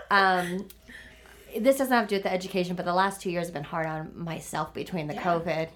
Um, 0.10 0.70
this 1.60 1.80
doesn't 1.80 1.92
have 1.92 2.06
to 2.06 2.10
do 2.12 2.16
with 2.16 2.24
the 2.24 2.32
education, 2.32 2.78
but 2.78 2.86
the 2.86 2.94
last 2.94 3.20
two 3.20 3.30
years 3.30 3.48
have 3.48 3.54
been 3.54 3.66
hard 3.66 3.88
on 3.88 4.12
myself 4.16 4.74
between 4.74 5.08
the 5.08 5.16
COVID. 5.16 5.68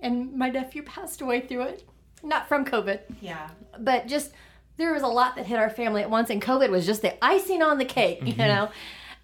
And 0.00 0.34
my 0.34 0.50
nephew 0.50 0.82
passed 0.82 1.22
away 1.22 1.40
through 1.40 1.62
it. 1.62 1.88
Not 2.22 2.46
from 2.46 2.66
COVID, 2.66 3.00
yeah. 3.22 3.48
but 3.78 4.06
just 4.06 4.32
there 4.76 4.92
was 4.92 5.02
a 5.02 5.08
lot 5.08 5.36
that 5.36 5.46
hit 5.46 5.58
our 5.58 5.70
family 5.70 6.02
at 6.02 6.10
once, 6.10 6.30
and 6.30 6.40
COVID 6.40 6.70
was 6.70 6.86
just 6.86 7.02
the 7.02 7.22
icing 7.24 7.62
on 7.62 7.78
the 7.78 7.84
cake, 7.84 8.20
you 8.22 8.36
know? 8.36 8.70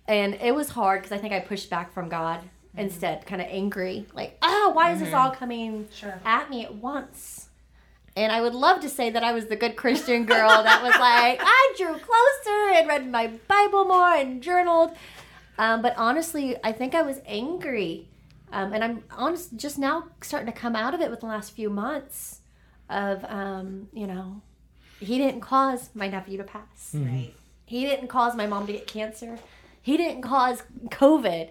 And 0.08 0.34
it 0.34 0.54
was 0.54 0.70
hard 0.70 1.02
because 1.02 1.12
I 1.12 1.18
think 1.18 1.32
I 1.32 1.40
pushed 1.40 1.70
back 1.70 1.92
from 1.92 2.08
God 2.08 2.40
instead, 2.76 3.26
kind 3.26 3.40
of 3.40 3.48
angry, 3.50 4.06
like, 4.14 4.38
oh, 4.42 4.72
why 4.74 4.92
is 4.92 5.00
this 5.00 5.12
all 5.14 5.30
coming 5.30 5.88
at 6.24 6.48
me 6.50 6.64
at 6.64 6.74
once? 6.74 7.48
And 8.16 8.30
I 8.30 8.40
would 8.42 8.54
love 8.54 8.80
to 8.80 8.88
say 8.88 9.10
that 9.10 9.24
I 9.24 9.32
was 9.32 9.46
the 9.46 9.56
good 9.56 9.76
Christian 9.76 10.26
girl 10.26 10.62
that 10.62 10.82
was 10.82 10.94
like, 10.98 11.40
I 11.42 11.74
drew 11.76 11.94
closer 11.94 12.70
and 12.74 12.88
read 12.88 13.10
my 13.10 13.28
Bible 13.48 13.84
more 13.84 14.14
and 14.14 14.42
journaled. 14.42 14.92
Um, 15.58 15.80
but 15.82 15.94
honestly, 15.96 16.56
I 16.62 16.72
think 16.72 16.94
I 16.94 17.02
was 17.02 17.20
angry. 17.26 18.08
Um, 18.52 18.72
and 18.74 18.84
I'm 18.84 19.04
honest, 19.10 19.56
just 19.56 19.78
now 19.78 20.08
starting 20.20 20.52
to 20.52 20.58
come 20.58 20.76
out 20.76 20.92
of 20.92 21.00
it 21.00 21.10
with 21.10 21.20
the 21.20 21.26
last 21.26 21.52
few 21.52 21.70
months 21.70 22.40
of, 22.90 23.24
um, 23.24 23.88
you 23.94 24.06
know, 24.06 24.42
he 25.02 25.18
didn't 25.18 25.40
cause 25.40 25.90
my 25.94 26.08
nephew 26.08 26.38
to 26.38 26.44
pass. 26.44 26.92
Hmm. 26.92 27.04
Right. 27.04 27.34
He 27.66 27.84
didn't 27.84 28.08
cause 28.08 28.36
my 28.36 28.46
mom 28.46 28.66
to 28.66 28.72
get 28.72 28.86
cancer. 28.86 29.38
He 29.80 29.96
didn't 29.96 30.22
cause 30.22 30.62
COVID, 30.88 31.50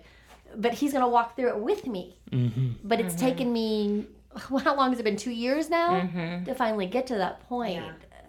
but 0.56 0.74
he's 0.74 0.92
going 0.92 1.04
to 1.04 1.10
walk 1.10 1.36
through 1.36 1.50
it 1.50 1.60
with 1.60 1.88
me. 1.88 2.18
Mm-hmm. 2.32 2.70
But 2.84 3.00
it's 3.00 3.16
mm-hmm. 3.16 3.26
taken 3.26 3.54
me, 3.54 4.06
how 4.64 4.76
long 4.76 4.92
has 4.92 5.00
it 5.00 5.04
been? 5.04 5.18
Two 5.18 5.32
years 5.32 5.70
now 5.70 6.02
mm-hmm. 6.02 6.46
to 6.46 6.56
finally 6.56 6.86
get 6.86 7.08
to 7.08 7.16
that 7.16 7.48
point. 7.48 7.84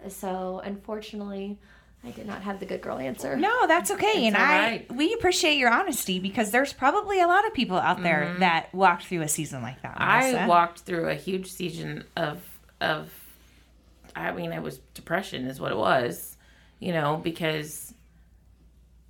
So 0.09 0.61
unfortunately, 0.63 1.57
I 2.03 2.11
did 2.11 2.25
not 2.25 2.41
have 2.41 2.59
the 2.59 2.65
good 2.65 2.81
girl 2.81 2.97
answer. 2.97 3.37
No, 3.37 3.65
that's 3.67 3.89
okay. 3.91 4.27
and 4.27 4.35
all 4.35 4.41
I 4.41 4.47
right. 4.47 4.91
we 4.93 5.13
appreciate 5.13 5.57
your 5.57 5.69
honesty 5.69 6.19
because 6.19 6.51
there's 6.51 6.73
probably 6.73 7.21
a 7.21 7.27
lot 7.27 7.47
of 7.47 7.53
people 7.53 7.77
out 7.77 8.03
there 8.03 8.35
that 8.39 8.73
walked 8.73 9.05
through 9.05 9.21
a 9.21 9.29
season 9.29 9.61
like 9.61 9.81
that. 9.83 9.95
I 9.97 10.45
walked 10.47 10.79
through 10.79 11.09
a 11.09 11.15
huge 11.15 11.51
season 11.51 12.03
of 12.17 12.41
of 12.81 13.09
I 14.15 14.31
mean 14.31 14.51
it 14.51 14.61
was 14.61 14.79
depression 14.93 15.45
is 15.47 15.59
what 15.59 15.71
it 15.71 15.77
was, 15.77 16.37
you 16.79 16.91
know, 16.93 17.17
because 17.23 17.93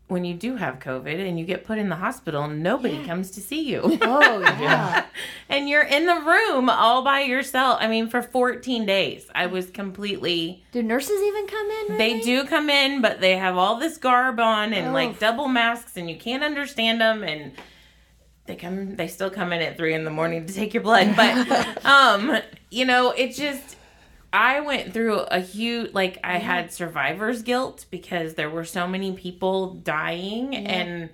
when 0.07 0.25
you 0.25 0.33
do 0.35 0.55
have 0.57 0.79
COVID 0.79 1.27
and 1.27 1.39
you 1.39 1.45
get 1.45 1.63
put 1.63 1.77
in 1.79 1.89
the 1.89 1.95
hospital, 1.95 2.47
nobody 2.47 3.03
comes 3.05 3.31
to 3.31 3.41
see 3.41 3.61
you. 3.69 3.97
Oh 4.01 4.39
yeah. 4.61 5.05
and 5.49 5.67
you're 5.67 5.81
in 5.83 6.05
the 6.05 6.15
room 6.21 6.69
all 6.69 7.03
by 7.03 7.21
yourself. 7.21 7.77
I 7.81 7.87
mean, 7.87 8.09
for 8.09 8.21
14 8.21 8.85
days, 8.85 9.25
I 9.33 9.47
was 9.47 9.71
completely. 9.71 10.63
Do 10.71 10.83
nurses 10.83 11.19
even 11.21 11.47
come 11.47 11.69
in? 11.89 11.97
They 11.97 12.19
do 12.19 12.45
come 12.45 12.69
in, 12.69 13.01
but 13.01 13.21
they 13.21 13.37
have 13.37 13.57
all 13.57 13.79
this 13.79 13.97
garb 13.97 14.39
on 14.39 14.73
and 14.73 14.89
Oh. 14.89 14.93
like 14.93 15.19
double 15.19 15.47
masks, 15.47 15.97
and 15.97 16.07
you 16.09 16.17
can't 16.17 16.43
understand 16.43 17.01
them. 17.01 17.23
And 17.23 17.53
they 18.45 18.55
come, 18.55 18.95
they 18.97 19.07
still 19.07 19.31
come 19.31 19.51
in 19.53 19.61
at 19.61 19.77
three 19.77 19.93
in 19.95 20.03
the 20.03 20.11
morning 20.11 20.45
to 20.45 20.53
take 20.53 20.73
your 20.75 20.83
blood. 20.83 21.15
But, 21.15 21.85
um, 21.85 22.39
you 22.69 22.85
know, 22.85 23.11
it 23.11 23.33
just. 23.33 23.77
I 24.33 24.61
went 24.61 24.93
through 24.93 25.19
a 25.19 25.39
huge 25.39 25.93
like 25.93 26.17
I 26.23 26.39
had 26.39 26.73
survivor's 26.73 27.43
guilt 27.43 27.85
because 27.91 28.33
there 28.33 28.49
were 28.49 28.65
so 28.65 28.87
many 28.87 29.11
people 29.13 29.75
dying 29.75 30.55
and 30.55 31.09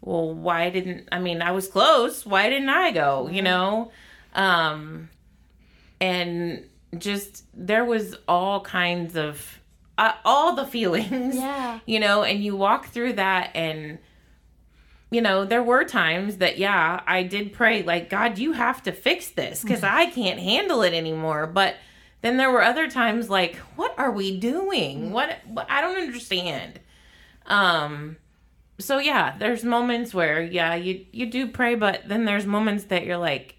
well 0.00 0.34
why 0.34 0.70
didn't 0.70 1.08
I 1.12 1.18
mean 1.18 1.42
I 1.42 1.52
was 1.52 1.68
close. 1.68 2.24
Why 2.24 2.48
didn't 2.48 2.70
I 2.70 2.92
go 2.92 3.28
you 3.30 3.42
know? 3.42 3.92
Um 4.34 5.10
and 6.00 6.64
just 6.96 7.44
there 7.52 7.84
was 7.84 8.16
all 8.26 8.60
kinds 8.62 9.16
of 9.16 9.60
uh, 9.98 10.12
all 10.24 10.54
the 10.54 10.66
feelings 10.76 11.36
Yeah. 11.36 11.80
you 11.84 12.00
know? 12.00 12.22
And 12.22 12.42
you 12.42 12.56
walk 12.56 12.86
through 12.88 13.14
that 13.14 13.50
and 13.54 13.98
you 15.10 15.20
know 15.20 15.44
there 15.44 15.62
were 15.62 15.84
times 15.84 16.38
that 16.38 16.58
yeah 16.58 17.00
i 17.06 17.22
did 17.22 17.52
pray 17.52 17.84
like 17.84 18.10
god 18.10 18.38
you 18.38 18.52
have 18.52 18.82
to 18.82 18.90
fix 18.90 19.28
this 19.30 19.62
because 19.62 19.84
i 19.84 20.06
can't 20.06 20.40
handle 20.40 20.82
it 20.82 20.92
anymore. 20.94 21.46
But 21.46 21.76
then 22.26 22.36
there 22.36 22.50
were 22.50 22.62
other 22.62 22.90
times 22.90 23.30
like 23.30 23.54
what 23.76 23.94
are 23.98 24.10
we 24.10 24.36
doing 24.38 25.12
what, 25.12 25.38
what 25.46 25.66
i 25.70 25.80
don't 25.80 25.96
understand 25.96 26.80
um 27.46 28.16
so 28.78 28.98
yeah 28.98 29.36
there's 29.38 29.62
moments 29.64 30.12
where 30.12 30.42
yeah 30.42 30.74
you 30.74 31.06
you 31.12 31.26
do 31.30 31.46
pray 31.46 31.74
but 31.76 32.02
then 32.08 32.24
there's 32.24 32.44
moments 32.44 32.84
that 32.84 33.06
you're 33.06 33.16
like 33.16 33.54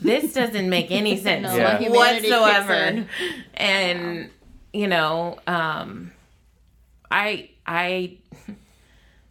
this 0.00 0.32
doesn't 0.34 0.68
make 0.68 0.90
any 0.90 1.16
sense 1.26 1.44
No, 1.44 1.54
Yeah. 1.56 1.74
my 1.74 1.78
humanity 1.78 2.28
kicks 2.28 2.40
whatsoever 2.40 3.06
and 3.54 4.30
you 4.72 4.88
know 4.88 5.38
um 5.46 6.10
i 7.10 7.50
i 7.66 8.16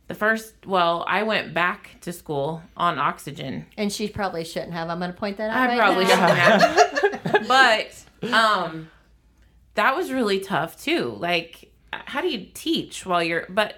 the 0.07 0.15
first 0.15 0.53
well 0.65 1.03
i 1.05 1.23
went 1.23 1.53
back 1.53 1.97
to 2.01 2.13
school 2.13 2.61
on 2.77 2.97
oxygen 2.97 3.65
And 3.77 3.91
she 3.91 4.07
probably 4.07 4.45
shouldn't 4.45 4.71
have. 4.73 4.89
I'm 4.89 4.99
going 4.99 5.11
to 5.11 5.17
point 5.17 5.35
that 5.37 5.49
out. 5.49 5.57
i 5.57 5.67
right 5.67 5.77
probably 5.77 6.05
now. 6.05 6.69
shouldn't 6.95 7.25
have 7.25 7.47
but 7.49 8.05
um 8.23 8.89
that 9.75 9.95
was 9.95 10.11
really 10.11 10.39
tough 10.39 10.81
too. 10.81 11.15
Like 11.19 11.71
how 11.91 12.21
do 12.21 12.27
you 12.27 12.47
teach 12.53 13.05
while 13.05 13.23
you're 13.23 13.45
but 13.49 13.75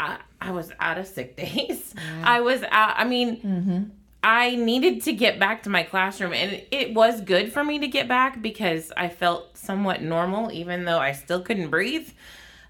i 0.00 0.18
i 0.40 0.50
was 0.50 0.72
out 0.80 0.98
of 0.98 1.06
sick 1.06 1.36
days. 1.44 1.94
I 2.22 2.40
was 2.40 2.62
out 2.62 2.94
i 2.96 3.04
mean 3.04 3.92
I 4.22 4.56
needed 4.56 5.02
to 5.04 5.12
get 5.12 5.38
back 5.38 5.62
to 5.62 5.70
my 5.70 5.84
classroom, 5.84 6.32
and 6.32 6.60
it 6.72 6.94
was 6.94 7.20
good 7.20 7.52
for 7.52 7.62
me 7.62 7.78
to 7.78 7.86
get 7.86 8.08
back 8.08 8.42
because 8.42 8.90
I 8.96 9.08
felt 9.08 9.56
somewhat 9.56 10.02
normal, 10.02 10.50
even 10.50 10.84
though 10.84 10.98
I 10.98 11.12
still 11.12 11.40
couldn't 11.40 11.70
breathe. 11.70 12.10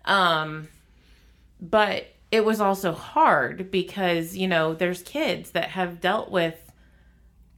Um, 0.04 0.68
but 1.58 2.08
it 2.30 2.44
was 2.44 2.60
also 2.60 2.92
hard 2.92 3.70
because 3.70 4.36
you 4.36 4.48
know 4.48 4.74
there's 4.74 5.02
kids 5.02 5.52
that 5.52 5.70
have 5.70 5.98
dealt 5.98 6.30
with 6.30 6.65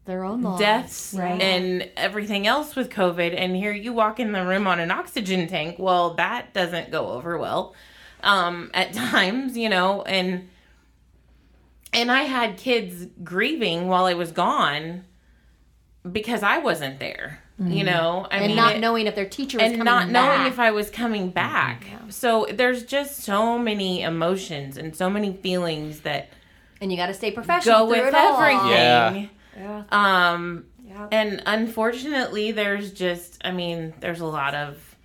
Their 0.08 0.24
own 0.24 0.40
laws. 0.42 0.58
deaths 0.58 1.14
Right. 1.16 1.40
and 1.40 1.88
everything 1.96 2.46
else 2.46 2.74
with 2.74 2.88
COVID, 2.90 3.34
and 3.36 3.54
here 3.54 3.72
you 3.72 3.92
walk 3.92 4.18
in 4.18 4.32
the 4.32 4.44
room 4.44 4.66
on 4.66 4.80
an 4.80 4.90
oxygen 4.90 5.46
tank. 5.46 5.76
Well, 5.78 6.14
that 6.14 6.52
doesn't 6.54 6.90
go 6.90 7.08
over 7.10 7.36
well 7.38 7.74
um, 8.24 8.70
at 8.74 8.92
times, 8.94 9.56
you 9.56 9.68
know, 9.68 10.02
and 10.02 10.48
and 11.92 12.10
I 12.10 12.22
had 12.22 12.56
kids 12.56 13.06
grieving 13.24 13.88
while 13.88 14.04
I 14.06 14.14
was 14.14 14.32
gone 14.32 15.04
because 16.10 16.42
I 16.42 16.58
wasn't 16.58 16.98
there. 17.00 17.42
You 17.60 17.82
know, 17.82 18.24
I 18.30 18.36
Mm-hmm. 18.36 18.42
and 18.42 18.46
mean, 18.46 18.56
not 18.56 18.76
it- 18.76 18.78
knowing 18.80 19.06
if 19.08 19.14
their 19.16 19.28
teacher 19.28 19.58
was 19.58 19.64
and 19.64 19.72
coming 19.78 19.84
not 19.84 20.08
knowing 20.10 20.46
if 20.46 20.60
I 20.60 20.70
was 20.70 20.90
coming 20.90 21.30
back. 21.30 21.84
So 22.08 22.46
there's 22.52 22.84
just 22.84 23.18
so 23.24 23.58
many 23.58 24.00
emotions 24.02 24.76
and 24.78 24.94
so 24.94 25.10
many 25.10 25.32
feelings 25.32 26.00
that 26.00 26.28
and 26.80 26.92
you 26.92 26.96
got 26.96 27.06
to 27.08 27.14
stay 27.14 27.32
professional 27.32 27.86
go 27.86 27.92
through 27.94 28.04
with 28.04 28.14
it 28.14 28.14
all. 28.14 28.40
everything. 28.40 28.68
Yeah. 28.70 29.26
Um, 29.90 30.64
Yeah. 30.86 31.08
and 31.12 31.42
unfortunately, 31.46 32.52
there's 32.52 32.92
just, 32.92 33.40
I 33.44 33.50
mean, 33.50 33.94
there's 34.00 34.20
a 34.20 34.26
lot 34.26 34.54
of, 34.54 34.96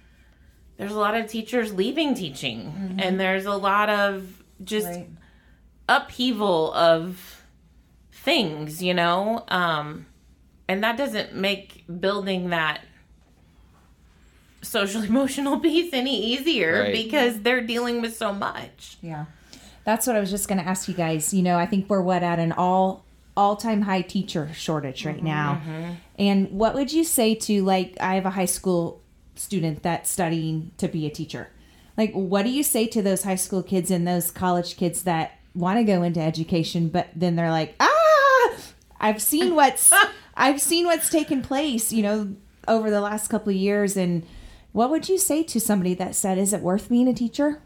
there's 0.78 0.92
a 0.94 1.00
lot 1.00 1.16
of 1.16 1.28
teachers 1.28 1.74
leaving 1.74 2.16
teaching, 2.16 2.98
and 3.02 3.20
there's 3.20 3.46
a 3.46 3.56
lot 3.56 3.90
of 3.90 4.44
just 4.64 4.88
Right. 4.88 5.10
upheaval 5.90 6.74
of 6.74 7.42
things, 8.12 8.82
you 8.82 8.94
know, 8.94 9.44
um, 9.50 10.06
and 10.68 10.84
that 10.84 10.98
doesn't 10.98 11.36
make 11.36 11.84
building 12.00 12.50
that 12.52 12.82
social 14.62 15.04
emotional 15.12 15.60
piece 15.60 15.94
any 15.94 16.18
easier 16.34 16.84
Right. 16.84 16.94
because 16.94 17.42
they're 17.42 17.62
dealing 17.62 18.02
with 18.02 18.16
so 18.16 18.34
much. 18.34 18.98
Yeah. 19.02 19.26
That's 19.84 20.08
what 20.08 20.16
I 20.16 20.20
was 20.22 20.30
just 20.32 20.48
going 20.48 20.60
to 20.62 20.68
ask 20.68 20.88
you 20.88 20.94
guys. 20.94 21.34
You 21.34 21.44
know, 21.44 21.58
I 21.58 21.66
think 21.66 21.90
we're 21.90 22.02
what 22.02 22.24
at 22.24 22.40
an 22.40 22.54
all 22.54 23.04
all-time 23.36 23.82
high 23.82 24.02
teacher 24.02 24.52
shortage 24.54 25.06
right 25.06 25.24
now. 25.24 25.62
And 26.20 26.52
what 26.52 26.76
would 26.76 26.94
you 26.94 27.04
say 27.04 27.36
to 27.36 27.64
like 27.64 27.98
I 28.00 28.16
have 28.16 28.26
a 28.26 28.32
high 28.32 28.46
school 28.46 29.04
student 29.36 29.84
that's 29.84 30.10
studying 30.10 30.72
to 30.78 30.88
be 30.88 31.06
a 31.06 31.10
teacher. 31.10 31.50
Like 31.98 32.12
what 32.14 32.44
do 32.44 32.50
you 32.50 32.64
say 32.64 32.88
to 32.88 33.02
those 33.02 33.24
high 33.24 33.36
school 33.36 33.64
kids 33.64 33.92
and 33.92 34.08
those 34.08 34.32
college 34.32 34.78
kids 34.78 35.04
that 35.04 35.40
want 35.56 35.78
to 35.78 35.84
go 35.84 36.02
into 36.02 36.20
education 36.20 36.90
but 36.90 37.10
then 37.16 37.36
they're 37.36 37.52
like, 37.52 37.76
"Ah, 37.80 38.56
I've 39.00 39.22
seen 39.22 39.56
what's 39.60 39.94
I've 40.36 40.62
seen 40.62 40.86
what's 40.86 41.10
taken 41.10 41.42
place, 41.42 41.94
you 41.94 42.04
know, 42.04 42.36
over 42.68 42.90
the 42.90 43.02
last 43.02 43.28
couple 43.28 43.50
of 43.50 43.56
years 43.56 43.98
and 43.98 44.26
what 44.72 44.90
would 44.90 45.08
you 45.08 45.20
say 45.20 45.44
to 45.44 45.60
somebody 45.60 45.94
that 45.96 46.16
said, 46.16 46.38
"Is 46.38 46.52
it 46.54 46.62
worth 46.62 46.90
being 46.90 47.08
a 47.08 47.14
teacher?" 47.14 47.62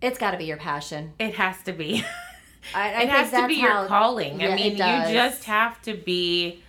It's 0.00 0.18
got 0.18 0.32
to 0.32 0.38
be 0.38 0.44
your 0.44 0.56
passion. 0.56 1.14
It 1.18 1.34
has 1.34 1.62
to 1.64 1.72
be. 1.72 2.04
I, 2.74 2.92
I 2.92 3.02
it 3.02 3.08
has 3.08 3.30
to 3.30 3.46
be 3.46 3.54
your 3.54 3.86
calling. 3.86 4.40
Yeah, 4.40 4.50
I 4.50 4.56
mean, 4.56 4.72
you 4.72 4.78
just 4.78 5.44
have 5.44 5.80
to 5.82 5.94
be. 5.94 6.62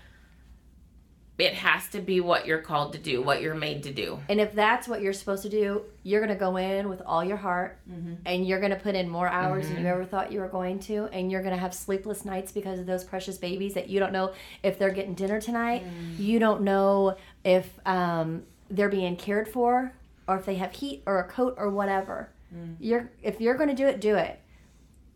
It 1.38 1.54
has 1.54 1.88
to 1.90 2.00
be 2.00 2.20
what 2.20 2.48
you're 2.48 2.62
called 2.62 2.94
to 2.94 3.00
do, 3.00 3.22
what 3.22 3.44
you're 3.44 3.54
made 3.54 3.84
to 3.84 3.94
do. 3.94 4.20
And 4.28 4.42
if 4.42 4.54
that's 4.54 4.88
what 4.88 5.04
you're 5.04 5.14
supposed 5.14 5.44
to 5.44 5.50
do, 5.50 5.84
you're 6.02 6.20
going 6.20 6.34
to 6.34 6.40
go 6.40 6.58
in 6.58 6.90
with 6.90 7.00
all 7.06 7.24
your 7.24 7.38
heart 7.38 7.78
mm-hmm. 7.88 8.16
and 8.26 8.48
you're 8.48 8.60
going 8.60 8.72
to 8.72 8.78
put 8.80 8.96
in 8.96 9.08
more 9.08 9.28
hours 9.28 9.68
than 9.68 9.74
you 9.74 9.84
mm-hmm. 9.84 9.88
ever 9.88 10.04
thought 10.06 10.32
you 10.32 10.40
were 10.40 10.48
going 10.48 10.80
to. 10.80 11.06
And 11.14 11.32
you're 11.32 11.44
going 11.44 11.54
to 11.54 11.60
have 11.60 11.76
sleepless 11.76 12.26
nights 12.26 12.52
because 12.52 12.80
of 12.80 12.88
those 12.88 13.04
precious 13.04 13.38
babies 13.38 13.76
that 13.76 13.88
you 13.88 14.00
don't 14.00 14.14
know 14.14 14.34
if 14.64 14.80
they're 14.80 14.90
getting 14.90 15.14
dinner 15.14 15.40
tonight. 15.40 15.84
Mm. 15.86 16.18
You 16.18 16.40
don't 16.40 16.64
know 16.64 17.18
if 17.44 17.70
um, 17.86 18.42
they're 18.72 18.90
being 18.90 19.16
cared 19.16 19.48
for 19.48 19.94
or 20.28 20.38
if 20.38 20.46
they 20.46 20.56
have 20.56 20.72
heat 20.72 21.04
or 21.06 21.20
a 21.20 21.24
coat 21.24 21.54
or 21.60 21.70
whatever. 21.70 22.32
Mm. 22.52 22.78
You're 22.80 23.12
If 23.22 23.40
you're 23.40 23.56
going 23.56 23.70
to 23.70 23.76
do 23.76 23.86
it, 23.86 24.02
do 24.02 24.16
it. 24.16 24.42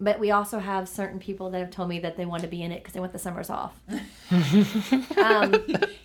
But 0.01 0.19
we 0.19 0.31
also 0.31 0.57
have 0.57 0.89
certain 0.89 1.19
people 1.19 1.51
that 1.51 1.59
have 1.59 1.69
told 1.69 1.87
me 1.87 1.99
that 1.99 2.17
they 2.17 2.25
want 2.25 2.41
to 2.41 2.47
be 2.49 2.63
in 2.63 2.71
it 2.71 2.79
because 2.79 2.93
they 2.93 2.99
want 2.99 3.13
the 3.13 3.19
summers 3.19 3.51
off. 3.51 3.79
um, 5.17 5.53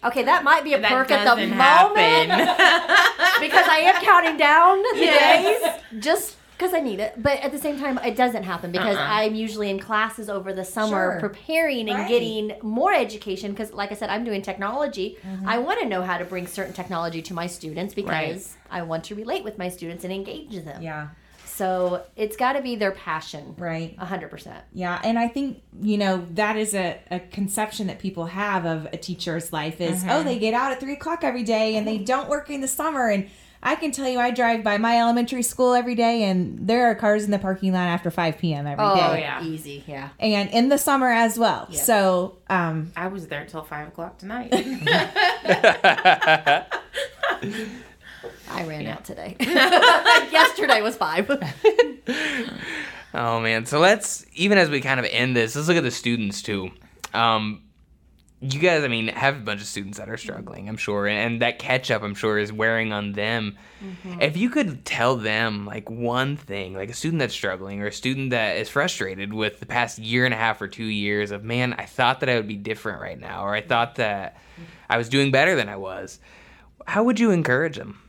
okay, 0.04 0.22
that 0.22 0.42
might 0.44 0.64
be 0.64 0.74
a 0.74 0.80
That 0.80 0.90
perk 0.90 1.10
at 1.10 1.20
the 1.20 1.24
doesn't 1.24 1.50
moment 1.56 2.28
because 3.40 3.66
I 3.66 3.78
am 3.86 4.02
counting 4.02 4.36
down 4.36 4.82
the 4.82 4.90
Yes. 4.96 5.82
days 5.92 6.02
just 6.02 6.36
because 6.58 6.74
I 6.74 6.80
need 6.80 7.00
it. 7.00 7.14
But 7.22 7.40
at 7.40 7.52
the 7.52 7.58
same 7.58 7.78
time, 7.78 7.98
it 8.04 8.16
doesn't 8.16 8.42
happen 8.44 8.70
because 8.70 8.96
Uh-uh. 8.96 9.06
I'm 9.08 9.34
usually 9.34 9.70
in 9.70 9.78
classes 9.78 10.28
over 10.28 10.52
the 10.52 10.64
summer 10.64 11.12
Sure. 11.12 11.20
preparing 11.20 11.88
and 11.88 11.98
Right. 12.00 12.08
getting 12.08 12.52
more 12.62 12.92
education. 12.92 13.50
Because, 13.52 13.72
like 13.72 13.92
I 13.92 13.94
said, 13.94 14.10
I'm 14.10 14.24
doing 14.24 14.42
technology. 14.42 15.16
I 15.46 15.58
want 15.58 15.80
to 15.80 15.86
know 15.86 16.02
how 16.02 16.18
to 16.18 16.24
bring 16.24 16.46
certain 16.46 16.72
technology 16.74 17.22
to 17.22 17.34
my 17.34 17.46
students 17.46 17.94
because 17.94 18.56
I 18.70 18.82
want 18.82 19.04
to 19.04 19.14
relate 19.14 19.42
with 19.44 19.56
my 19.58 19.68
students 19.70 20.04
and 20.04 20.12
engage 20.12 20.64
them. 20.64 20.82
Yeah. 20.82 21.08
So 21.56 22.04
it's 22.16 22.36
got 22.36 22.52
to 22.52 22.62
be 22.62 22.76
their 22.76 22.92
passion. 22.92 23.54
Right. 23.58 23.94
A 23.98 24.04
hundred 24.04 24.30
percent. 24.30 24.62
Yeah, 24.72 25.00
and 25.02 25.18
I 25.18 25.26
think 25.28 25.62
you 25.80 25.98
know 25.98 26.26
that 26.34 26.56
is 26.56 26.74
a, 26.74 26.98
a 27.10 27.18
conception 27.20 27.86
that 27.88 27.98
people 27.98 28.26
have 28.26 28.64
of 28.66 28.86
a 28.92 28.96
teacher's 28.96 29.52
life 29.52 29.80
is 29.80 30.04
oh 30.08 30.22
they 30.22 30.38
get 30.38 30.54
out 30.54 30.70
at 30.72 30.80
three 30.80 30.92
o'clock 30.92 31.24
every 31.24 31.42
day 31.44 31.76
and 31.76 31.86
they 31.88 31.98
don't 31.98 32.28
work 32.28 32.50
in 32.50 32.60
the 32.60 32.68
summer 32.68 33.08
and 33.08 33.28
I 33.62 33.74
can 33.74 33.90
tell 33.90 34.08
you 34.08 34.18
I 34.20 34.30
drive 34.30 34.62
by 34.62 34.76
my 34.78 35.00
elementary 35.00 35.42
school 35.42 35.72
every 35.74 35.94
day 35.94 36.24
and 36.24 36.68
there 36.68 36.90
are 36.90 36.94
cars 36.94 37.24
in 37.24 37.30
the 37.30 37.38
parking 37.38 37.72
lot 37.72 37.88
after 37.88 38.10
five 38.10 38.38
p.m. 38.38 38.66
every 38.66 38.84
day, 38.84 39.00
Oh, 39.02 39.14
yeah. 39.14 39.42
easy. 39.42 39.82
Yeah. 39.86 40.10
and 40.20 40.50
in 40.50 40.68
the 40.68 40.78
summer 40.78 41.10
as 41.10 41.38
well. 41.38 41.66
Yes. 41.70 41.84
So 41.86 42.36
um, 42.48 42.92
I 42.94 43.08
was 43.08 43.26
there 43.28 43.44
till 43.46 43.62
five 43.64 43.88
o'clock 43.88 44.18
tonight. 44.18 44.52
I 48.50 48.64
ran 48.64 48.86
out 48.86 49.04
today. 49.04 49.36
Yesterday 49.40 50.82
was 50.82 50.96
five. 50.96 51.30
Oh 53.14 53.40
man, 53.40 53.64
so 53.64 53.78
let's 53.78 54.26
even 54.34 54.58
as 54.58 54.68
we 54.68 54.82
kind 54.82 55.00
of 55.00 55.06
end 55.08 55.34
this, 55.34 55.56
let's 55.56 55.68
look 55.68 55.78
at 55.78 55.82
the 55.82 55.90
students 55.90 56.42
too. 56.42 56.70
Um, 57.14 57.62
you 58.42 58.60
guys, 58.60 58.84
I 58.84 58.88
mean, 58.88 59.08
have 59.08 59.36
a 59.36 59.40
bunch 59.40 59.62
of 59.62 59.66
students 59.66 59.96
that 59.96 60.10
are 60.10 60.18
struggling, 60.18 60.68
I'm 60.68 60.76
sure, 60.76 61.06
and, 61.06 61.18
and 61.18 61.42
that 61.42 61.58
catch 61.58 61.90
up, 61.90 62.02
I'm 62.02 62.14
sure, 62.14 62.38
is 62.38 62.52
wearing 62.52 62.92
on 62.92 63.12
them. 63.12 63.56
If 64.20 64.36
you 64.36 64.50
could 64.50 64.84
tell 64.84 65.16
them 65.16 65.64
like 65.64 65.88
one 65.88 66.36
thing, 66.36 66.74
like 66.74 66.90
a 66.90 66.94
student 66.94 67.20
that's 67.20 67.32
struggling 67.32 67.80
or 67.80 67.86
a 67.86 67.92
student 67.92 68.30
that 68.30 68.58
is 68.58 68.68
frustrated 68.68 69.32
with 69.32 69.60
the 69.60 69.66
past 69.66 69.98
year 69.98 70.26
and 70.26 70.34
a 70.34 70.36
half 70.36 70.60
or 70.60 70.68
two 70.68 70.84
years 70.84 71.30
of, 71.30 71.42
man, 71.42 71.72
I 71.72 71.86
thought 71.86 72.20
that 72.20 72.28
I 72.28 72.36
would 72.36 72.48
be 72.48 72.56
different 72.56 73.00
right 73.00 73.18
now, 73.18 73.46
or 73.46 73.54
I 73.54 73.62
thought 73.62 73.94
that 73.94 74.36
I 74.90 74.98
was 74.98 75.08
doing 75.08 75.30
better 75.30 75.56
than 75.56 75.70
I 75.70 75.76
was, 75.76 76.20
how 76.86 77.04
would 77.04 77.18
you 77.18 77.30
encourage 77.30 77.76
them? 77.76 78.02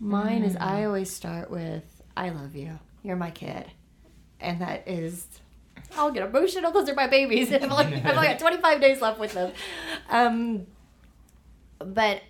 Mine 0.00 0.42
is 0.42 0.56
I 0.56 0.84
always 0.84 1.10
start 1.10 1.50
with 1.50 1.84
I 2.16 2.30
love 2.30 2.54
you. 2.54 2.78
You're 3.02 3.16
my 3.16 3.30
kid. 3.30 3.66
And 4.40 4.60
that 4.60 4.86
is 4.86 5.26
I'll 5.96 6.10
get 6.10 6.28
emotional. 6.28 6.72
Those 6.72 6.88
are 6.88 6.94
my 6.94 7.06
babies. 7.06 7.52
I've 7.52 7.62
only, 7.64 7.94
I've 7.94 8.16
only 8.16 8.28
got 8.28 8.38
25 8.38 8.80
days 8.80 9.00
left 9.00 9.18
with 9.18 9.32
them. 9.32 9.52
Um, 10.10 10.66
but 11.78 12.22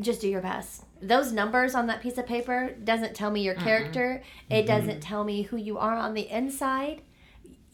just 0.00 0.20
do 0.20 0.28
your 0.28 0.42
best. 0.42 0.84
Those 1.00 1.32
numbers 1.32 1.74
on 1.74 1.86
that 1.88 2.00
piece 2.00 2.18
of 2.18 2.26
paper 2.26 2.74
doesn't 2.82 3.14
tell 3.14 3.30
me 3.30 3.42
your 3.42 3.54
character. 3.54 4.22
It 4.50 4.66
doesn't 4.66 5.00
tell 5.00 5.24
me 5.24 5.42
who 5.42 5.56
you 5.56 5.78
are 5.78 5.96
on 5.96 6.14
the 6.14 6.28
inside. 6.28 7.02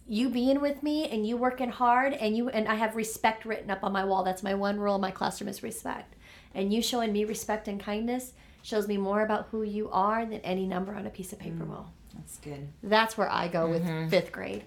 You 0.07 0.29
being 0.29 0.61
with 0.61 0.83
me 0.83 1.09
and 1.09 1.27
you 1.27 1.37
working 1.37 1.71
hard 1.71 2.13
and 2.13 2.37
you 2.37 2.49
and 2.49 2.69
I 2.69 2.75
have 2.75 2.97
respect 2.97 3.45
written 3.45 3.71
up 3.71 3.83
on 3.83 3.93
my 3.93 4.05
wall. 4.05 4.25
That's 4.25 4.43
my 4.43 4.55
one 4.55 4.79
rule 4.79 4.97
in 4.97 5.01
my 5.01 5.11
classroom 5.11 5.49
is 5.49 5.63
respect. 5.63 6.15
And 6.55 6.73
you 6.73 6.83
showing 6.83 7.13
me 7.13 7.25
respect 7.25 7.69
and 7.69 7.81
kindness 7.81 8.33
shows 8.63 8.89
me 8.89 8.97
more 8.97 9.23
about 9.23 9.49
who 9.51 9.63
you 9.63 9.91
are 9.91 10.25
than 10.25 10.41
any 10.41 10.67
number 10.67 10.95
on 10.95 11.07
a 11.07 11.11
piece 11.11 11.33
of 11.33 11.39
mm, 11.39 11.43
paper 11.43 11.65
will. 11.65 11.93
That's 12.15 12.39
good. 12.39 12.69
That's 12.83 13.17
where 13.19 13.31
I 13.31 13.49
go 13.49 13.69
with 13.69 13.85
mm-hmm. 13.85 14.09
fifth 14.09 14.33
grade. 14.33 14.65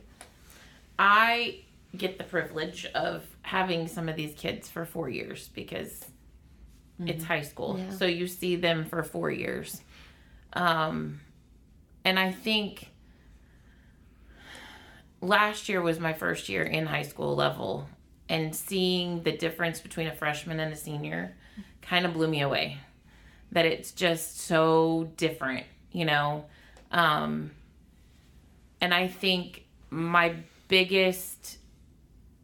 I 0.99 1.59
get 1.95 2.17
the 2.17 2.23
privilege 2.23 2.85
of 2.93 3.23
having 3.41 3.87
some 3.87 4.09
of 4.09 4.15
these 4.15 4.33
kids 4.35 4.69
for 4.69 4.85
four 4.85 5.09
years 5.09 5.49
because 5.53 6.05
mm-hmm. 6.99 7.07
it's 7.07 7.23
high 7.23 7.41
school. 7.41 7.79
Yeah. 7.79 7.89
So 7.91 8.05
you 8.05 8.27
see 8.27 8.55
them 8.55 8.85
for 8.85 9.03
four 9.03 9.31
years. 9.31 9.81
Um, 10.53 11.21
and 12.03 12.19
I 12.19 12.31
think 12.31 12.89
last 15.21 15.69
year 15.69 15.81
was 15.81 15.99
my 15.99 16.13
first 16.13 16.49
year 16.49 16.63
in 16.63 16.85
high 16.85 17.03
school 17.03 17.35
level, 17.35 17.87
and 18.29 18.55
seeing 18.55 19.23
the 19.23 19.31
difference 19.31 19.79
between 19.79 20.07
a 20.07 20.15
freshman 20.15 20.59
and 20.59 20.73
a 20.73 20.75
senior 20.75 21.35
kind 21.81 22.05
of 22.05 22.13
blew 22.13 22.27
me 22.27 22.41
away. 22.41 22.79
That 23.55 23.65
it's 23.65 23.91
just 23.91 24.41
so 24.41 25.09
different, 25.15 25.65
you 25.93 26.03
know? 26.03 26.43
Um, 26.91 27.51
and 28.81 28.93
I 28.93 29.07
think 29.07 29.63
my 29.89 30.35
biggest 30.67 31.57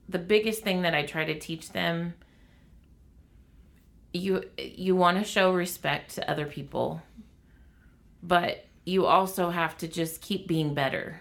the 0.08 0.20
biggest 0.20 0.64
thing 0.64 0.84
that 0.84 0.94
I 0.96 1.06
try 1.06 1.26
to 1.26 1.38
teach 1.40 1.72
them 1.72 2.14
you 4.14 4.44
you 4.58 4.96
want 4.96 5.18
to 5.18 5.24
show 5.24 5.54
respect 5.54 6.16
to 6.16 6.30
other 6.30 6.46
people 6.46 7.02
but 8.22 8.66
you 8.86 9.06
also 9.06 9.50
have 9.50 9.78
to 9.80 9.88
just 9.88 10.22
keep 10.22 10.48
being 10.48 10.74
better 10.74 11.20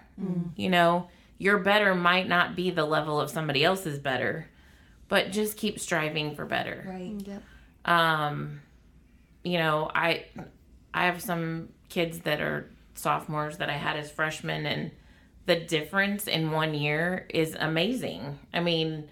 you 0.57 0.69
know 0.69 1.09
your 1.39 1.59
better 1.59 1.95
might 1.95 2.29
not 2.29 2.55
be 2.55 2.71
the 2.71 2.85
level 2.85 3.21
of 3.21 3.31
somebody 3.31 3.65
else's 3.65 3.99
better 3.99 4.47
but 5.09 5.31
just 5.33 5.57
keep 5.57 5.79
striving 5.81 6.35
for 6.35 6.45
better 6.45 6.85
Right. 6.87 7.15
Yep. 7.27 7.43
um 7.87 8.61
you 9.45 9.59
know 9.59 9.91
i 9.95 10.25
i 10.93 11.07
have 11.07 11.21
some 11.23 11.69
kids 11.89 12.21
that 12.21 12.41
are 12.41 12.71
sophomores 12.95 13.59
that 13.59 13.71
i 13.71 13.77
had 13.77 13.97
as 13.97 14.11
freshmen 14.11 14.67
and 14.67 14.91
the 15.47 15.57
difference 15.57 16.29
in 16.29 16.53
one 16.53 16.75
year 16.75 17.27
is 17.29 17.57
amazing. 17.59 18.39
I 18.55 18.61
mean 18.61 19.09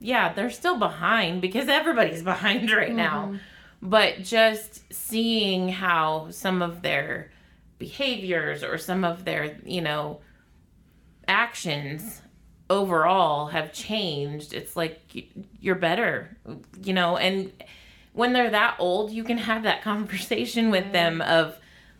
yeah 0.00 0.32
they're 0.32 0.50
still 0.50 0.78
behind 0.78 1.42
because 1.42 1.68
everybody's 1.68 2.22
behind 2.34 2.70
right 2.70 2.88
mm-hmm. 2.88 2.96
now. 2.96 3.34
But 3.82 4.22
just 4.22 4.90
seeing 4.90 5.68
how 5.68 6.30
some 6.30 6.62
of 6.62 6.80
their 6.80 7.30
behaviors 7.78 8.62
or 8.62 8.78
some 8.78 9.04
of 9.04 9.26
their 9.26 9.58
you 9.64 9.82
know 9.82 10.20
actions 11.28 12.22
overall 12.70 13.48
have 13.48 13.72
changed 13.72 14.54
it's 14.54 14.74
like 14.74 15.28
you're 15.60 15.74
better 15.74 16.34
you 16.82 16.94
know 16.94 17.18
and 17.18 17.52
when 18.14 18.32
they're 18.32 18.50
that 18.50 18.76
old 18.78 19.10
you 19.10 19.22
can 19.24 19.36
have 19.38 19.62
that 19.64 19.82
conversation 19.90 20.70
with 20.70 20.90
them 20.92 21.20
of 21.20 21.56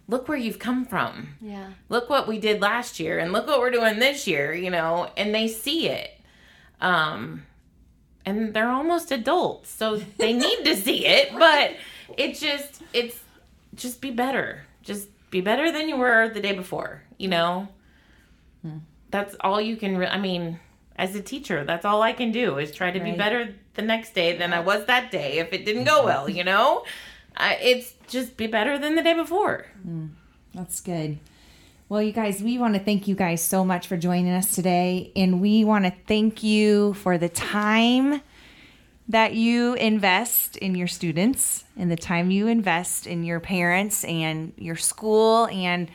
look 0.09 0.29
where 0.29 0.37
you've 0.39 0.59
come 0.59 0.85
from. 0.85 1.35
Yeah. 1.41 1.69
look 1.89 2.09
what 2.11 2.27
we 2.29 2.39
did 2.39 2.61
last 2.61 2.99
year 3.01 3.19
and 3.19 3.33
look 3.33 3.47
what 3.47 3.59
we're 3.61 3.71
doing 3.71 3.99
this 3.99 4.27
year 4.27 4.53
you 4.55 4.71
know 4.71 5.11
and 5.17 5.35
they 5.35 5.49
see 5.49 5.89
it. 5.89 6.11
Um 6.81 7.45
and 8.27 8.55
they're 8.55 8.71
almost 8.71 9.11
adults 9.12 9.69
so 9.71 9.97
they 10.19 10.33
need 10.33 10.65
to 10.65 10.75
see 10.77 11.05
it 11.07 11.33
but 11.39 11.77
it 12.17 12.37
just 12.39 12.83
it's 12.93 13.21
just 13.75 14.01
be 14.01 14.11
better. 14.11 14.62
Just 14.83 15.09
be 15.31 15.41
better 15.41 15.73
than 15.73 15.89
you 15.89 15.97
were 15.97 16.29
the 16.29 16.41
day 16.41 16.53
before 16.53 17.03
you 17.19 17.29
know? 17.29 17.69
That's 19.11 19.35
all 19.41 19.61
you 19.61 19.77
can 19.77 19.97
re- 19.97 20.09
i 20.09 20.19
mean 20.19 20.59
as 20.97 21.14
a 21.14 21.20
teacher 21.22 21.64
that's 21.64 21.84
all 21.84 22.03
i 22.03 22.12
can 22.12 22.30
do 22.32 22.59
is 22.59 22.70
try 22.70 22.90
to 22.90 23.01
be 23.01 23.12
better 23.12 23.55
the 23.74 23.82
next 23.82 24.14
day 24.14 24.36
than 24.36 24.53
i 24.53 24.61
was 24.61 24.84
that 24.86 25.11
day 25.11 25.38
if 25.38 25.53
it 25.53 25.64
didn't 25.64 25.84
go 25.84 26.05
well 26.05 26.28
you 26.28 26.45
know 26.45 26.84
I, 27.36 27.55
it's 27.55 27.95
just 28.07 28.36
be 28.36 28.47
better 28.47 28.78
than 28.78 28.95
the 28.95 29.03
day 29.03 29.14
before 29.14 29.66
mm, 29.86 30.11
That's 30.55 30.80
good. 30.80 31.18
Well, 31.88 32.01
you 32.01 32.12
guys, 32.12 32.42
we 32.42 32.59
want 32.59 32.74
to 32.74 32.80
thank 32.80 33.07
you 33.09 33.14
guys 33.14 33.42
so 33.42 33.64
much 33.64 33.86
for 33.88 33.97
joining 33.97 34.32
us 34.32 34.55
today. 34.55 35.12
And 35.14 35.40
we 35.40 35.64
want 35.64 35.84
to 35.84 35.92
thank 36.07 36.42
you 36.42 36.95
for 36.95 37.18
the 37.18 37.28
time 37.28 38.22
that 39.09 39.34
you 39.34 39.74
invest 39.74 40.57
in 40.57 40.74
your 40.74 40.86
students 40.86 41.64
and 41.76 41.90
the 41.90 41.97
time 41.97 42.30
you 42.30 42.47
invest 42.47 43.07
in 43.07 43.22
your 43.22 43.38
parents 43.38 44.03
and 44.05 44.53
your 44.57 44.76
school. 44.76 45.47
And 45.49 45.90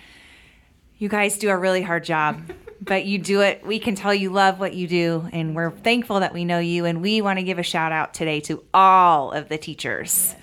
you 0.99 1.09
guys 1.09 1.37
do 1.37 1.49
a 1.49 1.57
really 1.57 1.81
hard 1.81 2.03
job, 2.03 2.41
but 2.81 3.05
you 3.05 3.17
do 3.17 3.41
it. 3.41 3.65
We 3.65 3.79
can 3.79 3.95
tell 3.95 4.13
you 4.13 4.29
love 4.29 4.59
what 4.59 4.73
you 4.73 4.87
do. 4.87 5.27
And 5.31 5.55
we're 5.55 5.71
thankful 5.71 6.21
that 6.21 6.33
we 6.33 6.45
know 6.45 6.59
you. 6.59 6.85
And 6.85 7.01
we 7.01 7.21
want 7.21 7.39
to 7.39 7.43
give 7.43 7.59
a 7.59 7.63
shout 7.63 7.91
out 7.91 8.13
today 8.13 8.39
to 8.41 8.63
all 8.73 9.31
of 9.31 9.49
the 9.49 9.57
teachers 9.57 10.35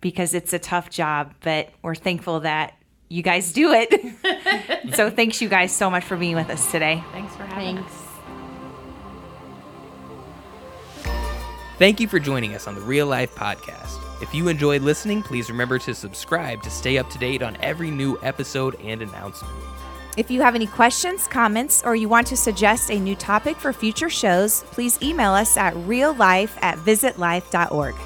because 0.00 0.34
it's 0.34 0.52
a 0.52 0.58
tough 0.58 0.90
job, 0.90 1.34
but 1.40 1.70
we're 1.82 1.94
thankful 1.94 2.40
that 2.40 2.74
you 3.08 3.22
guys 3.22 3.52
do 3.52 3.72
it. 3.72 4.94
so 4.94 5.08
thanks 5.10 5.40
you 5.40 5.48
guys 5.48 5.74
so 5.74 5.88
much 5.90 6.04
for 6.04 6.16
being 6.16 6.36
with 6.36 6.50
us 6.50 6.70
today. 6.70 7.02
thanks 7.12 7.34
for 7.36 7.44
having 7.44 7.76
Thanks. 7.76 7.92
us 7.92 8.04
Thank 11.76 11.98
you 11.98 12.06
for 12.06 12.20
joining 12.20 12.54
us 12.54 12.68
on 12.68 12.76
the 12.76 12.80
Real 12.80 13.08
Life 13.08 13.34
Podcast. 13.34 13.98
If 14.22 14.32
you 14.32 14.46
enjoyed 14.46 14.82
listening, 14.82 15.24
please 15.24 15.50
remember 15.50 15.78
to 15.80 15.92
subscribe 15.92 16.62
to 16.62 16.70
stay 16.70 16.98
up 16.98 17.10
to 17.10 17.18
date 17.18 17.42
on 17.42 17.56
every 17.60 17.90
new 17.90 18.16
episode 18.22 18.76
and 18.80 19.02
announcement. 19.02 19.73
If 20.16 20.30
you 20.30 20.42
have 20.42 20.54
any 20.54 20.66
questions, 20.66 21.26
comments, 21.26 21.82
or 21.84 21.96
you 21.96 22.08
want 22.08 22.28
to 22.28 22.36
suggest 22.36 22.90
a 22.90 22.98
new 22.98 23.16
topic 23.16 23.56
for 23.56 23.72
future 23.72 24.08
shows, 24.08 24.62
please 24.70 25.00
email 25.02 25.32
us 25.32 25.56
at 25.56 25.74
reallife 25.74 26.56
at 26.62 26.78
visitlife.org. 26.78 27.96